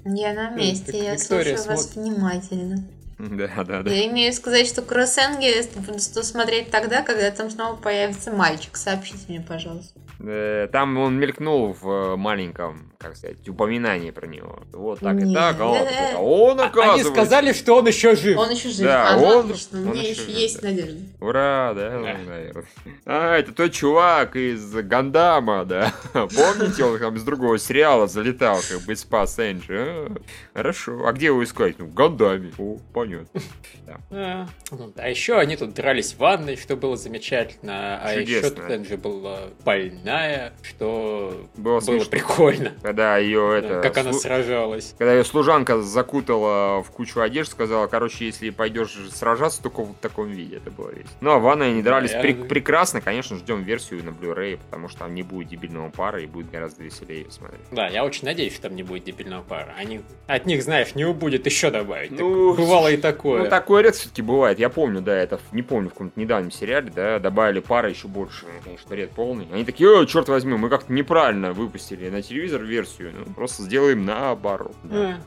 Я 0.05 0.35
на 0.35 0.53
Э, 0.53 0.57
месте, 0.57 0.99
я 0.99 1.19
слушаю 1.19 1.57
вас 1.67 1.95
внимательно. 1.95 2.85
Да, 3.19 3.49
да, 3.65 3.83
да. 3.83 3.91
Я 3.93 4.09
имею 4.09 4.33
сказать, 4.33 4.67
что 4.67 4.83
Кроссенги 4.83 5.49
буду 5.79 5.99
смотреть 6.01 6.71
тогда, 6.71 7.03
когда 7.03 7.31
там 7.31 7.49
снова 7.49 7.77
появится 7.77 8.33
мальчик. 8.33 8.77
Сообщите 8.77 9.21
мне, 9.29 9.41
пожалуйста. 9.41 10.01
Э, 10.21 10.69
Там 10.73 10.97
он 10.99 11.19
мелькнул 11.19 11.73
в 11.73 11.89
э, 11.89 12.17
маленьком, 12.17 12.93
как 13.05 13.17
сказать, 13.17 13.49
упоминании 13.49 14.11
про 14.11 14.27
него. 14.27 14.61
Вот 14.73 15.01
так 15.01 15.19
и 15.21 15.25
Нет. 15.25 15.35
так, 15.35 15.57
а 15.61 15.67
он, 15.67 15.79
а 16.15 16.19
он 16.21 16.61
Они 16.61 16.69
оказывается... 16.69 17.13
сказали, 17.13 17.53
что 17.53 17.77
он 17.77 17.87
еще 17.87 18.17
жив. 18.17 18.39
Он 18.39 18.51
еще 18.51 18.69
жив. 18.69 18.85
Да, 18.87 19.15
а, 19.15 19.19
он- 19.19 19.51
отлично, 19.51 19.79
он 19.79 19.85
мне 19.89 20.01
еще 20.03 20.11
еще 20.13 20.23
жив, 20.23 20.37
есть 20.39 20.61
да. 20.63 20.69
надежда. 20.69 21.01
Ура, 21.21 21.73
да, 21.75 21.91
Да. 21.91 21.97
ну, 21.99 22.05
наверное. 22.31 22.65
А, 23.07 23.37
это 23.37 23.53
тот 23.53 23.73
чувак 23.73 24.37
из 24.37 24.73
Гандама, 24.73 25.65
да. 25.65 25.93
Помните, 26.13 26.85
он 26.85 26.99
там 26.99 27.17
из 27.17 27.23
другого 27.25 27.59
сериала 27.59 28.07
залетал, 28.07 28.61
как 28.69 28.81
бы 28.83 28.93
и 28.93 28.97
спас 28.97 29.39
Энджи. 29.39 29.77
А, 29.79 30.17
Хорошо. 30.55 31.07
А 31.07 31.13
где 31.13 31.27
его 31.27 31.43
искать? 31.45 31.79
Ну, 31.79 31.87
в 31.87 31.95
Гандаме. 31.95 32.53
О, 32.59 32.79
понятно. 32.93 33.41
Да. 33.87 33.99
А, 34.11 34.47
ну 34.71 34.91
да, 34.97 35.05
еще 35.05 35.37
они 35.39 35.57
тут 35.57 35.75
дрались 35.75 36.15
в 36.15 36.19
ванной, 36.19 36.57
что 36.57 36.75
было 36.75 36.97
замечательно. 36.97 38.01
А 38.03 38.15
еще 38.15 38.37
Чудесно. 38.41 38.51
тут 38.51 38.71
Энджи 38.71 38.97
была 38.97 39.41
больная, 39.63 40.55
что 40.63 41.47
Было 41.57 41.81
было 41.81 42.05
прикольно. 42.07 42.73
Когда 42.95 43.19
ее 43.19 43.61
Да, 43.61 43.67
это... 43.67 43.81
как 43.81 43.99
она 43.99 44.11
слу- 44.11 44.21
сражалась. 44.21 44.95
Когда 44.97 45.15
ее 45.15 45.25
служанка 45.25 45.83
закутала 45.83 46.81
в 46.85 46.91
кучу 46.93 47.21
одежд, 47.21 47.51
сказала, 47.51 47.89
короче, 47.89 48.27
если 48.27 48.51
пойдешь 48.51 48.97
сражаться, 49.13 49.61
только 49.61 49.83
в 49.83 49.95
таком 49.95 50.29
виде. 50.31 50.59
Это 50.59 50.71
было 50.71 50.91
весело. 50.91 51.11
Ну, 51.21 51.31
а 51.33 51.39
в 51.41 51.43
ванной 51.43 51.71
они 51.73 51.83
Да, 51.83 51.91
дрались 51.91 52.13
я- 52.13 52.23
прек- 52.23 52.47
прекрасно. 52.47 53.01
Конечно, 53.01 53.37
ждем 53.37 53.65
версию 53.65 54.05
на 54.05 54.11
Blu-ray, 54.11 54.59
потому 54.65 54.89
что 54.89 55.01
там 55.01 55.15
не 55.15 55.25
будет 55.25 55.49
дебильного 55.49 55.91
пара 55.91 56.23
и 56.23 56.27
будет 56.27 56.53
гораздо 56.53 56.85
веселее 56.85 57.27
смотреть. 57.31 57.63
Да, 57.73 57.89
я 57.89 58.05
очень 58.05 58.27
надеюсь, 58.27 58.53
что 58.53 58.63
там 58.69 58.77
не 58.77 58.85
будет 58.85 59.03
дебильного 59.03 59.43
пара. 59.43 59.75
Они 59.77 60.01
от 60.29 60.47
них, 60.47 60.63
знаешь, 60.63 60.95
не 60.95 61.05
убудет 61.05 61.47
еще 61.47 61.71
добавить. 61.73 62.13
Ну, 62.13 62.51
Так 62.55 62.61
бывало 62.65 62.93
и 62.93 62.97
такое. 62.97 63.43
Ну, 63.43 63.51
такое 63.51 63.83
редко 63.83 63.99
все-таки 63.99 64.23
бывает. 64.23 64.61
Я 64.61 64.69
помню, 64.69 65.01
да, 65.01 65.17
это, 65.17 65.41
не 65.51 65.63
помню, 65.63 65.89
в 65.89 65.95
каком-то 65.95 66.21
недавнем 66.21 66.53
сериале, 66.53 66.93
да, 66.95 67.19
добавили 67.19 67.59
пара 67.59 67.89
еще 67.91 68.07
больше. 68.07 68.45
Конечно, 68.63 68.89
бред 68.89 69.11
полный. 69.11 69.49
Они 69.53 69.65
такие, 69.65 69.91
о, 69.91 70.05
черт 70.07 70.29
возьми, 70.29 70.55
мы 70.57 70.69
как-то 70.69 70.93
неправильно 70.93 71.53
выпустили 71.53 72.09
на 72.09 72.23
телевизор 72.23 72.63
версию. 72.63 72.84
Ну, 73.27 73.33
просто 73.35 73.63
сделаем 73.65 74.05
наоборот. 74.05 74.77
Да. 74.85 75.21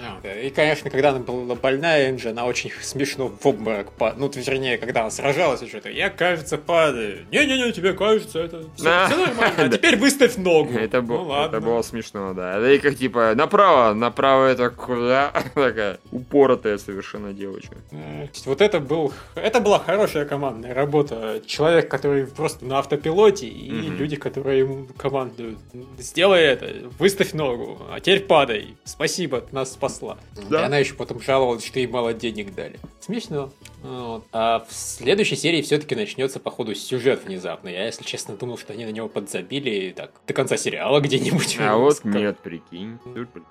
А, 0.00 0.20
да. 0.22 0.32
И, 0.40 0.50
конечно, 0.50 0.90
когда 0.90 1.10
она 1.10 1.20
была 1.20 1.54
больная, 1.54 2.10
Энджи, 2.10 2.30
она 2.30 2.44
очень 2.46 2.70
смешно 2.80 3.28
в 3.28 3.46
обморок 3.46 3.92
падала. 3.92 4.20
Ну, 4.20 4.30
вернее, 4.34 4.78
когда 4.78 5.00
она 5.02 5.10
сражалась, 5.10 5.66
что-то, 5.68 5.88
я, 5.90 6.10
кажется, 6.10 6.58
падаю. 6.58 7.26
Не-не-не, 7.30 7.72
тебе 7.72 7.92
кажется, 7.92 8.38
это 8.40 8.62
все, 8.74 8.84
Да. 8.84 9.08
нормально. 9.08 9.54
А 9.56 9.68
теперь 9.76 9.96
выставь 9.96 10.36
ногу. 10.36 10.72
Это, 10.72 11.00
Ну, 11.00 11.08
было, 11.08 11.22
ладно. 11.22 11.56
это 11.56 11.66
было 11.66 11.82
смешно, 11.82 12.32
да. 12.34 12.60
Да 12.60 12.72
и 12.72 12.78
как 12.78 12.96
типа 12.96 13.32
направо, 13.34 13.94
направо 13.94 14.46
это 14.46 14.70
куда? 14.70 15.32
Такая 15.54 15.98
упоротая 16.12 16.78
совершенно 16.78 17.32
девочка. 17.32 17.76
Э, 17.92 18.26
Вот 18.46 18.60
это 18.60 18.80
был, 18.80 19.12
это 19.34 19.60
была 19.60 19.78
хорошая 19.78 20.24
командная 20.24 20.74
работа. 20.74 21.40
Человек, 21.46 21.88
который 21.90 22.26
просто 22.26 22.64
на 22.64 22.78
автопилоте, 22.78 23.46
и 23.46 23.70
Мгм. 23.70 23.96
люди, 23.96 24.16
которые 24.16 24.60
ему 24.60 24.86
командуют. 24.96 25.58
Сделай 25.98 26.42
это, 26.42 26.68
выставь 26.98 27.32
ногу, 27.32 27.78
а 27.90 28.00
теперь 28.00 28.20
падай. 28.20 28.76
Спасибо, 28.84 29.44
нас 29.52 29.70
спасла. 29.88 30.18
Да. 30.48 30.62
И 30.62 30.64
она 30.64 30.78
еще 30.78 30.94
потом 30.94 31.20
жаловалась, 31.20 31.64
что 31.64 31.78
ей 31.78 31.86
мало 31.86 32.12
денег 32.14 32.54
дали. 32.54 32.78
Смешно. 33.00 33.50
Вот. 33.82 34.24
А 34.32 34.66
в 34.68 34.72
следующей 34.72 35.36
серии 35.36 35.62
все-таки 35.62 35.94
начнется, 35.94 36.40
походу, 36.40 36.74
сюжет 36.74 37.24
внезапно. 37.24 37.68
Я, 37.68 37.86
если 37.86 38.04
честно, 38.04 38.36
думал, 38.36 38.58
что 38.58 38.72
они 38.72 38.84
на 38.84 38.90
него 38.90 39.08
подзабили 39.08 39.92
так 39.96 40.10
до 40.26 40.34
конца 40.34 40.56
сериала 40.56 41.00
где-нибудь. 41.00 41.56
А 41.60 41.76
вот 41.76 42.04
нет, 42.04 42.38
прикинь. 42.38 42.98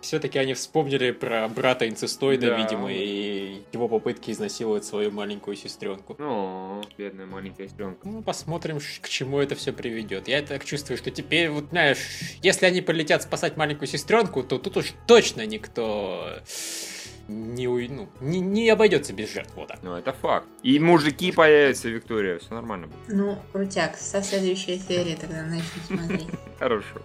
Все-таки 0.02 0.38
они 0.38 0.54
вспомнили 0.54 1.12
про 1.12 1.48
брата 1.48 1.88
инцестоида, 1.88 2.48
Да. 2.48 2.58
видимо, 2.58 2.92
и 2.92 3.62
его 3.72 3.88
попытки 3.88 4.32
изнасиловать 4.32 4.86
свою 4.86 5.12
маленькую 5.12 5.56
сестренку. 5.56 6.16
Ну, 6.20 6.82
бедная 6.98 7.26
маленькая 7.26 7.68
сестренка. 7.68 8.08
Ну, 8.08 8.22
посмотрим, 8.22 8.80
к 9.02 9.08
чему 9.10 9.40
это 9.40 9.56
все 9.56 9.72
приведет. 9.72 10.28
Я 10.28 10.42
так 10.42 10.66
чувствую, 10.66 10.98
что 10.98 11.10
теперь, 11.12 11.50
вот 11.50 11.66
знаешь, 11.70 11.98
если 12.42 12.66
они 12.66 12.82
полетят 12.82 13.24
спасать 13.24 13.58
маленькую 13.58 13.88
сестренку, 13.88 14.44
то 14.44 14.58
тут 14.58 14.78
уж 14.78 14.94
точно 15.08 15.46
никто 15.46 16.28
не, 17.28 17.68
уй- 17.68 17.90
ну, 17.90 18.10
не, 18.22 18.40
не 18.40 18.70
обойдется 18.70 19.14
без 19.14 19.34
жертв. 19.34 19.52
Вот 19.56 19.68
так. 19.68 19.80
Ну, 19.82 19.96
это 19.96 20.14
факт. 20.14 20.48
И 20.64 20.80
мужики 20.80 21.32
появятся, 21.32 21.90
Виктория, 21.90 22.40
все 22.40 22.54
нормально 22.54 22.88
будет. 22.88 23.00
Ну, 23.08 23.38
крутяк, 23.52 23.98
со 23.98 24.22
следующей 24.22 24.78
серии 24.80 25.16
тогда 25.16 25.44
начну 25.44 25.82
смотреть. 25.88 26.28
Хорошо. 26.60 27.02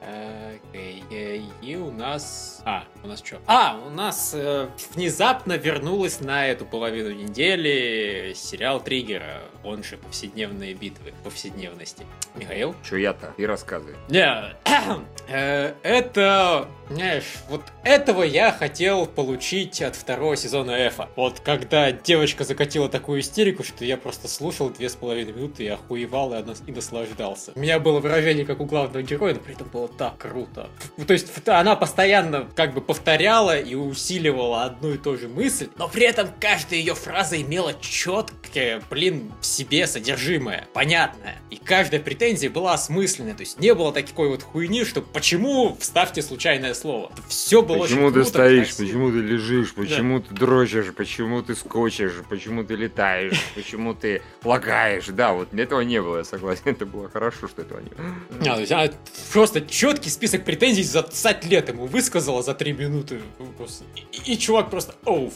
Окей, 0.00 1.04
э, 1.10 1.40
и 1.62 1.76
у 1.76 1.90
нас... 1.90 2.62
А, 2.64 2.84
у 3.02 3.08
нас 3.08 3.22
что? 3.24 3.38
А, 3.46 3.80
у 3.86 3.90
нас 3.90 4.32
э, 4.34 4.68
внезапно 4.94 5.54
вернулась 5.54 6.20
на 6.20 6.46
эту 6.46 6.64
половину 6.64 7.10
недели 7.10 8.32
сериал 8.34 8.80
Триггера, 8.82 9.42
он 9.64 9.82
же 9.82 9.96
повседневные 9.98 10.74
битвы, 10.74 11.12
повседневности. 11.24 12.06
Михаил? 12.34 12.74
Че 12.88 12.96
я-то? 12.98 13.34
И 13.36 13.44
рассказывай. 13.44 13.96
Не, 14.08 14.56
э, 15.28 15.74
это, 15.82 16.68
знаешь, 16.90 17.34
вот 17.48 17.62
этого 17.84 18.22
я 18.22 18.52
хотел 18.68 19.06
получить 19.06 19.80
от 19.80 19.96
второго 19.96 20.36
сезона 20.36 20.72
Эфа. 20.86 21.08
Вот 21.16 21.40
когда 21.40 21.90
девочка 21.90 22.44
закатила 22.44 22.90
такую 22.90 23.20
истерику, 23.20 23.64
что 23.64 23.82
я 23.82 23.96
просто 23.96 24.28
слушал 24.28 24.68
две 24.68 24.90
с 24.90 24.94
половиной 24.94 25.32
минуты 25.32 25.64
и 25.64 25.68
охуевал 25.68 26.34
и, 26.34 26.44
и 26.66 26.72
наслаждался. 26.72 27.52
У 27.54 27.60
меня 27.60 27.80
было 27.80 27.98
выражение 27.98 28.44
как 28.44 28.60
у 28.60 28.66
главного 28.66 29.02
героя, 29.02 29.32
но 29.32 29.40
при 29.40 29.54
этом 29.54 29.68
было 29.68 29.88
так 29.88 30.18
круто. 30.18 30.68
Ну, 30.98 31.06
То 31.06 31.14
есть 31.14 31.28
она 31.46 31.76
постоянно 31.76 32.46
как 32.54 32.74
бы 32.74 32.82
повторяла 32.82 33.58
и 33.58 33.74
усиливала 33.74 34.64
одну 34.64 34.92
и 34.92 34.98
ту 34.98 35.16
же 35.16 35.28
мысль, 35.28 35.70
но 35.78 35.88
при 35.88 36.04
этом 36.04 36.28
каждая 36.38 36.78
ее 36.78 36.94
фраза 36.94 37.40
имела 37.40 37.72
четкое, 37.80 38.82
блин, 38.90 39.32
в 39.40 39.46
себе 39.46 39.86
содержимое, 39.86 40.66
понятное. 40.74 41.36
И 41.48 41.56
каждая 41.56 42.02
претензия 42.02 42.50
была 42.50 42.74
осмысленная, 42.74 43.32
то 43.32 43.40
есть 43.40 43.58
не 43.58 43.72
было 43.72 43.94
такой 43.94 44.28
вот 44.28 44.42
хуйни, 44.42 44.84
что 44.84 45.00
почему 45.00 45.74
вставьте 45.80 46.20
случайное 46.20 46.74
слово. 46.74 47.10
Все 47.28 47.62
было 47.62 47.84
Почему 47.84 48.08
очень 48.08 48.12
круто, 48.12 48.28
красиво. 48.66 48.86
почему 48.86 49.10
ты 49.10 49.18
лежишь, 49.18 49.74
почему 49.74 50.20
ты 50.20 50.34
дрочишь, 50.34 50.92
почему 50.94 51.42
ты 51.42 51.54
скочишь, 51.54 52.12
почему 52.28 52.64
ты 52.64 52.74
летаешь, 52.76 53.40
почему 53.54 53.94
ты 53.94 54.22
лагаешь. 54.44 55.06
Да, 55.08 55.32
вот 55.32 55.52
этого 55.54 55.80
не 55.80 56.00
было, 56.00 56.18
я 56.18 56.24
согласен. 56.24 56.62
Это 56.64 56.86
было 56.86 57.08
хорошо, 57.08 57.48
что 57.48 57.62
этого 57.62 57.80
не 57.80 57.90
было. 57.90 58.14
А, 58.40 58.54
то 58.54 58.60
есть 58.60 58.72
она 58.72 58.88
просто 59.32 59.60
четкий 59.62 60.10
список 60.10 60.44
претензий 60.44 60.82
за 60.82 61.02
20 61.02 61.44
лет 61.46 61.68
ему 61.68 61.86
высказала 61.86 62.42
за 62.42 62.54
3 62.54 62.72
минуты. 62.72 63.20
Просто. 63.56 63.84
И, 64.26 64.32
и 64.32 64.38
чувак 64.38 64.70
просто, 64.70 64.94
оу, 65.04 65.32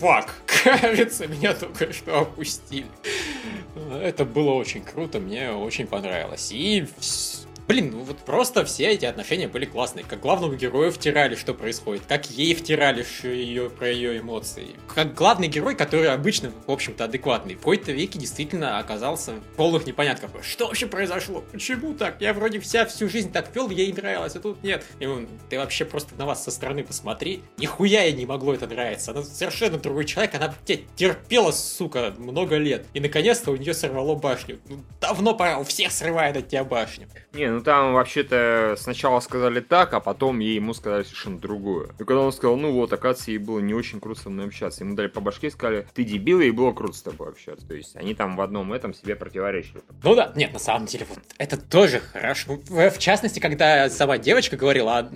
фак, 0.00 0.34
кажется, 0.64 1.26
меня 1.26 1.54
только 1.54 1.92
что 1.92 2.20
опустили. 2.20 2.86
Это 4.00 4.24
было 4.24 4.50
очень 4.52 4.82
круто, 4.82 5.18
мне 5.18 5.50
очень 5.52 5.86
понравилось. 5.86 6.50
И 6.52 6.86
вс- 6.98 7.41
Блин, 7.72 7.90
ну 7.90 8.02
вот 8.02 8.18
просто 8.18 8.66
все 8.66 8.88
эти 8.88 9.06
отношения 9.06 9.48
были 9.48 9.64
классные. 9.64 10.04
Как 10.06 10.20
главному 10.20 10.52
герою 10.56 10.92
втирали, 10.92 11.36
что 11.36 11.54
происходит, 11.54 12.02
как 12.06 12.30
ей 12.30 12.54
втирали 12.54 13.02
ее, 13.26 13.70
про 13.70 13.88
ее 13.88 14.18
эмоции. 14.18 14.76
Как 14.94 15.14
главный 15.14 15.48
герой, 15.48 15.74
который 15.74 16.10
обычно, 16.10 16.52
в 16.66 16.70
общем-то, 16.70 17.04
адекватный, 17.04 17.54
в 17.54 17.60
какой-то 17.60 17.92
веке 17.92 18.18
действительно 18.18 18.78
оказался 18.78 19.36
в 19.36 19.56
полных 19.56 19.86
непонятках. 19.86 20.32
Что 20.42 20.66
вообще 20.66 20.86
произошло? 20.86 21.42
Почему 21.50 21.94
так? 21.94 22.20
Я 22.20 22.34
вроде 22.34 22.60
вся 22.60 22.84
всю 22.84 23.08
жизнь 23.08 23.32
так 23.32 23.56
вел, 23.56 23.70
ей 23.70 23.90
нравилось, 23.90 24.36
а 24.36 24.40
тут 24.40 24.62
нет. 24.62 24.84
И 25.00 25.06
он, 25.06 25.26
ты 25.48 25.56
вообще 25.56 25.86
просто 25.86 26.14
на 26.16 26.26
вас 26.26 26.44
со 26.44 26.50
стороны 26.50 26.84
посмотри. 26.84 27.42
Нихуя 27.56 28.02
ей 28.02 28.12
не 28.12 28.26
могло 28.26 28.52
это 28.52 28.66
нравиться. 28.66 29.12
Она 29.12 29.22
совершенно 29.22 29.78
другой 29.78 30.04
человек, 30.04 30.34
она 30.34 30.54
тебя 30.66 30.80
терпела, 30.94 31.52
сука, 31.52 32.12
много 32.18 32.58
лет. 32.58 32.84
И 32.92 33.00
наконец-то 33.00 33.50
у 33.50 33.56
нее 33.56 33.72
сорвало 33.72 34.14
башню. 34.14 34.60
Ну, 34.68 34.84
давно 35.00 35.34
пора, 35.34 35.56
у 35.56 35.64
всех 35.64 35.90
срывает 35.90 36.36
от 36.36 36.48
тебя 36.48 36.64
башню. 36.64 37.08
Не, 37.32 37.46
ну 37.46 37.61
там 37.62 37.94
вообще-то 37.94 38.74
сначала 38.78 39.20
сказали 39.20 39.60
так, 39.60 39.92
а 39.94 40.00
потом 40.00 40.38
ей 40.38 40.56
ему 40.56 40.74
сказали 40.74 41.02
совершенно 41.02 41.38
другое. 41.38 41.88
И 41.98 42.04
когда 42.04 42.20
он 42.20 42.32
сказал, 42.32 42.56
ну 42.56 42.72
вот, 42.72 42.92
оказывается, 42.92 43.30
ей 43.30 43.38
было 43.38 43.60
не 43.60 43.74
очень 43.74 44.00
круто 44.00 44.20
со 44.20 44.30
мной 44.30 44.46
общаться. 44.46 44.84
Ему 44.84 44.94
дали 44.94 45.08
по 45.08 45.20
башке 45.20 45.48
и 45.48 45.50
сказали, 45.50 45.86
ты 45.94 46.04
дебил, 46.04 46.40
и 46.40 46.50
было 46.50 46.72
круто 46.72 46.96
с 46.96 47.02
тобой 47.02 47.28
общаться. 47.30 47.66
То 47.66 47.74
есть 47.74 47.96
они 47.96 48.14
там 48.14 48.36
в 48.36 48.40
одном 48.40 48.72
этом 48.72 48.94
себе 48.94 49.16
противоречили. 49.16 49.80
Ну 50.02 50.14
да, 50.14 50.32
нет, 50.36 50.52
на 50.52 50.58
самом 50.58 50.86
деле, 50.86 51.06
вот 51.08 51.18
это 51.38 51.56
тоже 51.56 52.00
хорошо. 52.00 52.60
В, 52.68 52.90
в 52.90 52.98
частности, 52.98 53.40
когда 53.40 53.88
сама 53.90 54.18
девочка 54.18 54.56
говорила, 54.56 54.98
а, 54.98 55.10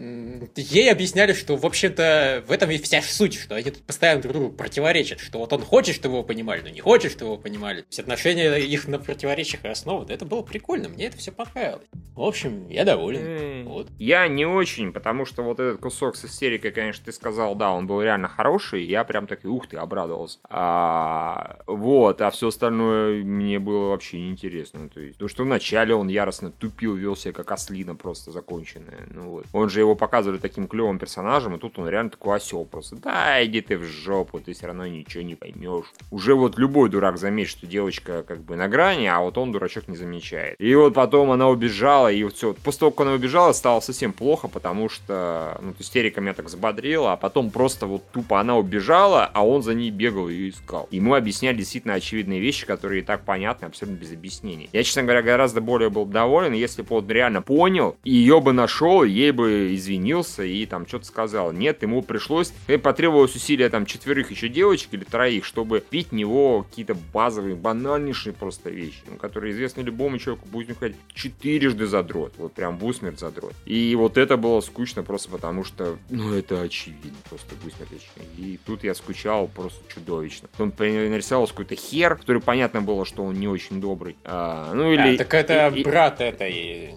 ей 0.57 0.90
объясняли, 0.90 1.32
что, 1.32 1.57
в 1.57 1.66
общем-то, 1.66 2.44
в 2.47 2.53
этом 2.53 2.70
и 2.70 2.78
вся 2.78 3.03
суть, 3.03 3.34
что 3.34 3.55
они 3.55 3.70
тут 3.70 3.82
постоянно 3.82 4.22
друг 4.22 4.34
другу 4.34 4.53
противоречат, 4.53 5.20
что 5.20 5.38
вот 5.38 5.53
он 5.53 5.62
хочет, 5.62 5.94
чтобы 5.94 6.16
его 6.16 6.24
понимали, 6.24 6.62
но 6.62 6.68
не 6.68 6.80
хочет, 6.80 7.12
чтобы 7.12 7.32
его 7.32 7.42
понимали. 7.42 7.84
Все 7.88 8.03
отношения 8.03 8.57
их 8.57 8.88
на 8.88 8.99
противоречиях 8.99 9.64
основаны. 9.64 10.12
Это 10.12 10.24
было 10.24 10.42
прикольно, 10.42 10.88
мне 10.88 11.07
это 11.07 11.16
все 11.16 11.32
понравилось. 11.32 11.86
Общем, 12.27 12.68
я 12.68 12.85
доволен. 12.85 13.66
Вот. 13.66 13.89
Я 13.99 14.29
не 14.29 14.47
очень, 14.47 14.93
потому 14.93 15.24
что 15.24 15.43
вот 15.43 15.61
этот 15.61 15.81
кусок 15.81 16.16
с 16.16 16.24
истерикой, 16.24 16.70
конечно, 16.70 17.05
ты 17.05 17.12
сказал, 17.12 17.55
да, 17.55 17.72
он 17.72 17.87
был 17.87 18.01
реально 18.03 18.29
хороший, 18.29 18.85
я 18.85 19.05
прям 19.05 19.27
так, 19.27 19.45
ух 19.45 19.66
ты, 19.66 19.77
обрадовался. 19.77 20.39
А, 20.49 21.59
вот, 21.66 22.20
а 22.20 22.31
все 22.31 22.49
остальное 22.49 23.22
мне 23.22 23.59
было 23.59 23.91
вообще 23.91 24.18
неинтересно. 24.18 24.89
То 24.89 25.01
есть, 25.01 25.18
то, 25.18 25.29
что 25.29 25.45
вначале 25.45 25.95
он 25.95 26.09
яростно 26.09 26.51
тупил, 26.51 26.95
вел 26.95 27.16
себя 27.16 27.33
как 27.33 27.53
ослина 27.53 27.95
просто 27.95 28.31
законченная. 28.31 29.07
Ну 29.11 29.31
вот. 29.31 29.47
Он 29.53 29.68
же 29.68 29.81
его 29.81 29.95
показывали 29.95 30.39
таким 30.39 30.68
клевым 30.68 30.99
персонажем, 30.99 31.55
и 31.55 31.59
тут 31.59 31.79
он 31.79 31.89
реально 31.89 32.11
такой 32.11 32.37
осел 32.37 32.64
просто. 32.64 32.97
Да, 32.97 33.45
иди 33.45 33.61
ты 33.61 33.79
в 33.79 33.85
жопу, 33.85 34.41
ты 34.41 34.53
все 34.53 34.66
равно 34.66 34.87
ничего 34.87 35.22
не 35.22 35.35
поймешь. 35.35 35.87
Уже 36.11 36.35
вот 36.35 36.59
любой 36.59 36.89
дурак 36.89 37.18
заметит, 37.18 37.51
что 37.51 37.66
девочка 37.66 38.22
как 38.22 38.41
бы 38.41 38.57
на 38.57 38.68
грани, 38.68 39.07
а 39.07 39.20
вот 39.20 39.39
он, 39.39 39.53
дурачок, 39.53 39.89
не 39.89 39.97
замечает. 39.97 40.57
И 40.61 40.74
вот 40.74 40.95
потом 40.95 41.31
она 41.31 41.49
убежала, 41.49 42.09
и 42.16 42.24
вот 42.24 42.34
все. 42.34 42.54
После 42.54 42.80
того, 42.80 42.90
как 42.90 43.06
она 43.06 43.12
убежала, 43.12 43.52
стало 43.52 43.80
совсем 43.80 44.12
плохо, 44.12 44.48
потому 44.48 44.88
что, 44.88 45.58
ну, 45.62 45.74
истерика 45.78 46.20
меня 46.20 46.34
так 46.34 46.46
взбодрила, 46.46 47.12
а 47.12 47.16
потом 47.16 47.50
просто 47.50 47.86
вот 47.86 48.02
тупо 48.12 48.40
она 48.40 48.56
убежала, 48.56 49.30
а 49.32 49.46
он 49.46 49.62
за 49.62 49.74
ней 49.74 49.90
бегал 49.90 50.28
и 50.28 50.50
искал. 50.50 50.88
Ему 50.90 51.14
объясняли 51.14 51.58
действительно 51.58 51.94
очевидные 51.94 52.40
вещи, 52.40 52.66
которые 52.66 53.02
и 53.02 53.04
так 53.04 53.24
понятны, 53.24 53.66
абсолютно 53.66 53.98
без 53.98 54.12
объяснений. 54.12 54.68
Я, 54.72 54.82
честно 54.82 55.02
говоря, 55.02 55.22
гораздо 55.22 55.60
более 55.60 55.90
был 55.90 56.06
бы 56.06 56.12
доволен, 56.12 56.52
если 56.52 56.82
бы 56.82 56.96
он 56.96 57.08
реально 57.08 57.42
понял, 57.42 57.96
и 58.04 58.12
ее 58.12 58.40
бы 58.40 58.52
нашел, 58.52 59.02
и 59.02 59.10
ей 59.10 59.30
бы 59.30 59.74
извинился, 59.74 60.42
и 60.42 60.64
там 60.66 60.86
что-то 60.86 61.06
сказал. 61.06 61.52
Нет, 61.52 61.82
ему 61.82 62.02
пришлось, 62.02 62.52
и 62.68 62.76
потребовалось 62.76 63.34
усилия 63.36 63.68
там 63.68 63.86
четверых 63.86 64.30
еще 64.30 64.48
девочек 64.48 64.94
или 64.94 65.04
троих, 65.04 65.44
чтобы 65.44 65.80
пить 65.80 66.12
него 66.12 66.62
какие-то 66.62 66.96
базовые, 67.12 67.54
банальнейшие 67.54 68.32
просто 68.32 68.70
вещи, 68.70 69.00
ну, 69.10 69.16
которые 69.16 69.52
известны 69.52 69.82
любому 69.82 70.18
человеку, 70.18 70.48
будем 70.48 70.74
сказать, 70.74 70.96
четырежды 71.12 71.86
задрот, 72.07 72.34
вот 72.38 72.52
прям 72.52 72.78
в 72.78 72.84
усмерть 72.84 73.18
задрот. 73.18 73.52
И 73.64 73.94
вот 73.96 74.16
это 74.16 74.36
было 74.36 74.61
скучно 74.61 75.02
просто 75.02 75.28
потому, 75.30 75.64
что, 75.64 75.98
ну, 76.09 76.34
это 76.34 76.62
очевидно, 76.62 77.18
просто 77.28 77.54
в 77.57 77.66
усмерть. 77.66 78.07
И 78.36 78.59
тут 78.64 78.84
я 78.84 78.94
скучал 78.94 79.48
просто 79.48 79.80
чудовищно. 79.92 80.48
Он 80.59 80.72
нарисовал 80.78 81.46
какой-то 81.46 81.74
хер, 81.74 82.16
который 82.16 82.40
понятно 82.40 82.80
было, 82.82 83.04
что 83.04 83.24
он 83.24 83.34
не 83.34 83.48
очень 83.48 83.80
добрый. 83.80 84.16
А, 84.24 84.72
ну 84.72 84.92
или... 84.92 85.14
А, 85.14 85.18
так 85.18 85.34
это 85.34 85.68
и- 85.68 85.80
и- 85.80 85.84
брат 85.84 86.20
этой 86.20 86.94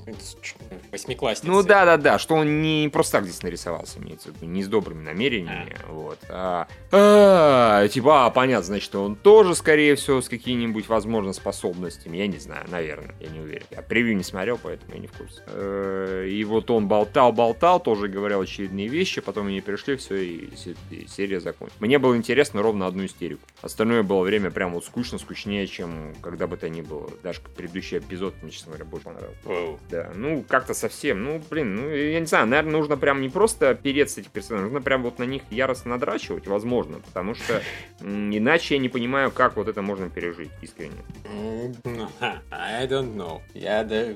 восьмиклассницы. 0.92 1.52
ну 1.52 1.64
да, 1.64 1.86
да, 1.86 1.98
да, 1.98 2.20
что 2.20 2.36
он 2.36 2.62
не 2.62 2.90
просто 2.92 3.14
так 3.20 3.26
здесь 3.26 3.42
нарисовался, 3.44 4.00
имеется 4.00 4.32
в 4.32 4.36
виду, 4.36 4.46
не 4.46 4.64
с 4.64 4.68
добрыми 4.68 5.04
намерениями, 5.04 5.76
вот. 5.88 6.20
А, 6.30 6.68
а, 6.92 7.88
типа, 7.88 8.26
а, 8.26 8.30
понятно, 8.30 8.66
значит, 8.66 8.94
он 8.96 9.16
тоже, 9.16 9.56
скорее 9.56 9.96
всего, 9.96 10.22
с 10.22 10.30
какими-нибудь, 10.30 10.88
возможно, 10.88 11.34
способностями, 11.34 12.18
я 12.18 12.28
не 12.28 12.38
знаю, 12.38 12.66
наверное, 12.70 13.16
я 13.20 13.30
не 13.30 13.40
уверен. 13.40 13.66
Я 13.72 13.82
превью 13.82 14.16
не 14.18 14.24
смотрел, 14.24 14.60
поэтому 14.62 14.94
я 15.00 15.02
не 15.02 15.08
в 15.08 15.12
курсе. 15.14 15.42
Э, 15.48 16.28
И 16.30 16.44
вот 16.44 16.70
он 16.72 16.88
болтал, 16.88 17.32
болтал, 17.32 17.80
тоже 17.80 18.08
говорил 18.08 18.42
очередные 18.42 18.88
вещи, 18.88 19.22
потом 19.22 19.48
они 19.48 19.62
пришли, 19.62 19.96
все, 19.96 20.16
и 20.16 20.56
се- 20.56 20.76
и 20.92 21.08
серия 21.08 21.40
закончилась. 21.40 21.80
Мне 21.80 21.98
было 22.00 22.16
интересно 22.18 22.62
ровно 22.62 22.86
одну 22.88 23.06
истерику. 23.06 23.42
Остальное 23.62 24.04
было 24.04 24.24
время 24.24 24.52
прям 24.52 24.74
вот 24.74 24.86
скучно, 24.86 25.18
скучнее, 25.18 25.66
чем 25.68 26.14
когда 26.22 26.48
бы 26.48 26.58
то 26.58 26.70
ни 26.70 26.82
было. 26.82 27.10
Даже 27.24 27.42
предыдущий 27.56 27.98
эпизод, 27.98 28.36
мне, 28.42 28.52
честно 28.52 28.72
говоря, 28.72 28.86
больше 28.86 29.06
понравился. 29.06 29.40
Оу. 29.46 29.80
Да, 29.90 30.12
ну 30.16 30.44
как-то 30.48 30.74
совсем, 30.74 31.24
ну 31.24 31.42
блин, 31.50 31.76
ну 31.76 31.90
я 31.90 32.20
не 32.20 32.26
знаю, 32.26 32.48
наверное, 32.48 32.72
нужно 32.74 32.98
прям 32.98 33.22
не 33.22 33.30
просто 33.30 33.74
переться 33.76 34.22
этих 34.22 34.32
персонажей, 34.32 34.66
нужно 34.66 34.82
прям 34.82 35.04
вот 35.04 35.20
на 35.20 35.24
них 35.24 35.42
яростно 35.50 35.92
надрачивать, 35.92 36.48
возможно, 36.48 37.00
потому 37.00 37.36
что 37.36 37.62
иначе 38.02 38.76
я 38.76 38.80
не 38.82 38.90
понимаю, 38.90 39.32
как 39.32 39.56
вот 39.58 39.68
это 39.68 39.82
можно 39.82 40.10
пережить 40.10 40.50
искренне. 40.62 40.98
I 42.52 42.88
don't 42.88 43.16
know. 43.16 43.42
Я 43.54 43.84
да... 43.84 44.08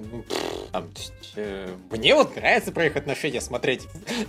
там, 0.73 0.89
э, 1.35 1.67
мне 1.91 2.15
вот 2.15 2.35
нравится 2.35 2.71
про 2.71 2.87
их 2.87 2.95
отношения 2.95 3.41
смотреть. 3.41 3.83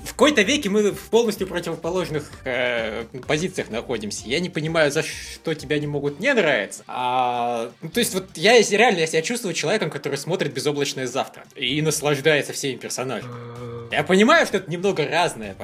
В 0.04 0.10
какой-то 0.10 0.42
веке 0.42 0.68
мы 0.68 0.92
в 0.92 1.08
полностью 1.08 1.46
противоположных 1.46 2.30
э, 2.44 3.04
позициях 3.26 3.70
находимся. 3.70 4.28
Я 4.28 4.40
не 4.40 4.50
понимаю, 4.50 4.92
за 4.92 5.02
что 5.02 5.54
тебе 5.54 5.76
они 5.76 5.86
могут 5.86 6.20
не 6.20 6.32
нравиться. 6.34 6.84
А, 6.86 7.72
ну, 7.80 7.88
то 7.88 7.98
есть 7.98 8.12
вот 8.12 8.26
я 8.34 8.60
реально 8.60 8.98
я 9.00 9.06
себя 9.06 9.22
чувствую 9.22 9.54
человеком, 9.54 9.90
который 9.90 10.18
смотрит 10.18 10.52
«Безоблачное 10.52 11.06
завтра» 11.06 11.44
и 11.56 11.80
наслаждается 11.80 12.52
всеми 12.52 12.76
персонажами. 12.76 13.32
Я 13.90 14.02
понимаю, 14.04 14.46
что 14.46 14.58
это 14.58 14.70
немного 14.70 15.06
разное, 15.08 15.56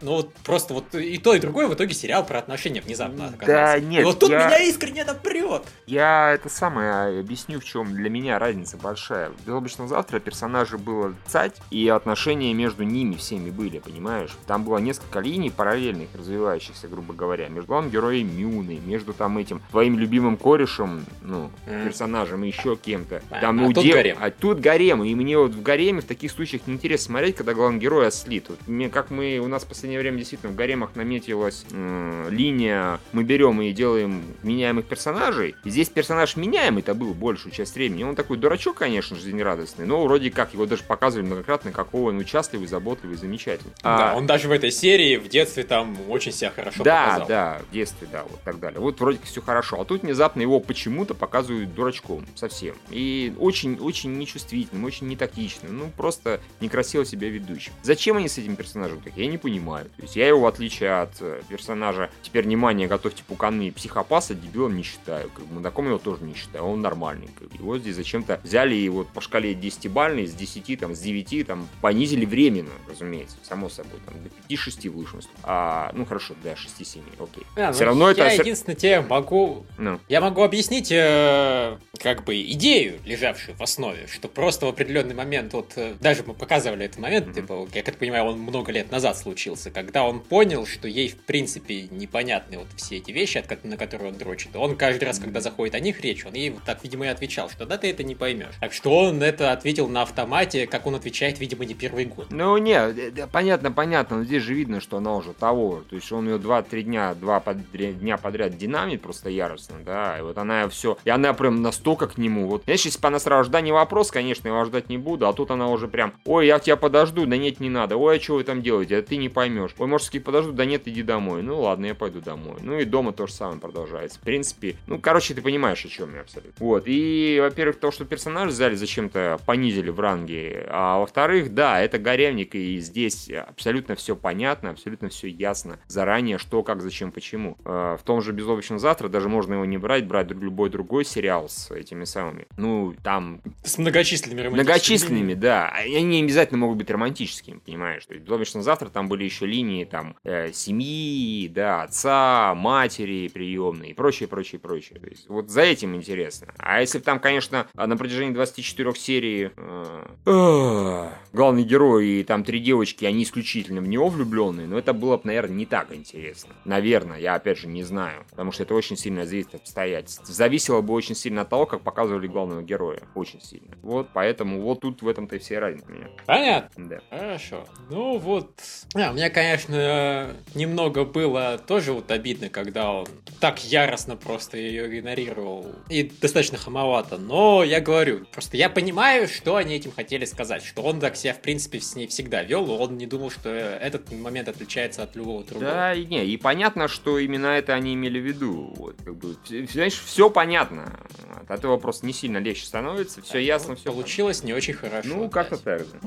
но 0.00 0.16
вот 0.16 0.32
просто 0.44 0.74
вот 0.74 0.94
и 0.94 1.18
то, 1.18 1.34
и 1.34 1.40
другое 1.40 1.66
в 1.68 1.74
итоге 1.74 1.94
сериал 1.94 2.24
про 2.24 2.38
отношения 2.38 2.80
внезапно 2.80 3.28
Да 3.30 3.34
оказался. 3.44 3.80
нет, 3.86 4.00
и 4.02 4.04
вот 4.04 4.18
тут 4.18 4.30
я- 4.30 4.46
меня 4.46 4.58
искренне 4.64 5.04
напрет. 5.04 5.62
Я 5.86 6.32
это 6.34 6.48
самое 6.48 7.20
объясню, 7.20 7.60
в 7.60 7.64
чем 7.64 7.92
для 7.94 8.10
меня 8.10 8.38
разница 8.38 8.76
большая. 8.76 9.30
В 9.30 9.46
«Безоблачном 9.46 9.86
завтра» 9.88 9.98
завтра» 9.98 10.20
персонажи 10.20 10.78
было 10.78 11.12
цать, 11.26 11.56
и 11.72 11.88
отношения 11.88 12.54
между 12.54 12.84
ними 12.84 13.16
всеми 13.16 13.50
были, 13.50 13.80
понимаешь? 13.80 14.30
Там 14.46 14.62
было 14.62 14.78
несколько 14.78 15.18
линий 15.18 15.50
параллельных, 15.50 16.08
развивающихся, 16.16 16.86
грубо 16.86 17.14
говоря, 17.14 17.48
между 17.48 17.66
главным 17.66 17.90
героем 17.90 18.34
Мюной, 18.38 18.78
между 18.86 19.12
там 19.12 19.36
этим 19.38 19.60
твоим 19.72 19.98
любимым 19.98 20.36
корешем, 20.36 21.04
ну, 21.22 21.50
Мгм. 21.66 21.84
персонажем 21.84 22.44
и 22.44 22.46
еще 22.46 22.76
кем-то. 22.76 23.20
А, 23.30 23.40
Там 23.40 23.58
а 23.60 23.66
у 23.66 23.72
тут 23.72 23.82
дев- 23.84 23.94
гарем. 23.96 24.16
А 24.20 24.30
тут 24.30 24.60
гарем, 24.60 25.02
и 25.02 25.12
мне 25.16 25.36
вот 25.36 25.50
в 25.50 25.62
гареме 25.62 26.00
в 26.00 26.04
таких 26.04 26.30
случаях 26.30 26.62
неинтересно 26.66 27.06
смотреть, 27.06 27.34
когда 27.38 27.54
главный 27.54 27.78
герой 27.78 28.08
ослит. 28.08 28.46
Вот 28.48 28.58
мне, 28.66 28.90
как 28.90 29.10
мы, 29.10 29.38
у 29.38 29.46
нас 29.46 29.62
в 29.62 29.68
последнее 29.68 30.00
время 30.00 30.18
действительно 30.18 30.52
в 30.52 30.56
гаремах 30.56 30.96
наметилась 30.96 31.64
м, 31.70 32.28
линия, 32.30 32.98
мы 33.12 33.22
берем 33.22 33.62
и 33.62 33.72
делаем 33.72 34.22
меняемых 34.42 34.86
персонажей. 34.86 35.54
И 35.64 35.70
здесь 35.70 35.88
персонаж 35.88 36.36
меняемый-то 36.36 36.94
был 36.94 37.14
большую 37.14 37.52
часть 37.52 37.76
времени. 37.76 38.02
Он 38.02 38.16
такой 38.16 38.36
дурачок, 38.38 38.76
конечно, 38.78 39.16
жизнерадостный, 39.16 39.86
но 39.86 40.02
вроде 40.04 40.30
как 40.32 40.52
его 40.52 40.66
даже 40.66 40.82
показывали 40.82 41.26
многократно, 41.26 41.70
какой 41.70 42.12
он 42.12 42.18
участливый, 42.18 42.66
заботливый, 42.66 43.16
замечательный. 43.16 43.72
Да, 43.82 44.12
А- 44.12 44.16
он 44.16 44.26
даже 44.26 44.48
в 44.48 44.52
этой 44.52 44.72
серии 44.72 45.16
в 45.16 45.28
детстве 45.28 45.62
там 45.62 45.96
очень 46.08 46.32
себя 46.32 46.50
хорошо 46.50 46.82
да, 46.82 47.04
показал. 47.06 47.28
да, 47.28 47.60
в 47.68 47.72
детстве, 47.72 48.08
да, 48.10 48.24
вот 48.28 48.40
так 48.44 48.58
далее. 48.58 48.80
Вот 48.80 48.98
вроде 49.00 49.20
все 49.22 49.40
хорошо. 49.40 49.80
А 49.80 49.84
тут 49.84 50.02
внезапно 50.02 50.42
его 50.42 50.58
почему-то 50.58 51.14
показывают 51.14 51.72
дурачком 51.72 52.26
совсем. 52.34 52.74
И 52.90 53.32
очень-очень 53.38 54.18
нечувствительным, 54.18 54.84
очень 54.84 55.06
нетактичным. 55.06 55.78
Ну, 55.78 55.92
просто 55.96 56.40
некрасиво 56.60 57.04
себя 57.04 57.27
ведущим. 57.28 57.72
Зачем 57.82 58.16
они 58.16 58.28
с 58.28 58.38
этим 58.38 58.56
персонажем 58.56 59.00
так? 59.00 59.16
Я 59.16 59.26
не 59.26 59.38
понимаю. 59.38 59.86
То 59.96 60.02
есть 60.02 60.16
я 60.16 60.28
его, 60.28 60.40
в 60.40 60.46
отличие 60.46 61.00
от 61.00 61.12
э, 61.20 61.42
персонажа, 61.48 62.10
теперь, 62.22 62.44
внимание, 62.44 62.88
готовьте 62.88 63.22
пуканы, 63.24 63.72
психопаса, 63.72 64.34
дебилом 64.34 64.76
не 64.76 64.82
считаю. 64.82 65.30
Как 65.30 65.44
бы, 65.46 65.54
мудаком 65.54 65.86
его 65.86 65.98
тоже 65.98 66.24
не 66.24 66.34
считаю. 66.34 66.64
Он 66.64 66.80
нормальный. 66.80 67.28
Как 67.38 67.48
бы. 67.48 67.56
Его 67.56 67.78
здесь 67.78 67.96
зачем-то 67.96 68.40
взяли 68.42 68.74
и 68.74 68.88
вот 68.88 69.08
по 69.08 69.20
шкале 69.20 69.52
10-бальной, 69.52 70.26
с 70.26 70.34
10, 70.34 70.80
там, 70.80 70.94
с 70.94 71.00
9, 71.00 71.46
там, 71.46 71.68
понизили 71.80 72.24
временно, 72.24 72.70
разумеется, 72.88 73.36
само 73.42 73.68
собой, 73.68 74.00
там, 74.06 74.14
до 74.22 74.54
5-6 74.54 74.90
вышло. 74.90 75.20
А, 75.42 75.90
ну, 75.94 76.04
хорошо, 76.04 76.34
да, 76.42 76.52
6-7, 76.52 77.00
окей. 77.18 77.44
А, 77.56 77.72
Все 77.72 77.84
ну, 77.84 77.86
равно 77.86 78.10
это... 78.10 78.24
Я 78.24 78.32
единственное 78.32 78.76
тебе 78.76 79.00
могу 79.00 79.64
Ну, 79.76 79.98
Я 80.08 80.20
могу 80.20 80.42
объяснить, 80.42 80.90
э, 80.92 81.76
как 82.00 82.24
бы, 82.24 82.40
идею, 82.42 82.98
лежавшую 83.04 83.56
в 83.56 83.62
основе, 83.62 84.06
что 84.06 84.28
просто 84.28 84.66
в 84.66 84.68
определенный 84.68 85.14
момент, 85.14 85.52
вот, 85.52 85.72
э, 85.76 85.94
даже 86.00 86.22
мы 86.24 86.34
показывали 86.34 86.84
этот 86.84 86.98
момент, 86.98 87.17
Мгм. 87.26 87.34
типа, 87.34 87.68
я 87.74 87.82
как 87.82 87.96
понимаю, 87.96 88.24
он 88.24 88.38
много 88.40 88.72
лет 88.72 88.90
назад 88.90 89.16
случился, 89.16 89.70
когда 89.70 90.04
он 90.04 90.20
понял, 90.20 90.66
что 90.66 90.88
ей, 90.88 91.08
в 91.08 91.16
принципе, 91.16 91.82
непонятны 91.90 92.58
вот 92.58 92.68
все 92.76 92.96
эти 92.96 93.10
вещи, 93.10 93.42
на 93.64 93.76
которые 93.76 94.12
он 94.12 94.18
дрочит. 94.18 94.54
Он 94.54 94.76
каждый 94.76 95.04
раз, 95.04 95.18
когда 95.18 95.40
заходит 95.40 95.74
о 95.74 95.80
них 95.80 96.00
речь, 96.00 96.24
он 96.24 96.34
ей 96.34 96.50
вот 96.50 96.62
так, 96.64 96.82
видимо, 96.82 97.06
и 97.06 97.08
отвечал, 97.08 97.50
что 97.50 97.66
да, 97.66 97.78
ты 97.78 97.90
это 97.90 98.02
не 98.02 98.14
поймешь. 98.14 98.54
Так 98.60 98.72
что 98.72 98.96
он 98.96 99.22
это 99.22 99.52
ответил 99.52 99.88
на 99.88 100.02
автомате, 100.02 100.66
как 100.66 100.86
он 100.86 100.94
отвечает, 100.94 101.38
видимо, 101.38 101.64
не 101.64 101.74
первый 101.74 102.04
год. 102.04 102.26
Ну, 102.30 102.56
не, 102.58 102.72
э, 102.74 103.10
да, 103.10 103.26
понятно, 103.26 103.72
понятно, 103.72 104.18
но 104.18 104.24
здесь 104.24 104.42
же 104.42 104.54
видно, 104.54 104.80
что 104.80 104.98
она 104.98 105.14
уже 105.14 105.32
того. 105.32 105.82
То 105.88 105.96
есть 105.96 106.10
он 106.12 106.28
ее 106.28 106.38
2-3 106.38 106.82
дня, 106.82 107.14
два 107.14 107.38
подря- 107.40 107.92
дня 107.92 108.16
подряд 108.16 108.56
динамит 108.56 109.02
просто 109.02 109.30
яростно, 109.30 109.76
да, 109.84 110.18
и 110.18 110.22
вот 110.22 110.38
она 110.38 110.68
все, 110.68 110.96
и 111.04 111.10
она 111.10 111.32
прям 111.32 111.62
настолько 111.62 112.06
к 112.08 112.18
нему, 112.18 112.46
вот, 112.46 112.64
знаешь, 112.64 112.84
если 112.84 113.00
бы 113.00 113.08
она 113.08 113.18
сразу 113.18 113.48
ждать 113.48 113.64
не 113.64 113.72
вопрос, 113.72 114.10
конечно, 114.10 114.48
я 114.48 114.54
его 114.54 114.64
ждать 114.64 114.88
не 114.88 114.98
буду, 114.98 115.26
а 115.28 115.32
тут 115.32 115.50
она 115.50 115.68
уже 115.68 115.88
прям, 115.88 116.14
ой, 116.24 116.46
я 116.46 116.58
тебя 116.58 116.76
подожду, 116.76 117.07
да 117.12 117.36
нет, 117.36 117.60
не 117.60 117.70
надо, 117.70 117.96
ой, 117.96 118.18
а 118.18 118.20
что 118.20 118.34
вы 118.34 118.44
там 118.44 118.62
делаете, 118.62 118.96
а 118.98 119.02
ты 119.02 119.16
не 119.16 119.28
поймешь, 119.28 119.74
ой, 119.78 119.86
может, 119.86 120.06
таки 120.06 120.18
подожду, 120.18 120.52
да 120.52 120.64
нет, 120.64 120.82
иди 120.86 121.02
домой, 121.02 121.42
ну, 121.42 121.60
ладно, 121.60 121.86
я 121.86 121.94
пойду 121.94 122.20
домой, 122.20 122.56
ну, 122.60 122.78
и 122.78 122.84
дома 122.84 123.12
то 123.12 123.26
же 123.26 123.32
самое 123.32 123.60
продолжается, 123.60 124.18
в 124.18 124.22
принципе, 124.22 124.76
ну, 124.86 124.98
короче, 124.98 125.34
ты 125.34 125.42
понимаешь, 125.42 125.84
о 125.84 125.88
чем 125.88 126.14
я 126.14 126.20
абсолютно. 126.20 126.52
Вот, 126.58 126.84
и, 126.86 127.38
во-первых, 127.40 127.78
то, 127.78 127.90
что 127.90 128.04
персонаж 128.04 128.50
взяли, 128.50 128.74
зачем-то 128.74 129.38
понизили 129.46 129.90
в 129.90 130.00
ранге, 130.00 130.66
а 130.70 130.98
во-вторых, 130.98 131.54
да, 131.54 131.80
это 131.80 131.98
гаремник, 131.98 132.54
и 132.54 132.78
здесь 132.78 133.30
абсолютно 133.30 133.94
все 133.94 134.16
понятно, 134.16 134.70
абсолютно 134.70 135.08
все 135.08 135.28
ясно 135.28 135.78
заранее, 135.86 136.38
что, 136.38 136.62
как, 136.62 136.82
зачем, 136.82 137.12
почему. 137.12 137.56
Э, 137.64 137.96
В 137.98 138.04
том 138.04 138.22
же 138.22 138.32
«Безоблачном 138.32 138.78
завтра» 138.78 139.08
даже 139.08 139.28
можно 139.28 139.54
его 139.54 139.64
не 139.64 139.78
брать, 139.78 140.06
брать 140.06 140.30
любой 140.30 140.70
другой 140.70 141.04
сериал 141.04 141.48
с 141.48 141.70
этими 141.70 142.04
самыми, 142.04 142.46
ну, 142.56 142.94
там, 143.02 143.40
С 143.64 143.78
многочисленными 143.78 144.48
многочисленными, 144.48 145.34
да, 145.34 145.68
они 145.70 146.02
не 146.02 146.22
обязательно 146.22 146.58
могут 146.58 146.78
быть 146.78 146.90
романтическими, 146.98 147.58
понимаешь, 147.58 148.04
то 148.04 148.14
есть 148.14 148.24
«Безоблачном 148.26 148.62
завтра» 148.62 148.88
там 148.88 149.08
были 149.08 149.24
еще 149.24 149.46
линии, 149.46 149.84
там, 149.84 150.16
э, 150.24 150.52
семьи, 150.52 151.48
да, 151.48 151.84
отца, 151.84 152.54
матери 152.54 153.28
приемные 153.28 153.92
и 153.92 153.94
прочее, 153.94 154.28
прочее, 154.28 154.58
прочее, 154.58 154.98
то 154.98 155.06
есть 155.06 155.28
вот 155.28 155.48
за 155.48 155.62
этим 155.62 155.94
интересно. 155.94 156.52
А 156.58 156.80
если 156.80 156.98
там, 156.98 157.20
конечно, 157.20 157.68
на 157.74 157.96
протяжении 157.96 158.34
24 158.34 158.94
серий 158.94 159.50
э, 159.56 160.06
э, 160.26 161.08
главный 161.32 161.62
герой 161.62 162.06
и 162.06 162.24
там 162.24 162.42
три 162.42 162.58
девочки, 162.58 163.04
они 163.04 163.22
исключительно 163.22 163.80
в 163.80 163.88
него 163.88 164.08
влюбленные, 164.08 164.66
но 164.66 164.78
это 164.78 164.92
было 164.92 165.16
бы, 165.16 165.22
наверное, 165.24 165.56
не 165.56 165.66
так 165.66 165.94
интересно. 165.94 166.54
Наверное, 166.64 167.20
я 167.20 167.34
опять 167.34 167.58
же 167.58 167.68
не 167.68 167.84
знаю, 167.84 168.24
потому 168.30 168.50
что 168.50 168.64
это 168.64 168.74
очень 168.74 168.96
сильно 168.96 169.24
зависит 169.24 169.54
от 169.54 169.60
обстоятельств. 169.62 170.26
Зависело 170.26 170.80
бы 170.80 170.94
очень 170.94 171.14
сильно 171.14 171.42
от 171.42 171.48
того, 171.48 171.66
как 171.66 171.82
показывали 171.82 172.26
главного 172.26 172.62
героя. 172.62 173.02
Очень 173.14 173.40
сильно. 173.40 173.76
Вот, 173.82 174.08
поэтому 174.12 174.60
вот 174.62 174.80
тут 174.80 175.02
в 175.02 175.08
этом-то 175.08 175.36
и 175.36 175.38
вся 175.38 175.60
разница. 175.60 175.86
Понятно. 176.26 176.87
Да. 176.88 177.00
Хорошо. 177.10 177.66
Ну 177.90 178.18
вот. 178.18 178.50
А, 178.94 179.10
у 179.10 179.14
меня, 179.14 179.30
конечно, 179.30 180.34
немного 180.54 181.04
было 181.04 181.58
тоже 181.58 181.92
вот 181.92 182.10
обидно, 182.10 182.48
когда 182.48 182.90
он 182.92 183.06
так 183.40 183.62
яростно 183.64 184.16
просто 184.16 184.56
ее 184.56 184.98
игнорировал. 184.98 185.66
И 185.88 186.04
достаточно 186.04 186.58
хамовато. 186.58 187.18
Но 187.18 187.62
я 187.62 187.80
говорю, 187.80 188.24
просто 188.32 188.56
я 188.56 188.68
понимаю, 188.70 189.28
что 189.28 189.56
они 189.56 189.74
этим 189.74 189.92
хотели 189.92 190.24
сказать. 190.24 190.64
Что 190.64 190.82
он 190.82 191.00
так 191.00 191.16
себя, 191.16 191.34
в 191.34 191.40
принципе, 191.40 191.80
с 191.80 191.94
ней 191.94 192.06
всегда 192.06 192.42
вел. 192.42 192.70
Он 192.70 192.96
не 192.96 193.06
думал, 193.06 193.30
что 193.30 193.50
этот 193.50 194.10
момент 194.12 194.48
отличается 194.48 195.02
от 195.02 195.14
любого 195.16 195.44
другого. 195.44 195.70
Да, 195.70 195.94
и 195.94 196.06
не, 196.06 196.24
и 196.24 196.36
понятно, 196.36 196.88
что 196.88 197.18
именно 197.18 197.46
это 197.46 197.74
они 197.74 197.94
имели 197.94 198.18
в 198.18 198.24
виду. 198.24 198.72
Вот, 198.76 198.96
как 199.04 199.16
бы, 199.16 199.36
знаешь, 199.72 200.00
все 200.00 200.30
понятно. 200.30 200.98
От 201.40 201.50
этого 201.50 201.76
просто 201.76 202.06
не 202.06 202.12
сильно 202.12 202.38
легче 202.38 202.66
становится, 202.66 203.22
все 203.22 203.34
Так, 203.34 203.42
ясно, 203.42 203.70
ну, 203.70 203.76
все. 203.76 203.92
Получилось 203.92 204.42
не 204.42 204.52
очень 204.52 204.74
хорошо. 204.74 205.08
Ну, 205.08 205.30
как-то 205.30 205.56
так 205.56 205.80
же. 205.80 206.00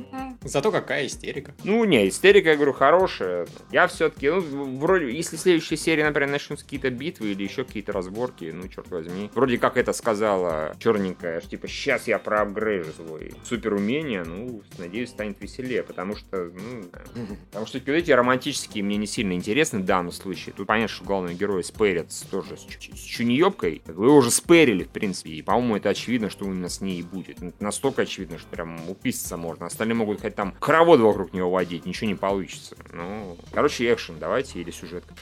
Зато 0.72 0.82
какая 0.82 1.06
истерика. 1.08 1.54
Ну, 1.64 1.84
не, 1.86 2.08
истерика, 2.08 2.50
я 2.50 2.56
говорю, 2.56 2.74
хорошая. 2.74 3.48
Я 3.72 3.88
все-таки, 3.88 4.30
ну, 4.30 4.78
вроде, 4.78 5.12
если 5.12 5.36
следующая 5.36 5.78
серия, 5.78 6.06
например, 6.06 6.30
начнутся 6.30 6.64
какие-то 6.66 6.90
битвы 6.90 7.32
или 7.32 7.44
еще 7.44 7.64
какие-то 7.66 7.92
разборки, 7.92 8.52
ну, 8.54 8.68
черт 8.68 8.90
возьми. 8.90 9.30
Вроде 9.34 9.58
как 9.58 9.78
это 9.78 9.94
сказала 9.94 10.76
черненькая, 10.80 11.42
что, 11.42 11.50
типа, 11.52 11.68
сейчас 11.68 12.08
я 12.08 12.20
проапгрейжу 12.20 12.92
свой 12.94 13.34
супер 13.44 13.74
умение, 13.74 14.24
ну, 14.24 14.62
надеюсь, 14.78 15.10
станет 15.10 15.42
веселее, 15.42 15.84
потому 15.84 16.16
что, 16.16 16.46
ну, 16.54 16.86
потому 17.50 17.66
что 17.66 17.80
вот 17.80 17.88
эти 17.90 18.12
романтические 18.12 18.84
мне 18.84 18.98
не 18.98 19.08
сильно 19.08 19.34
интересны 19.34 19.80
в 19.80 19.86
данном 19.86 20.12
случае. 20.12 20.54
Тут 20.56 20.68
понятно, 20.68 20.96
что 20.96 21.04
главный 21.06 21.34
герой 21.34 21.64
спэрит 21.64 22.12
с- 22.12 22.22
тоже 22.22 22.58
с, 22.58 22.62
чу- 22.62 22.96
с 22.96 23.00
чуньёбкой. 23.00 23.82
Вы 23.88 24.12
уже 24.12 24.32
спэрили, 24.32 24.84
в 24.84 24.90
принципе, 24.90 25.32
и, 25.32 25.42
по-моему, 25.42 25.76
это 25.78 25.90
очевидно, 25.90 26.30
что 26.30 26.46
именно 26.46 26.70
с 26.70 26.82
ней 26.82 27.00
и 27.00 27.04
будет. 27.04 27.42
Это 27.42 27.54
настолько 27.60 28.04
очевидно, 28.04 28.38
что 28.38 28.48
прям 28.48 28.90
уписаться 28.90 29.38
можно. 29.38 29.66
Остальные 29.66 29.96
могут 29.96 30.22
хоть 30.22 30.36
там 30.36 30.51
хоровод 30.60 31.00
вокруг 31.00 31.34
него 31.34 31.50
водить, 31.50 31.86
ничего 31.86 32.08
не 32.08 32.16
получится. 32.16 32.76
Ну, 32.94 33.38
короче, 33.54 33.92
экшен 33.92 34.20
давайте 34.20 34.60
или 34.60 34.72
сюжетка. 34.72 35.14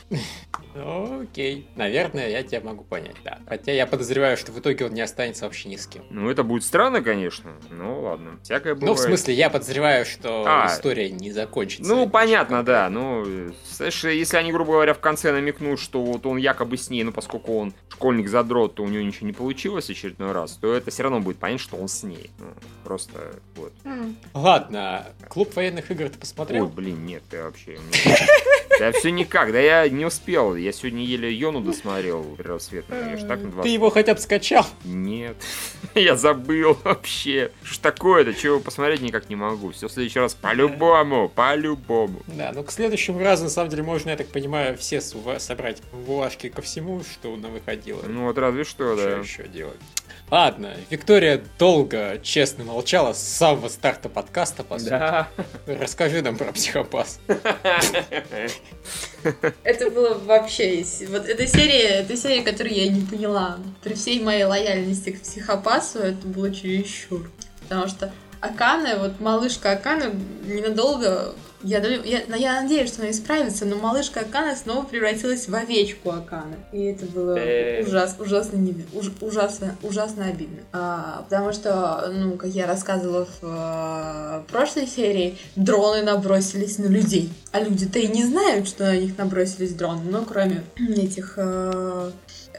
Окей. 1.22 1.68
Наверное, 1.76 2.30
я 2.30 2.44
тебя 2.44 2.62
могу 2.62 2.84
понять, 2.84 3.16
да. 3.24 3.40
Хотя 3.48 3.72
я 3.72 3.86
подозреваю, 3.88 4.38
что 4.38 4.52
в 4.52 4.60
итоге 4.60 4.86
он 4.86 4.94
не 4.94 5.02
останется 5.02 5.46
вообще 5.46 5.70
ни 5.70 5.76
с 5.76 5.88
кем. 5.88 6.04
Ну, 6.10 6.30
это 6.30 6.44
будет 6.44 6.64
странно, 6.64 7.02
конечно. 7.02 7.52
Ну, 7.70 8.02
ладно. 8.02 8.40
Всякое 8.44 8.76
бывает. 8.76 8.90
Ну, 8.90 8.94
в 8.96 9.00
смысле, 9.00 9.34
я 9.34 9.50
подозреваю, 9.50 10.06
что 10.06 10.44
А. 10.48 10.68
история 10.68 11.10
не 11.10 11.32
закончится. 11.32 11.90
Ну, 11.90 12.10
понятно, 12.10 12.64
да. 12.64 12.90
Ну, 12.90 13.26
знаешь, 13.72 14.04
если 14.04 14.38
они, 14.38 14.52
грубо 14.52 14.74
говоря, 14.74 14.94
в 14.94 15.00
конце 15.00 15.32
намекнут, 15.32 15.80
что 15.80 16.04
вот 16.04 16.26
он 16.26 16.38
якобы 16.38 16.78
с 16.78 16.90
ней, 16.90 17.04
ну, 17.04 17.12
поскольку 17.12 17.58
он 17.58 17.74
школьник-задрот, 17.90 18.76
то 18.76 18.84
у 18.84 18.88
него 18.88 19.04
ничего 19.04 19.28
не 19.28 19.34
получилось 19.34 19.90
очередной 19.90 20.32
раз, 20.32 20.54
то 20.54 20.74
это 20.74 20.92
все 20.92 21.04
равно 21.04 21.20
будет 21.20 21.38
понятно, 21.38 21.64
что 21.64 21.78
он 21.78 21.88
с 21.88 22.04
ней. 22.04 22.30
Ну, 22.40 22.48
просто 22.84 23.34
вот. 23.56 23.74
Ладно, 24.34 25.08
клуб 25.28 25.56
военных 25.56 25.92
игр 25.92 26.06
ты 26.10 26.16
Ой, 26.16 26.20
посмотрел? 26.20 26.68
блин, 26.68 27.06
нет, 27.06 27.24
ты 27.30 27.44
вообще... 27.44 27.78
Да 28.80 28.92
все 28.94 29.12
никак, 29.12 29.52
да 29.52 29.60
я 29.60 29.88
не 29.90 30.06
успел. 30.06 30.56
Я 30.56 30.72
сегодня 30.72 31.04
еле 31.04 31.32
Йону 31.34 31.60
досмотрел. 31.62 32.38
Я 32.38 33.18
ж 33.18 33.22
так 33.28 33.42
на 33.42 33.52
два- 33.52 33.64
Ты 33.64 33.70
его 33.70 33.90
хотя 33.90 34.14
бы 34.16 34.20
скачал? 34.20 34.66
Нет, 34.86 35.36
я 35.96 36.16
забыл 36.16 36.78
вообще. 36.84 37.52
Что 37.64 37.74
ж 37.74 37.78
такое-то, 37.80 38.34
чего 38.34 38.56
его 38.56 38.64
посмотреть 38.64 39.02
никак 39.02 39.30
не 39.30 39.36
могу. 39.36 39.72
Все 39.72 39.88
в 39.88 39.92
следующий 39.92 40.20
раз 40.20 40.34
по-любому, 40.34 41.30
по-любому. 41.30 42.22
Да, 42.28 42.52
ну 42.56 42.64
к 42.64 42.72
следующему 42.72 43.20
разу, 43.20 43.44
на 43.44 43.50
самом 43.50 43.70
деле, 43.70 43.84
можно, 43.84 44.12
я 44.12 44.16
так 44.18 44.28
понимаю, 44.28 44.78
все 44.78 45.02
собрать 45.02 45.82
булажки 45.92 46.50
ко 46.50 46.62
всему, 46.62 47.04
что 47.04 47.36
нам 47.36 47.52
выходило. 47.52 48.02
Ну 48.08 48.26
вот 48.26 48.38
разве 48.38 48.64
что, 48.64 48.96
Что 48.96 49.10
да. 49.16 49.18
еще 49.18 49.48
делать? 49.48 49.78
Ладно, 50.32 50.76
Виктория 50.92 51.42
долго, 51.58 52.20
честно 52.22 52.64
молчала 52.64 53.14
с 53.14 53.20
самого 53.28 53.68
старта 53.68 54.10
подкаста, 54.10 54.64
по 54.64 54.78
сути. 54.78 54.90
Да. 54.92 55.28
Расскажи 55.66 56.22
нам 56.22 56.38
про 56.38 56.52
психопас. 56.52 57.20
Это 59.64 59.92
было 59.92 60.16
вообще... 60.16 60.84
Вот 61.10 61.28
эта 61.28 61.48
серия, 61.48 62.02
эта 62.02 62.16
серия, 62.16 62.42
которую 62.42 62.76
я 62.76 62.90
не 62.90 63.06
поняла. 63.06 63.58
При 63.84 63.94
всей 63.94 64.22
моей 64.22 64.44
лояльности 64.46 65.12
к 65.12 65.22
психопасу, 65.22 66.00
это 66.00 66.28
было 66.28 66.54
чересчур. 66.54 67.30
Потому 67.64 67.88
что 67.88 68.14
Акана, 68.42 68.98
вот 69.00 69.20
малышка 69.20 69.72
Акана 69.72 70.12
ненадолго 70.44 71.36
я, 71.64 71.80
я, 71.80 72.24
я 72.36 72.62
надеюсь, 72.62 72.89
что 72.89 73.01
она 73.01 73.12
исправится, 73.12 73.66
но 73.66 73.76
малышка 73.76 74.22
Акана 74.22 74.55
снова 74.55 74.86
превратилась 74.86 75.47
в 75.47 75.53
овечку 75.53 76.12
Акана. 76.12 76.55
И 76.72 76.84
это 76.84 77.05
было 77.05 77.38
ужас, 77.82 78.16
ужасно, 78.18 78.57
не, 78.57 78.86
уж, 78.93 79.12
ужасно, 79.20 79.76
ужасно 79.84 80.26
обидно. 80.26 80.60
А, 80.72 81.24
потому 81.24 81.51
что, 81.51 82.12
ну, 82.14 82.38
как 82.38 82.49
я 82.49 82.66
рассказывала 82.66 83.26
в 83.26 83.39
а, 83.43 84.43
прошлой 84.49 84.88
серии, 84.88 85.38
дроны 85.55 86.01
набросились 86.01 86.78
на 86.78 86.86
людей. 86.86 87.30
А 87.51 87.60
люди-то 87.60 87.99
и 87.99 88.07
не 88.07 88.24
знают, 88.24 88.68
что 88.68 88.86
на 88.86 88.95
них 88.95 89.18
набросились 89.18 89.74
дроны, 89.74 90.01
ну, 90.10 90.24
кроме 90.26 90.64
этих... 90.78 91.34
А, 91.38 92.12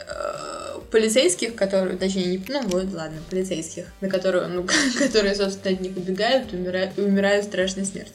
а, 0.08 0.80
полицейских, 0.90 1.54
которые, 1.54 1.96
точнее, 1.96 2.26
не, 2.26 2.44
ну 2.48 2.62
вот, 2.62 2.92
ладно, 2.92 3.18
полицейских, 3.30 3.84
на 4.00 4.08
которые, 4.08 4.48
ну, 4.48 4.66
которые, 4.98 5.34
собственно, 5.34 5.74
от 5.74 5.80
них 5.80 5.96
убегают 5.96 6.52
и 6.52 6.56
умирают, 6.56 6.98
умирают 6.98 7.46
страшной 7.46 7.86
смертью. 7.86 8.14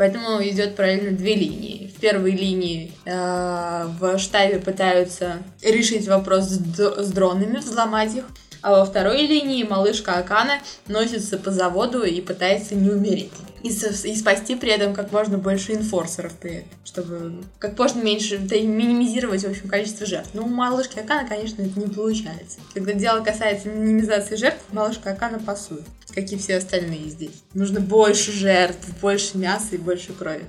Поэтому 0.00 0.42
идет 0.42 0.76
параллельно 0.76 1.10
две 1.10 1.34
линии. 1.34 1.92
В 1.94 2.00
первой 2.00 2.30
линии 2.30 2.90
э, 3.04 3.86
в 4.00 4.18
штабе 4.18 4.58
пытаются 4.58 5.42
решить 5.62 6.08
вопрос 6.08 6.44
с, 6.46 7.04
с 7.04 7.12
дронами, 7.12 7.58
взломать 7.58 8.14
их. 8.14 8.24
А 8.62 8.72
во 8.72 8.84
второй 8.84 9.26
линии 9.26 9.62
малышка 9.62 10.18
Акана 10.18 10.60
носится 10.86 11.38
по 11.38 11.50
заводу 11.50 12.02
и 12.02 12.20
пытается 12.20 12.74
не 12.74 12.90
умереть. 12.90 13.32
И, 13.62 13.68
и 13.68 14.16
спасти 14.16 14.54
при 14.54 14.70
этом 14.70 14.94
как 14.94 15.12
можно 15.12 15.36
больше 15.36 15.74
инфорсеров 15.74 16.32
при 16.34 16.58
этом, 16.58 16.70
чтобы 16.84 17.44
как 17.58 17.78
можно 17.78 18.00
меньше, 18.02 18.38
минимизировать, 18.38 19.44
в 19.44 19.50
общем, 19.50 19.68
количество 19.68 20.06
жертв. 20.06 20.30
Но 20.32 20.44
у 20.44 20.48
малышки 20.48 20.98
Акана, 20.98 21.28
конечно, 21.28 21.62
это 21.62 21.78
не 21.78 21.88
получается. 21.88 22.58
Когда 22.72 22.94
дело 22.94 23.22
касается 23.22 23.68
минимизации 23.68 24.36
жертв, 24.36 24.62
малышка 24.72 25.10
Акана 25.10 25.38
пасует, 25.38 25.84
как 26.14 26.24
и 26.32 26.36
все 26.36 26.56
остальные 26.56 27.10
здесь. 27.10 27.42
Нужно 27.52 27.80
больше 27.80 28.32
жертв, 28.32 28.88
больше 29.00 29.36
мяса 29.36 29.68
и 29.72 29.78
больше 29.78 30.12
крови. 30.14 30.46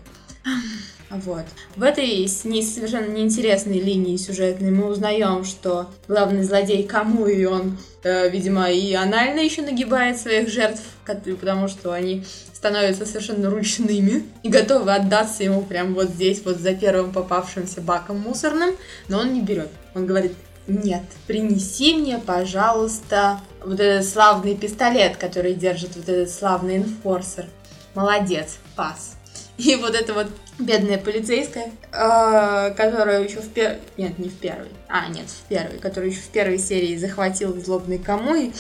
Вот. 1.12 1.44
В 1.76 1.84
этой 1.84 2.26
с 2.26 2.46
ней 2.46 2.64
совершенно 2.64 3.12
неинтересной 3.12 3.80
линии 3.80 4.16
сюжетной 4.16 4.72
мы 4.72 4.88
узнаем, 4.88 5.44
что 5.44 5.90
главный 6.08 6.44
злодей 6.44 6.84
кому 6.84 7.26
и 7.26 7.44
он, 7.44 7.78
э, 8.04 8.30
видимо, 8.30 8.72
и 8.72 8.94
анально 8.94 9.42
еще 9.42 9.62
нагибает 9.62 10.18
своих 10.18 10.50
жертв, 10.50 10.82
потому 11.06 11.68
что 11.68 11.92
они 11.92 12.24
становятся 12.54 13.06
совершенно 13.06 13.50
ручными 13.50 14.24
и 14.44 14.50
готовы 14.50 14.94
отдаться 14.94 15.44
ему 15.44 15.64
прямо 15.64 15.96
вот 15.96 16.10
здесь, 16.10 16.42
вот 16.46 16.58
за 16.58 16.74
первым 16.76 17.12
попавшимся 17.12 17.82
баком 17.82 18.20
мусорным, 18.20 18.76
но 19.10 19.20
он 19.20 19.34
не 19.34 19.42
берет. 19.42 19.70
Он 19.96 20.06
говорит, 20.06 20.34
нет, 20.68 21.04
принеси 21.28 21.96
мне, 21.96 22.20
пожалуйста, 22.20 23.42
вот 23.66 23.80
этот 23.80 24.08
славный 24.08 24.56
пистолет, 24.56 25.18
который 25.18 25.56
держит 25.56 25.96
вот 25.96 26.08
этот 26.08 26.30
славный 26.30 26.78
инфорсер. 26.78 27.48
Молодец, 27.96 28.60
пас. 28.76 29.18
И 29.58 29.76
вот 29.76 29.94
это 29.96 30.14
вот 30.14 30.28
бедная 30.66 30.98
полицейская, 30.98 31.72
э, 31.92 32.74
которая 32.76 33.24
еще 33.24 33.40
в 33.40 33.50
первой... 33.50 33.80
Нет, 33.98 34.18
не 34.20 34.30
в 34.30 34.34
первой. 34.36 34.70
А, 34.88 35.08
нет, 35.10 35.28
в 35.28 35.48
первой. 35.48 35.78
Которая 35.80 36.10
еще 36.10 36.22
в 36.22 36.30
первой 36.30 36.58
серии 36.58 36.98
захватил 36.98 37.60
злобный 37.60 38.00
кому 38.00 38.36
и 38.36 38.52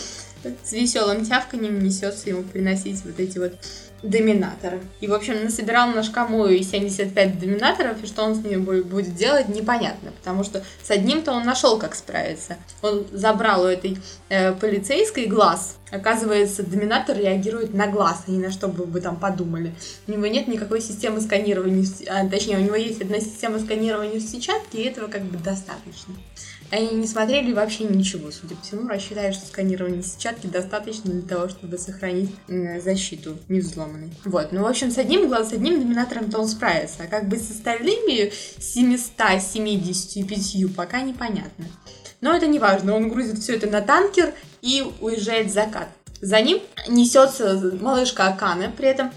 с 0.64 0.72
веселым 0.72 1.24
тявканьем 1.26 1.80
несется 1.80 2.30
ему 2.30 2.44
приносить 2.44 3.04
вот 3.06 3.20
эти 3.20 3.38
вот 3.38 3.54
доминатора. 4.04 4.80
И, 5.00 5.08
в 5.08 5.14
общем, 5.14 5.44
насобирал 5.44 5.90
наш 5.90 6.10
кому 6.10 6.48
и 6.48 6.64
75 6.64 7.40
доминаторов, 7.40 8.04
и 8.04 8.08
что 8.08 8.24
он 8.24 8.36
с 8.36 8.44
ними 8.44 8.58
будет 8.82 9.16
делать, 9.16 9.50
непонятно, 9.50 10.12
потому 10.12 10.44
что 10.44 10.64
с 10.84 10.92
одним-то 10.92 11.32
он 11.32 11.44
нашел, 11.44 11.78
как 11.78 11.96
справиться. 11.96 12.58
Он 12.82 13.06
забрал 13.12 13.64
у 13.64 13.68
этой 13.68 13.98
э, 14.30 14.54
полицейской 14.54 15.26
глаз. 15.28 15.78
Оказывается, 15.92 16.64
доминатор 16.64 17.18
реагирует 17.18 17.74
на 17.74 17.88
глаз, 17.88 18.24
а 18.28 18.32
не 18.32 18.40
на 18.40 18.50
что 18.50 18.70
бы 18.70 18.86
вы 18.86 19.02
там 19.02 19.18
подумали. 19.18 19.76
У 20.08 20.12
него 20.12 20.26
нет 20.28 20.48
никакой 20.48 20.82
системы 20.82 21.20
сканирования, 21.20 21.86
а, 22.10 22.28
точнее, 22.28 22.58
у 22.58 22.62
него 22.62 22.76
есть 22.76 23.02
одна 23.02 23.20
система 23.20 23.60
сканирования 23.60 24.20
в 24.20 24.24
сетчатке, 24.24 24.82
и 24.82 24.86
этого 24.86 25.08
как 25.08 25.24
бы 25.24 25.38
достаточно. 25.38 26.16
Они 26.72 26.90
не 26.92 27.06
смотрели 27.06 27.52
вообще 27.52 27.84
ничего, 27.84 28.32
судя 28.32 28.56
по 28.56 28.64
всему, 28.64 28.88
рассчитали, 28.88 29.34
что 29.34 29.46
сканирование 29.46 30.02
сетчатки 30.02 30.48
достаточно 30.48 31.12
для 31.12 31.22
того, 31.22 31.50
чтобы 31.50 31.78
сохранить 31.78 32.34
защиту 32.82 33.38
невзломанной. 33.50 34.14
Вот, 34.24 34.54
ну, 34.54 34.64
в 34.64 34.68
общем, 34.68 34.90
с 34.90 34.98
одним 34.98 35.28
глаз, 35.28 35.50
с 35.50 35.54
одним 35.54 35.82
доминатором-то 35.82 36.40
он 36.40 36.48
справится, 36.48 37.04
а 37.04 37.08
как 37.08 37.28
бы 37.28 37.38
с 37.38 37.52
остальными 37.52 38.32
775 38.58 40.74
пока 40.74 41.02
непонятно. 41.02 41.66
Но 42.22 42.34
это 42.34 42.48
не 42.48 42.58
важно, 42.58 42.96
он 42.96 43.10
грузит 43.10 43.40
все 43.40 43.58
это 43.58 43.70
на 43.70 43.82
танкер 43.82 44.34
и 44.62 44.82
уезжает 45.02 45.48
в 45.48 45.54
закат. 45.54 45.90
За 46.22 46.40
ним 46.40 46.62
несется 46.88 47.78
малышка 47.82 48.28
Акана, 48.28 48.72
при 48.72 48.88
этом 48.88 49.12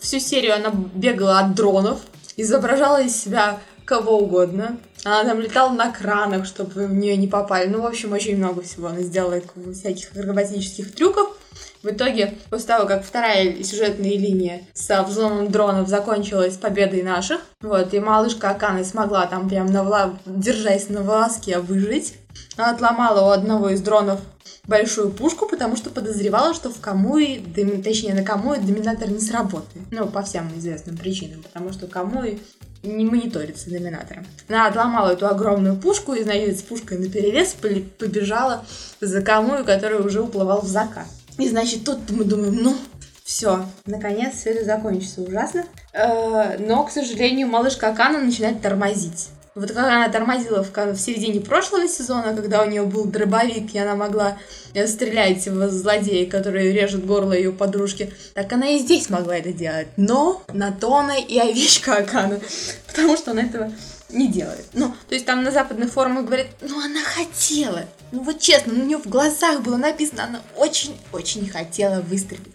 всю 0.00 0.18
серию 0.18 0.56
она 0.56 0.70
бегала 0.70 1.38
от 1.38 1.54
дронов, 1.54 2.00
изображала 2.36 3.02
из 3.02 3.16
себя 3.16 3.60
кого 3.92 4.20
угодно. 4.20 4.78
Она 5.04 5.24
там 5.24 5.40
летала 5.40 5.70
на 5.70 5.92
кранах, 5.92 6.46
чтобы 6.46 6.86
в 6.86 6.94
нее 6.94 7.14
не 7.18 7.28
попали. 7.28 7.68
Ну, 7.68 7.82
в 7.82 7.86
общем, 7.86 8.12
очень 8.12 8.38
много 8.38 8.62
всего 8.62 8.86
она 8.86 9.00
сделала, 9.00 9.38
всяких 9.74 10.16
акробатических 10.16 10.94
трюков. 10.94 11.36
В 11.82 11.88
итоге, 11.88 12.34
после 12.48 12.68
того, 12.68 12.86
как 12.86 13.04
вторая 13.04 13.62
сюжетная 13.62 14.12
линия 14.12 14.62
со 14.72 15.02
взломом 15.02 15.50
дронов 15.50 15.88
закончилась 15.88 16.56
победой 16.56 17.02
наших, 17.02 17.40
вот, 17.60 17.92
и 17.92 18.00
малышка 18.00 18.50
Акана 18.50 18.82
смогла 18.82 19.26
там 19.26 19.48
прям, 19.48 19.66
на 19.66 19.82
вла... 19.82 20.14
держась 20.24 20.88
на 20.88 21.02
волоске, 21.02 21.58
выжить. 21.58 22.14
Она 22.56 22.70
отломала 22.70 23.28
у 23.28 23.30
одного 23.30 23.70
из 23.70 23.82
дронов 23.82 24.20
большую 24.66 25.10
пушку, 25.10 25.46
потому 25.46 25.76
что 25.76 25.90
подозревала, 25.90 26.54
что 26.54 26.70
в 26.70 26.80
Камуи, 26.80 27.44
точнее 27.82 28.14
на 28.14 28.22
Камуи 28.22 28.58
доминатор 28.58 29.10
не 29.10 29.20
сработает. 29.20 29.86
Ну, 29.90 30.06
по 30.06 30.22
всем 30.22 30.50
известным 30.56 30.96
причинам, 30.96 31.42
потому 31.42 31.72
что 31.72 31.86
Камуи 31.86 32.40
не 32.82 33.04
мониторится 33.04 33.70
доминатором. 33.70 34.26
Она 34.48 34.66
отломала 34.66 35.12
эту 35.12 35.26
огромную 35.26 35.76
пушку 35.76 36.14
и, 36.14 36.22
значит, 36.22 36.58
с 36.58 36.62
пушкой 36.62 36.98
на 36.98 37.08
перевес 37.08 37.54
побежала 37.98 38.64
за 39.00 39.22
Камую, 39.22 39.64
который 39.64 40.04
уже 40.04 40.20
уплывал 40.20 40.62
в 40.62 40.68
закат. 40.68 41.06
И, 41.38 41.48
значит, 41.48 41.84
тут 41.84 42.10
мы 42.10 42.24
думаем, 42.24 42.56
ну, 42.56 42.76
все, 43.24 43.64
наконец 43.86 44.34
все 44.34 44.50
это 44.50 44.64
закончится 44.64 45.22
ужасно. 45.22 45.64
Э, 45.92 46.58
но, 46.58 46.84
к 46.84 46.90
сожалению, 46.90 47.48
малышка 47.48 47.88
Акана 47.88 48.18
начинает 48.18 48.60
тормозить. 48.60 49.28
Вот 49.54 49.70
как 49.70 49.84
она 49.84 50.08
тормозила 50.08 50.64
в, 50.64 50.74
в 50.74 50.96
середине 50.98 51.40
прошлого 51.40 51.86
сезона, 51.86 52.34
когда 52.34 52.62
у 52.62 52.70
нее 52.70 52.84
был 52.84 53.04
дробовик, 53.04 53.74
и 53.74 53.78
она 53.78 53.94
могла 53.94 54.38
э, 54.72 54.86
стрелять 54.86 55.46
в 55.46 55.70
злодея, 55.70 56.28
который 56.28 56.72
режет 56.72 57.04
горло 57.04 57.34
ее 57.34 57.52
подружки, 57.52 58.14
так 58.32 58.50
она 58.52 58.70
и 58.70 58.78
здесь 58.78 59.10
могла 59.10 59.36
это 59.36 59.52
делать. 59.52 59.88
Но 59.98 60.42
на 60.54 60.72
то 60.72 60.96
она 60.96 61.18
и 61.18 61.38
овечка 61.38 61.96
Акана, 61.96 62.40
потому 62.86 63.16
что 63.18 63.32
она 63.32 63.42
этого 63.42 63.70
не 64.08 64.28
делает. 64.28 64.64
Ну, 64.72 64.94
то 65.08 65.14
есть 65.14 65.26
там 65.26 65.42
на 65.42 65.50
западных 65.50 65.92
форумах 65.92 66.24
говорят, 66.24 66.46
ну 66.62 66.82
она 66.82 67.02
хотела. 67.02 67.84
Ну 68.10 68.22
вот 68.22 68.40
честно, 68.40 68.72
у 68.72 68.76
нее 68.76 68.98
в 68.98 69.06
глазах 69.06 69.62
было 69.62 69.76
написано, 69.76 70.24
она 70.24 70.40
очень-очень 70.56 71.48
хотела 71.48 72.00
выстрелить. 72.00 72.52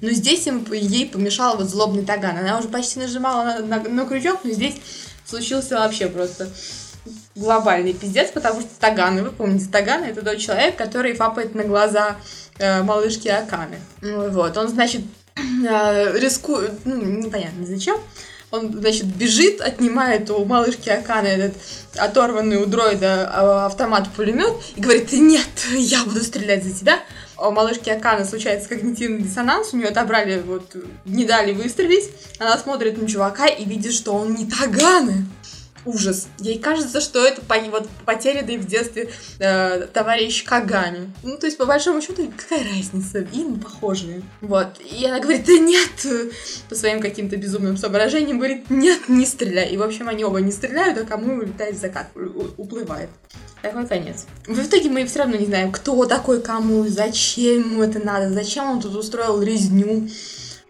Но 0.00 0.10
здесь 0.10 0.46
им, 0.46 0.66
ей 0.72 1.06
помешал 1.06 1.56
вот 1.56 1.68
злобный 1.68 2.04
таган. 2.04 2.38
Она 2.38 2.58
уже 2.58 2.68
почти 2.68 2.98
нажимала 2.98 3.44
на, 3.44 3.60
на, 3.60 3.88
на 3.88 4.06
крючок, 4.06 4.40
но 4.42 4.50
здесь 4.50 4.76
случился 5.30 5.76
вообще 5.76 6.08
просто 6.08 6.48
глобальный 7.34 7.94
пиздец, 7.94 8.30
потому 8.30 8.60
что 8.60 8.70
Таганы, 8.78 9.22
вы 9.22 9.30
помните, 9.30 9.66
Таганы 9.70 10.06
это 10.06 10.22
тот 10.22 10.38
человек, 10.38 10.76
который 10.76 11.14
фапает 11.14 11.54
на 11.54 11.64
глаза 11.64 12.16
э, 12.58 12.82
малышки 12.82 13.28
Аканы. 13.28 13.78
Вот, 14.02 14.56
он, 14.56 14.68
значит, 14.68 15.02
э, 15.36 16.18
рискует, 16.18 16.72
ну, 16.84 16.96
непонятно 16.96 17.64
зачем, 17.64 17.98
он, 18.50 18.72
значит, 18.72 19.06
бежит, 19.06 19.60
отнимает 19.60 20.28
у 20.30 20.44
малышки 20.44 20.88
Аканы 20.88 21.28
этот 21.28 21.54
оторванный 21.96 22.56
у 22.56 22.66
дроида 22.66 23.30
э, 23.32 23.66
автомат-пулемет 23.66 24.52
и 24.76 24.80
говорит, 24.80 25.12
нет, 25.12 25.48
я 25.76 26.04
буду 26.04 26.22
стрелять 26.22 26.64
за 26.64 26.78
тебя. 26.78 26.98
У 27.40 27.50
малышки 27.52 27.88
Аканы 27.88 28.26
случается 28.26 28.68
когнитивный 28.68 29.22
диссонанс, 29.22 29.72
у 29.72 29.78
нее 29.78 29.88
отобрали, 29.88 30.40
вот, 30.40 30.76
не 31.06 31.24
дали 31.24 31.52
выстрелить. 31.52 32.10
Она 32.38 32.58
смотрит 32.58 33.00
на 33.00 33.08
чувака 33.08 33.46
и 33.46 33.64
видит, 33.64 33.94
что 33.94 34.12
он 34.12 34.34
не 34.34 34.46
Таганы 34.46 35.24
ужас. 35.84 36.28
Ей 36.38 36.58
кажется, 36.58 37.00
что 37.00 37.24
это 37.24 37.40
по, 37.42 37.58
вот, 37.70 37.88
потерянный 38.04 38.58
в 38.58 38.66
детстве 38.66 39.10
э, 39.38 39.86
товарищ 39.92 40.44
Кагами. 40.44 41.12
Ну, 41.22 41.36
то 41.36 41.46
есть, 41.46 41.58
по 41.58 41.66
большому 41.66 42.00
счету, 42.00 42.30
какая 42.36 42.64
разница? 42.64 43.20
Им 43.32 43.60
похожие. 43.60 44.22
Вот. 44.40 44.68
И 44.80 45.04
она 45.04 45.20
говорит, 45.20 45.44
да 45.46 45.58
нет, 45.58 46.34
по 46.68 46.74
своим 46.74 47.00
каким-то 47.00 47.36
безумным 47.36 47.76
соображениям, 47.76 48.38
говорит, 48.38 48.70
нет, 48.70 49.08
не 49.08 49.26
стреляй. 49.26 49.70
И, 49.70 49.76
в 49.76 49.82
общем, 49.82 50.08
они 50.08 50.24
оба 50.24 50.40
не 50.40 50.52
стреляют, 50.52 50.98
а 50.98 51.04
кому 51.04 51.36
улетает 51.36 51.78
закат, 51.78 52.08
уплывает. 52.56 53.08
Такой 53.62 53.86
конец. 53.86 54.26
В 54.46 54.58
итоге 54.58 54.88
мы 54.88 55.04
все 55.04 55.18
равно 55.20 55.36
не 55.36 55.44
знаем, 55.44 55.70
кто 55.70 56.06
такой 56.06 56.40
кому, 56.40 56.86
зачем 56.88 57.72
ему 57.72 57.82
это 57.82 57.98
надо, 57.98 58.30
зачем 58.30 58.70
он 58.70 58.80
тут 58.80 58.96
устроил 58.96 59.42
резню 59.42 60.08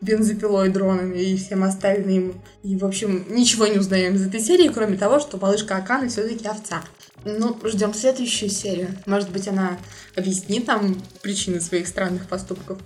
бензопилой, 0.00 0.70
дронами 0.70 1.18
и 1.18 1.36
всем 1.36 1.62
остальным. 1.64 2.40
И, 2.62 2.76
в 2.76 2.84
общем, 2.84 3.26
ничего 3.28 3.66
не 3.66 3.78
узнаем 3.78 4.14
из 4.14 4.26
этой 4.26 4.40
серии, 4.40 4.68
кроме 4.68 4.96
того, 4.96 5.20
что 5.20 5.36
малышка 5.36 5.76
Акана 5.76 6.08
все-таки 6.08 6.46
овца. 6.46 6.82
Ну, 7.24 7.58
ждем 7.64 7.92
следующую 7.92 8.50
серию. 8.50 8.96
Может 9.06 9.30
быть, 9.30 9.46
она 9.46 9.78
объяснит 10.16 10.66
нам 10.66 10.96
причины 11.22 11.60
своих 11.60 11.86
странных 11.86 12.28
поступков. 12.28 12.78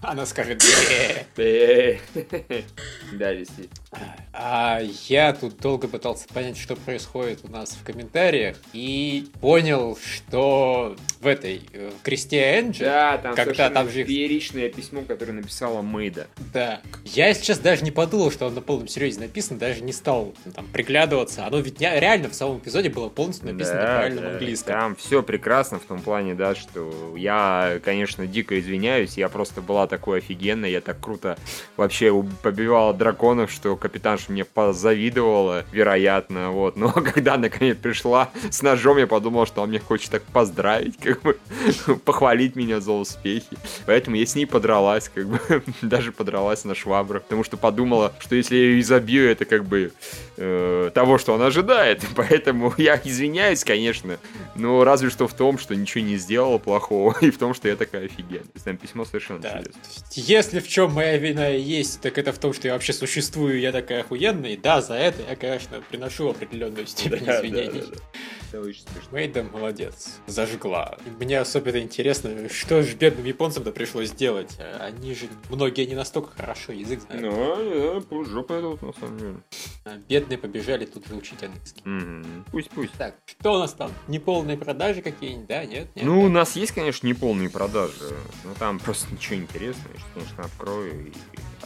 Она 0.00 0.24
скажет, 0.26 0.62
Да, 1.36 3.34
действительно. 3.34 4.16
А 4.42 4.80
я 5.08 5.34
тут 5.34 5.58
долго 5.58 5.86
пытался 5.86 6.26
понять, 6.32 6.56
что 6.56 6.74
происходит 6.74 7.40
у 7.42 7.48
нас 7.48 7.72
в 7.72 7.84
комментариях, 7.84 8.56
и 8.72 9.26
понял, 9.42 9.98
что 10.02 10.96
в 11.20 11.26
этой, 11.26 11.60
э, 11.74 11.90
в 11.90 12.02
кресте 12.02 12.58
Энджи, 12.58 12.84
Да, 12.84 13.18
там 13.18 13.34
Когда 13.34 13.68
там 13.68 13.90
же- 13.90 14.02
фееричное 14.04 14.70
письмо, 14.70 15.02
которое 15.02 15.32
написала 15.32 15.82
Мэйда. 15.82 16.26
да. 16.54 16.80
Я 17.04 17.34
сейчас 17.34 17.58
даже 17.58 17.84
не 17.84 17.90
подумал, 17.90 18.30
что 18.30 18.46
он 18.46 18.54
на 18.54 18.62
полном 18.62 18.88
серьезе 18.88 19.20
написан, 19.20 19.58
даже 19.58 19.82
не 19.82 19.92
стал 19.92 20.32
ну, 20.46 20.52
там 20.52 20.66
приглядываться. 20.68 21.44
Оно 21.46 21.58
ведь 21.58 21.78
реально 21.78 22.30
в 22.30 22.34
самом 22.34 22.58
эпизоде 22.60 22.88
было 22.88 23.10
полностью 23.10 23.52
написано 23.52 23.80
на 23.80 23.86
Да, 23.86 23.96
правильном 23.98 24.24
да, 24.24 24.30
английском. 24.30 24.72
Там 24.72 24.96
все 24.96 25.22
прекрасно 25.22 25.78
в 25.78 25.82
том 25.84 26.00
плане, 26.00 26.34
да, 26.34 26.54
что 26.54 27.14
я, 27.14 27.78
конечно, 27.84 28.26
дико 28.26 28.58
извиняюсь, 28.58 29.18
я 29.18 29.28
просто 29.28 29.60
была 29.60 29.86
такой 29.86 30.18
офигенной, 30.20 30.70
я 30.72 30.80
так 30.80 30.98
круто 30.98 31.36
вообще 31.76 32.10
побивала 32.42 32.94
драконов, 32.94 33.50
что 33.52 33.76
капитанша 33.76 34.29
мне 34.30 34.44
позавидовала, 34.44 35.64
вероятно, 35.72 36.50
вот. 36.50 36.76
Но 36.76 36.90
когда 36.92 37.36
наконец 37.36 37.76
пришла 37.76 38.30
с 38.50 38.62
ножом, 38.62 38.98
я 38.98 39.06
подумал, 39.06 39.46
что 39.46 39.62
он 39.62 39.70
мне 39.70 39.78
хочет 39.78 40.10
так 40.10 40.22
поздравить, 40.22 40.96
как 40.98 41.22
бы, 41.22 41.38
похвалить 42.04 42.56
меня 42.56 42.80
за 42.80 42.92
успехи. 42.92 43.56
Поэтому 43.86 44.16
я 44.16 44.26
с 44.26 44.34
ней 44.34 44.46
подралась, 44.46 45.08
как 45.08 45.26
бы, 45.28 45.40
даже 45.82 46.12
подралась 46.12 46.64
на 46.64 46.74
швабрах, 46.74 47.22
потому 47.24 47.44
что 47.44 47.56
подумала, 47.56 48.12
что 48.18 48.34
если 48.34 48.56
я 48.56 48.62
ее 48.62 48.80
изобью, 48.80 49.28
это 49.28 49.44
как 49.44 49.64
бы 49.64 49.92
э, 50.36 50.90
того, 50.94 51.18
что 51.18 51.34
она 51.34 51.46
ожидает. 51.46 52.02
Поэтому 52.16 52.72
я 52.76 53.00
извиняюсь, 53.02 53.64
конечно, 53.64 54.18
но 54.54 54.84
разве 54.84 55.10
что 55.10 55.26
в 55.28 55.34
том, 55.34 55.58
что 55.58 55.74
ничего 55.74 56.04
не 56.04 56.16
сделала 56.16 56.58
плохого, 56.58 57.16
и 57.20 57.30
в 57.30 57.38
том, 57.38 57.54
что 57.54 57.68
я 57.68 57.76
такая 57.76 58.06
офигенная. 58.06 58.44
Там 58.64 58.76
письмо 58.76 59.04
совершенно 59.04 59.40
Да, 59.40 59.58
чудесное. 59.58 59.82
если 60.14 60.60
в 60.60 60.68
чем 60.68 60.92
моя 60.92 61.16
вина 61.16 61.48
есть, 61.48 62.00
так 62.00 62.18
это 62.18 62.32
в 62.32 62.38
том, 62.38 62.52
что 62.52 62.68
я 62.68 62.74
вообще 62.74 62.92
существую, 62.92 63.58
я 63.60 63.72
такая 63.72 64.00
охуенная, 64.00 64.19
и 64.44 64.56
да, 64.56 64.80
за 64.82 64.94
это 64.94 65.22
я, 65.28 65.34
конечно, 65.34 65.82
приношу 65.90 66.30
определенную 66.30 66.86
степень 66.86 67.24
Да, 67.24 67.26
да, 67.26 67.38
извинений. 67.40 67.80
да, 67.80 67.86
да. 67.86 67.96
Это 68.50 68.60
очень 68.62 68.82
смешно. 68.82 69.10
Мейда 69.12 69.44
молодец, 69.44 70.18
зажгла. 70.26 70.98
И 71.06 71.10
мне 71.22 71.38
особенно 71.38 71.78
интересно, 71.78 72.48
что 72.48 72.82
же 72.82 72.96
бедным 72.96 73.24
японцам-то 73.24 73.70
пришлось 73.70 74.10
делать. 74.10 74.56
А 74.58 74.86
Они 74.86 75.14
же, 75.14 75.28
многие 75.50 75.86
не 75.86 75.94
настолько 75.94 76.34
хорошо 76.36 76.72
язык 76.72 77.00
знают. 77.00 77.22
Ну, 77.22 77.94
да, 77.94 78.06
пусть 78.08 78.30
жопа 78.30 78.58
идут, 78.58 78.82
на 78.82 78.92
самом 78.94 79.18
деле. 79.18 79.36
А 79.84 79.96
Бедные 80.08 80.36
побежали 80.36 80.84
тут 80.84 81.06
же 81.06 81.14
учить 81.14 81.42
английский. 81.44 81.82
Пусть, 82.50 82.70
пусть. 82.70 82.92
Так, 82.94 83.14
что 83.24 83.54
у 83.54 83.58
нас 83.58 83.72
там? 83.72 83.92
Неполные 84.08 84.56
продажи 84.56 85.00
какие-нибудь, 85.00 85.46
да? 85.46 85.64
Нет? 85.64 85.88
Нет? 85.94 86.04
Ну, 86.04 86.22
у 86.22 86.28
нас 86.28 86.56
есть, 86.56 86.72
конечно, 86.72 87.06
неполные 87.06 87.50
продажи, 87.50 88.16
но 88.44 88.54
там 88.54 88.80
просто 88.80 89.12
ничего 89.14 89.36
интересного. 89.36 89.92
Я 89.94 90.00
сейчас, 90.00 90.08
конечно, 90.14 90.44
открою. 90.44 91.06
И, 91.06 91.12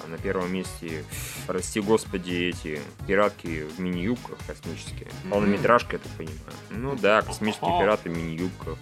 там 0.01 0.11
на 0.11 0.19
первом 0.19 0.53
месте, 0.53 1.05
прости 1.47 1.81
господи, 1.81 2.53
эти 2.53 2.81
пиратки 3.07 3.65
в 3.65 3.81
мини-юбках 3.81 4.39
космические. 4.47 5.09
Мгм. 5.23 5.31
Полнометражка, 5.31 5.97
я 5.97 5.99
так 5.99 6.13
понимаю. 6.13 6.39
Ну 6.77 6.97
да, 6.97 7.23
космические 7.23 7.79
пираты 7.81 8.11
в 8.11 8.17
мини-юбках. 8.17 8.79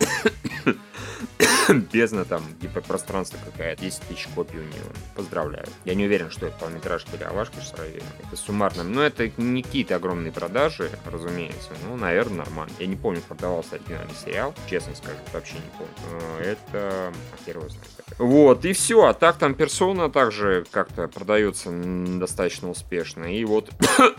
Бездна 1.92 2.24
там, 2.24 2.42
гиперпространство 2.60 3.38
какая-то, 3.44 3.82
10 3.82 4.02
тысяч 4.02 4.28
копий 4.34 4.58
у 4.58 4.62
нее. 4.62 4.82
Поздравляю. 5.14 5.66
Я 5.84 5.94
не 5.94 6.04
уверен, 6.04 6.30
что 6.30 6.46
это 6.46 6.56
полнометражка 6.58 7.16
или 7.16 7.22
авашка, 7.22 7.60
что 7.60 7.82
это 7.82 8.36
суммарно. 8.36 8.82
Но 8.82 9.02
это 9.02 9.30
не 9.36 9.62
какие-то 9.62 9.96
огромные 9.96 10.32
продажи, 10.32 10.90
разумеется. 11.04 11.70
Ну, 11.86 11.96
наверное, 11.96 12.38
нормально. 12.38 12.74
Я 12.78 12.86
не 12.86 12.96
помню, 12.96 13.20
продавался 13.20 13.76
оригинальный 13.76 14.14
сериал, 14.14 14.54
честно 14.68 14.94
скажу, 14.94 15.16
вообще 15.32 15.54
не 15.54 15.70
помню. 15.78 16.44
Это 16.44 17.12
первый 17.44 17.68
знает. 17.70 17.86
Вот, 18.18 18.64
и 18.64 18.72
все. 18.72 19.06
А 19.06 19.14
так 19.14 19.38
там 19.38 19.54
персона 19.54 20.10
также 20.10 20.64
как-то 20.70 21.08
продается 21.08 21.70
достаточно 21.70 22.70
успешно. 22.70 23.24
И 23.24 23.44
вот 23.44 23.70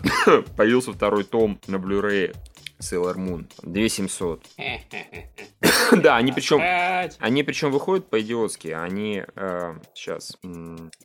появился 0.56 0.92
второй 0.92 1.24
том 1.24 1.60
на 1.66 1.76
Blu-ray 1.76 2.34
Sailor 2.84 3.16
Moon. 3.16 3.46
2700. 3.62 4.44
Да, 5.92 6.16
они 6.16 6.32
причем... 6.32 6.60
Они 7.18 7.42
причем 7.42 7.70
выходят 7.70 8.08
по-идиотски, 8.08 8.68
они 8.68 9.24
сейчас, 9.94 10.36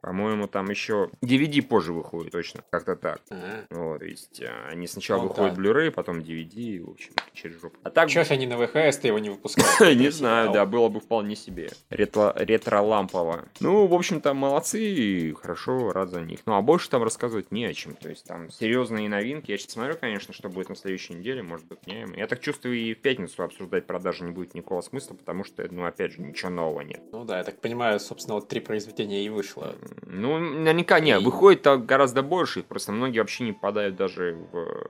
по-моему, 0.01 0.47
там 0.47 0.69
еще 0.69 1.09
DVD 1.23 1.61
позже 1.61 1.93
выходит, 1.93 2.31
точно, 2.31 2.63
как-то 2.69 2.95
так. 2.95 3.21
Вот, 3.69 3.99
то 3.99 4.05
есть 4.05 4.41
э, 4.41 4.49
они 4.69 4.87
сначала 4.87 5.21
Ну 5.21 5.27
выходят. 5.27 5.57
Blu-ray, 5.57 5.91
потом 5.91 6.19
DVD, 6.19 6.55
и, 6.55 6.79
в 6.79 6.89
общем, 6.89 7.13
через 7.33 7.61
жопу. 7.61 7.77
А 7.83 7.89
так, 7.89 8.09
ж 8.09 8.17
они 8.29 8.47
на 8.47 8.57
ВХС-то 8.57 9.07
его 9.07 9.19
не 9.19 9.29
выпускают? 9.29 9.97
не 9.99 10.09
знаю, 10.09 10.51
да, 10.51 10.65
было 10.65 10.89
бы 10.89 10.99
вполне 10.99 11.35
себе. 11.35 11.69
Ретро- 11.89 12.33
Ретро-лампово. 12.35 13.45
Ну, 13.59 13.85
в 13.87 13.93
общем-то, 13.93 14.33
молодцы, 14.33 14.81
и 14.81 15.33
хорошо, 15.33 15.91
рад 15.91 16.09
за 16.09 16.21
них. 16.21 16.39
Ну, 16.45 16.53
а 16.53 16.61
больше 16.61 16.89
там 16.89 17.03
рассказывать 17.03 17.51
не 17.51 17.65
о 17.65 17.73
чем. 17.73 17.95
То 17.95 18.09
есть 18.09 18.25
там 18.25 18.49
серьезные 18.49 19.09
новинки. 19.09 19.51
Я 19.51 19.57
сейчас 19.57 19.73
смотрю, 19.73 19.95
конечно, 19.99 20.33
что 20.33 20.49
будет 20.49 20.69
на 20.69 20.75
следующей 20.75 21.13
неделе, 21.13 21.43
может 21.43 21.65
не. 21.85 22.07
Я 22.17 22.27
так 22.27 22.39
чувствую, 22.39 22.75
и 22.77 22.93
в 22.93 22.99
пятницу 23.01 23.43
обсуждать 23.43 23.85
продажи 23.87 24.23
не 24.23 24.31
будет 24.31 24.53
никакого 24.53 24.81
смысла, 24.81 25.15
потому 25.15 25.43
что, 25.43 25.67
ну, 25.71 25.85
опять 25.85 26.13
же, 26.13 26.21
ничего 26.21 26.49
нового 26.49 26.81
нет. 26.81 27.01
Ну 27.11 27.25
да, 27.25 27.37
я 27.39 27.43
так 27.43 27.59
понимаю, 27.59 27.99
собственно, 27.99 28.35
вот 28.35 28.47
три 28.47 28.59
произведения 28.59 29.23
и 29.25 29.29
вышло. 29.29 29.75
Ну, 30.05 30.37
наверняка 30.39 30.99
не. 30.99 31.11
И- 31.19 31.23
Выходит 31.23 31.61
гораздо 31.85 32.21
больше. 32.23 32.59
их 32.59 32.65
Просто 32.65 32.91
многие 32.91 33.19
вообще 33.19 33.43
не 33.45 33.53
попадают 33.53 33.95
даже 33.95 34.35
в, 34.51 34.89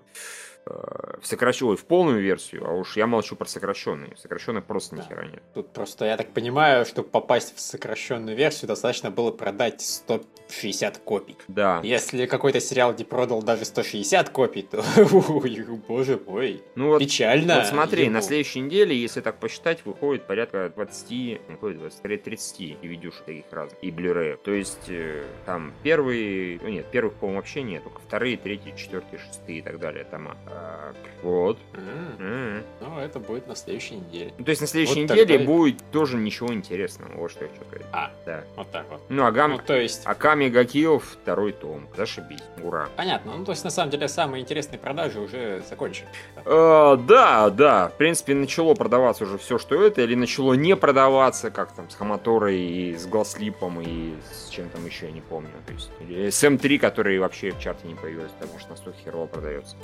э, 0.69 1.17
в 1.21 1.25
сокращенную, 1.27 1.77
в 1.77 1.85
полную 1.85 2.21
версию. 2.21 2.65
А 2.67 2.71
уж 2.73 2.95
я 2.97 3.07
молчу 3.07 3.35
про 3.35 3.45
сокращенные. 3.45 4.15
Сокращенных 4.17 4.65
просто 4.65 4.95
Да. 4.97 5.01
хера 5.03 5.25
нет. 5.25 5.41
Тут 5.53 5.73
просто, 5.73 6.05
я 6.05 6.17
так 6.17 6.29
понимаю, 6.31 6.85
чтобы 6.85 7.09
попасть 7.09 7.55
в 7.55 7.59
сокращенную 7.59 8.35
версию, 8.37 8.67
достаточно 8.67 9.11
было 9.11 9.31
продать 9.31 9.81
160 9.81 10.97
копий. 10.99 11.37
Да. 11.47 11.81
Если 11.83 12.25
какой-то 12.25 12.59
сериал 12.59 12.93
не 12.97 13.03
продал 13.03 13.41
даже 13.41 13.65
160 13.65 14.29
копий, 14.29 14.63
то, 14.63 14.83
боже 15.87 16.19
мой, 16.25 16.63
Ну 16.75 16.87
вот, 16.89 16.99
печально. 16.99 17.55
вот 17.57 17.65
смотри, 17.67 18.03
ему. 18.05 18.13
на 18.15 18.21
следующей 18.21 18.61
неделе, 18.61 18.95
если 18.95 19.21
так 19.21 19.39
посчитать, 19.39 19.85
выходит 19.85 20.25
порядка 20.27 20.71
20, 20.75 21.09
не 21.11 21.39
выходит 21.49 21.79
20, 21.79 21.97
скорее 21.97 22.17
30 22.17 22.77
DVD-шек 22.81 23.23
таких 23.25 23.45
разных 23.51 23.77
и 23.83 23.91
Blu-ray. 23.91 24.37
То 24.43 24.51
есть 24.51 24.89
э, 24.89 25.23
там 25.45 25.73
первые, 25.83 26.59
ну 26.61 26.69
нет, 26.69 26.85
первых, 26.91 27.13
по-моему, 27.15 27.39
вообще 27.39 27.61
нет, 27.63 27.83
только 27.83 27.99
вторые, 28.01 28.37
третьи, 28.37 28.73
четвертые, 28.75 29.19
шестые 29.19 29.59
и 29.59 29.61
так 29.61 29.79
далее 29.79 30.03
тома. 30.05 30.35
Так, 30.59 30.95
вот. 31.23 31.57
М, 31.73 32.15
М. 32.19 32.63
Ну, 32.81 32.99
это 32.99 33.19
будет 33.19 33.47
на 33.47 33.55
следующей 33.55 33.95
неделе. 33.95 34.33
Ну, 34.37 34.43
то 34.45 34.49
есть 34.49 34.61
на 34.61 34.67
следующей 34.67 35.05
Вот 35.05 35.11
неделе 35.11 35.37
тогда- 35.37 35.45
будет 35.45 35.77
тоже 35.91 36.17
ничего 36.17 36.51
интересного. 36.53 37.11
Вот 37.15 37.31
что 37.31 37.45
я 37.45 37.51
хочу 37.51 37.63
сказать. 37.65 37.85
А, 37.91 38.11
Да. 38.25 38.43
вот 38.55 38.71
так 38.71 38.85
вот. 38.89 39.01
Ну, 39.09 39.25
а 39.25 39.31
Гам... 39.31 39.51
Ну, 39.51 39.57
то 39.59 39.79
есть, 39.79 40.01
Аками 40.05 40.47
Гакио 40.49 40.99
второй 40.99 41.51
том. 41.53 41.87
Зашибись. 41.95 42.39
Ура. 42.63 42.89
понятно. 42.95 43.33
Ну, 43.37 43.45
то 43.45 43.51
есть, 43.51 43.63
на 43.63 43.69
самом 43.69 43.91
деле, 43.91 44.07
самые 44.07 44.41
интересные 44.41 44.79
продажи 44.79 45.19
уже 45.19 45.61
закончены. 45.69 46.09
Э, 46.45 46.97
да, 47.07 47.49
да. 47.49 47.89
В 47.89 47.93
принципе, 47.97 48.33
начало 48.33 48.73
продаваться 48.73 49.23
уже 49.25 49.37
все, 49.37 49.57
что 49.57 49.81
это, 49.83 50.01
или 50.01 50.15
начало 50.15 50.53
не 50.53 50.75
продаваться, 50.75 51.51
как 51.51 51.71
там 51.73 51.89
с 51.89 51.95
Хаматорой 51.95 52.57
и 52.59 52.95
с 52.95 53.05
Гласлипом 53.05 53.79
и 53.81 54.13
с 54.31 54.49
чем 54.49 54.69
там 54.69 54.85
еще, 54.85 55.05
я 55.07 55.11
не 55.11 55.21
помню. 55.21 55.51
То 55.67 55.73
есть, 55.73 55.91
или 56.01 56.29
с 56.29 56.43
М3, 56.43 56.79
который 56.79 57.19
вообще 57.19 57.51
в 57.51 57.59
чарте 57.59 57.87
не 57.87 57.95
появился, 57.95 58.33
потому 58.39 58.59
что 58.59 58.71
настолько 58.71 58.97
херово 59.03 59.27
продается. 59.27 59.75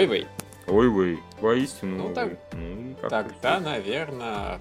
Ой-вой. 0.00 0.26
Ой-ой, 0.66 1.18
воистину. 1.42 2.08
Ну, 2.08 2.14
так-. 2.14 2.38
Ну, 2.52 2.94
Тогда, 3.10 3.60
наверное, 3.60 4.58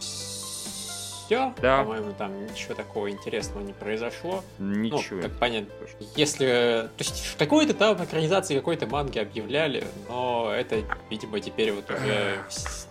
все. 1.30 1.54
Да. 1.62 1.84
По-моему, 1.84 2.14
там 2.18 2.46
ничего 2.48 2.74
такого 2.74 3.10
интересного 3.12 3.64
не 3.64 3.74
произошло. 3.74 4.44
Ничего. 4.58 5.18
Ну, 5.18 5.22
как 5.22 5.32
понятно. 5.34 5.70
Если... 6.16 6.46
То 6.46 6.90
есть, 6.98 7.38
какой-то 7.38 7.76
там 7.76 8.04
экранизации 8.04 8.56
какой-то 8.56 8.88
манги 8.88 9.20
объявляли, 9.20 9.84
но 10.08 10.52
это, 10.52 10.78
видимо, 11.10 11.40
теперь 11.40 11.72
вот 11.72 11.90
уже 11.92 12.40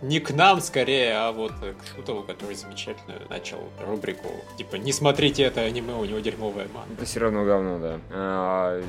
не 0.03 0.20
к 0.20 0.30
нам 0.30 0.61
скорее, 0.61 1.14
а 1.16 1.32
вот 1.32 1.53
к 1.53 1.97
Шутову, 1.97 2.22
который 2.22 2.55
замечательно 2.55 3.16
начал 3.28 3.59
рубрику, 3.84 4.28
типа, 4.57 4.76
не 4.76 4.93
смотрите 4.93 5.43
это 5.43 5.62
аниме, 5.62 5.95
у 5.95 6.05
него 6.05 6.20
дерьмовая 6.20 6.68
манга. 6.72 6.95
Это 6.95 7.05
все 7.05 7.20
равно 7.20 7.45
говно, 7.45 7.78
да. 7.80 7.99
А, 8.11 8.82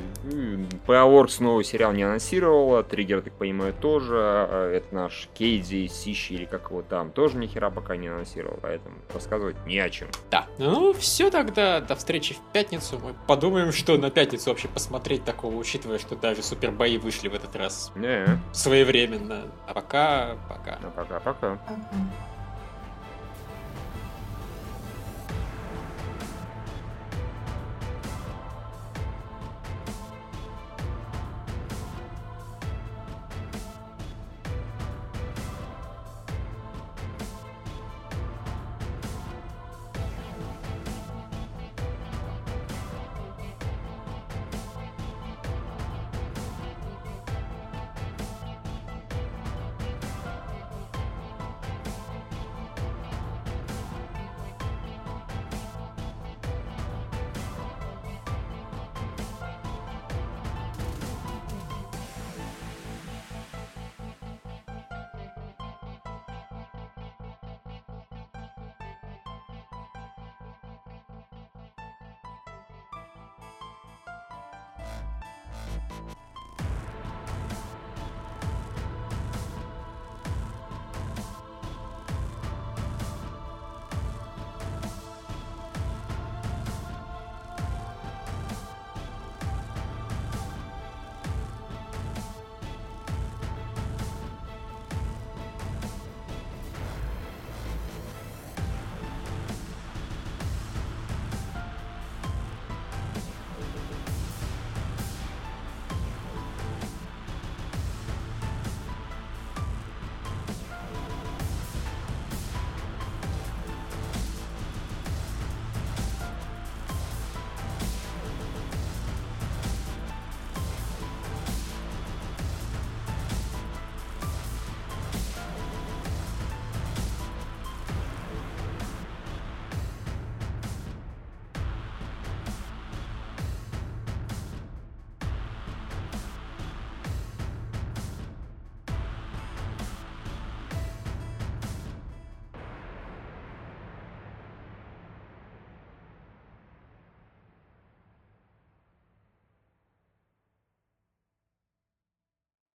Powerworks 0.86 1.42
новый 1.42 1.64
сериал 1.64 1.92
не 1.92 2.04
анонсировала, 2.04 2.84
Триггер, 2.84 3.22
так 3.22 3.32
понимаю, 3.32 3.74
тоже. 3.74 4.14
а, 4.16 4.72
Это 4.72 4.94
наш 4.94 5.28
Кейдзи, 5.34 5.88
Сищи 5.88 6.34
или 6.34 6.44
как 6.44 6.70
его 6.70 6.82
там, 6.82 7.10
тоже 7.10 7.36
ни 7.38 7.46
хера 7.48 7.70
пока 7.70 7.96
не 7.96 8.06
анонсировал, 8.08 8.58
поэтому 8.62 8.96
рассказывать 9.40 9.66
не 9.66 9.78
о 9.78 9.90
чем. 9.90 10.08
Да. 10.30 10.46
Ну, 10.58 10.92
все 10.92 11.30
тогда, 11.30 11.80
до 11.80 11.96
встречи 11.96 12.34
в 12.34 12.40
пятницу. 12.52 13.00
Мы 13.02 13.14
подумаем, 13.26 13.72
что 13.72 13.96
на 13.96 14.10
пятницу 14.10 14.50
вообще 14.50 14.68
посмотреть 14.68 15.24
такого, 15.24 15.54
учитывая, 15.56 15.98
что 15.98 16.16
даже 16.16 16.42
супербои 16.42 16.96
вышли 16.96 17.28
в 17.28 17.34
этот 17.34 17.56
раз 17.56 17.92
Не, 17.94 18.40
своевременно. 18.52 19.46
А 19.66 19.74
пока, 19.74 20.36
пока. 20.48 20.78
ну 20.82 20.90
пока-пока. 20.90 21.52
Ага. 21.66 21.80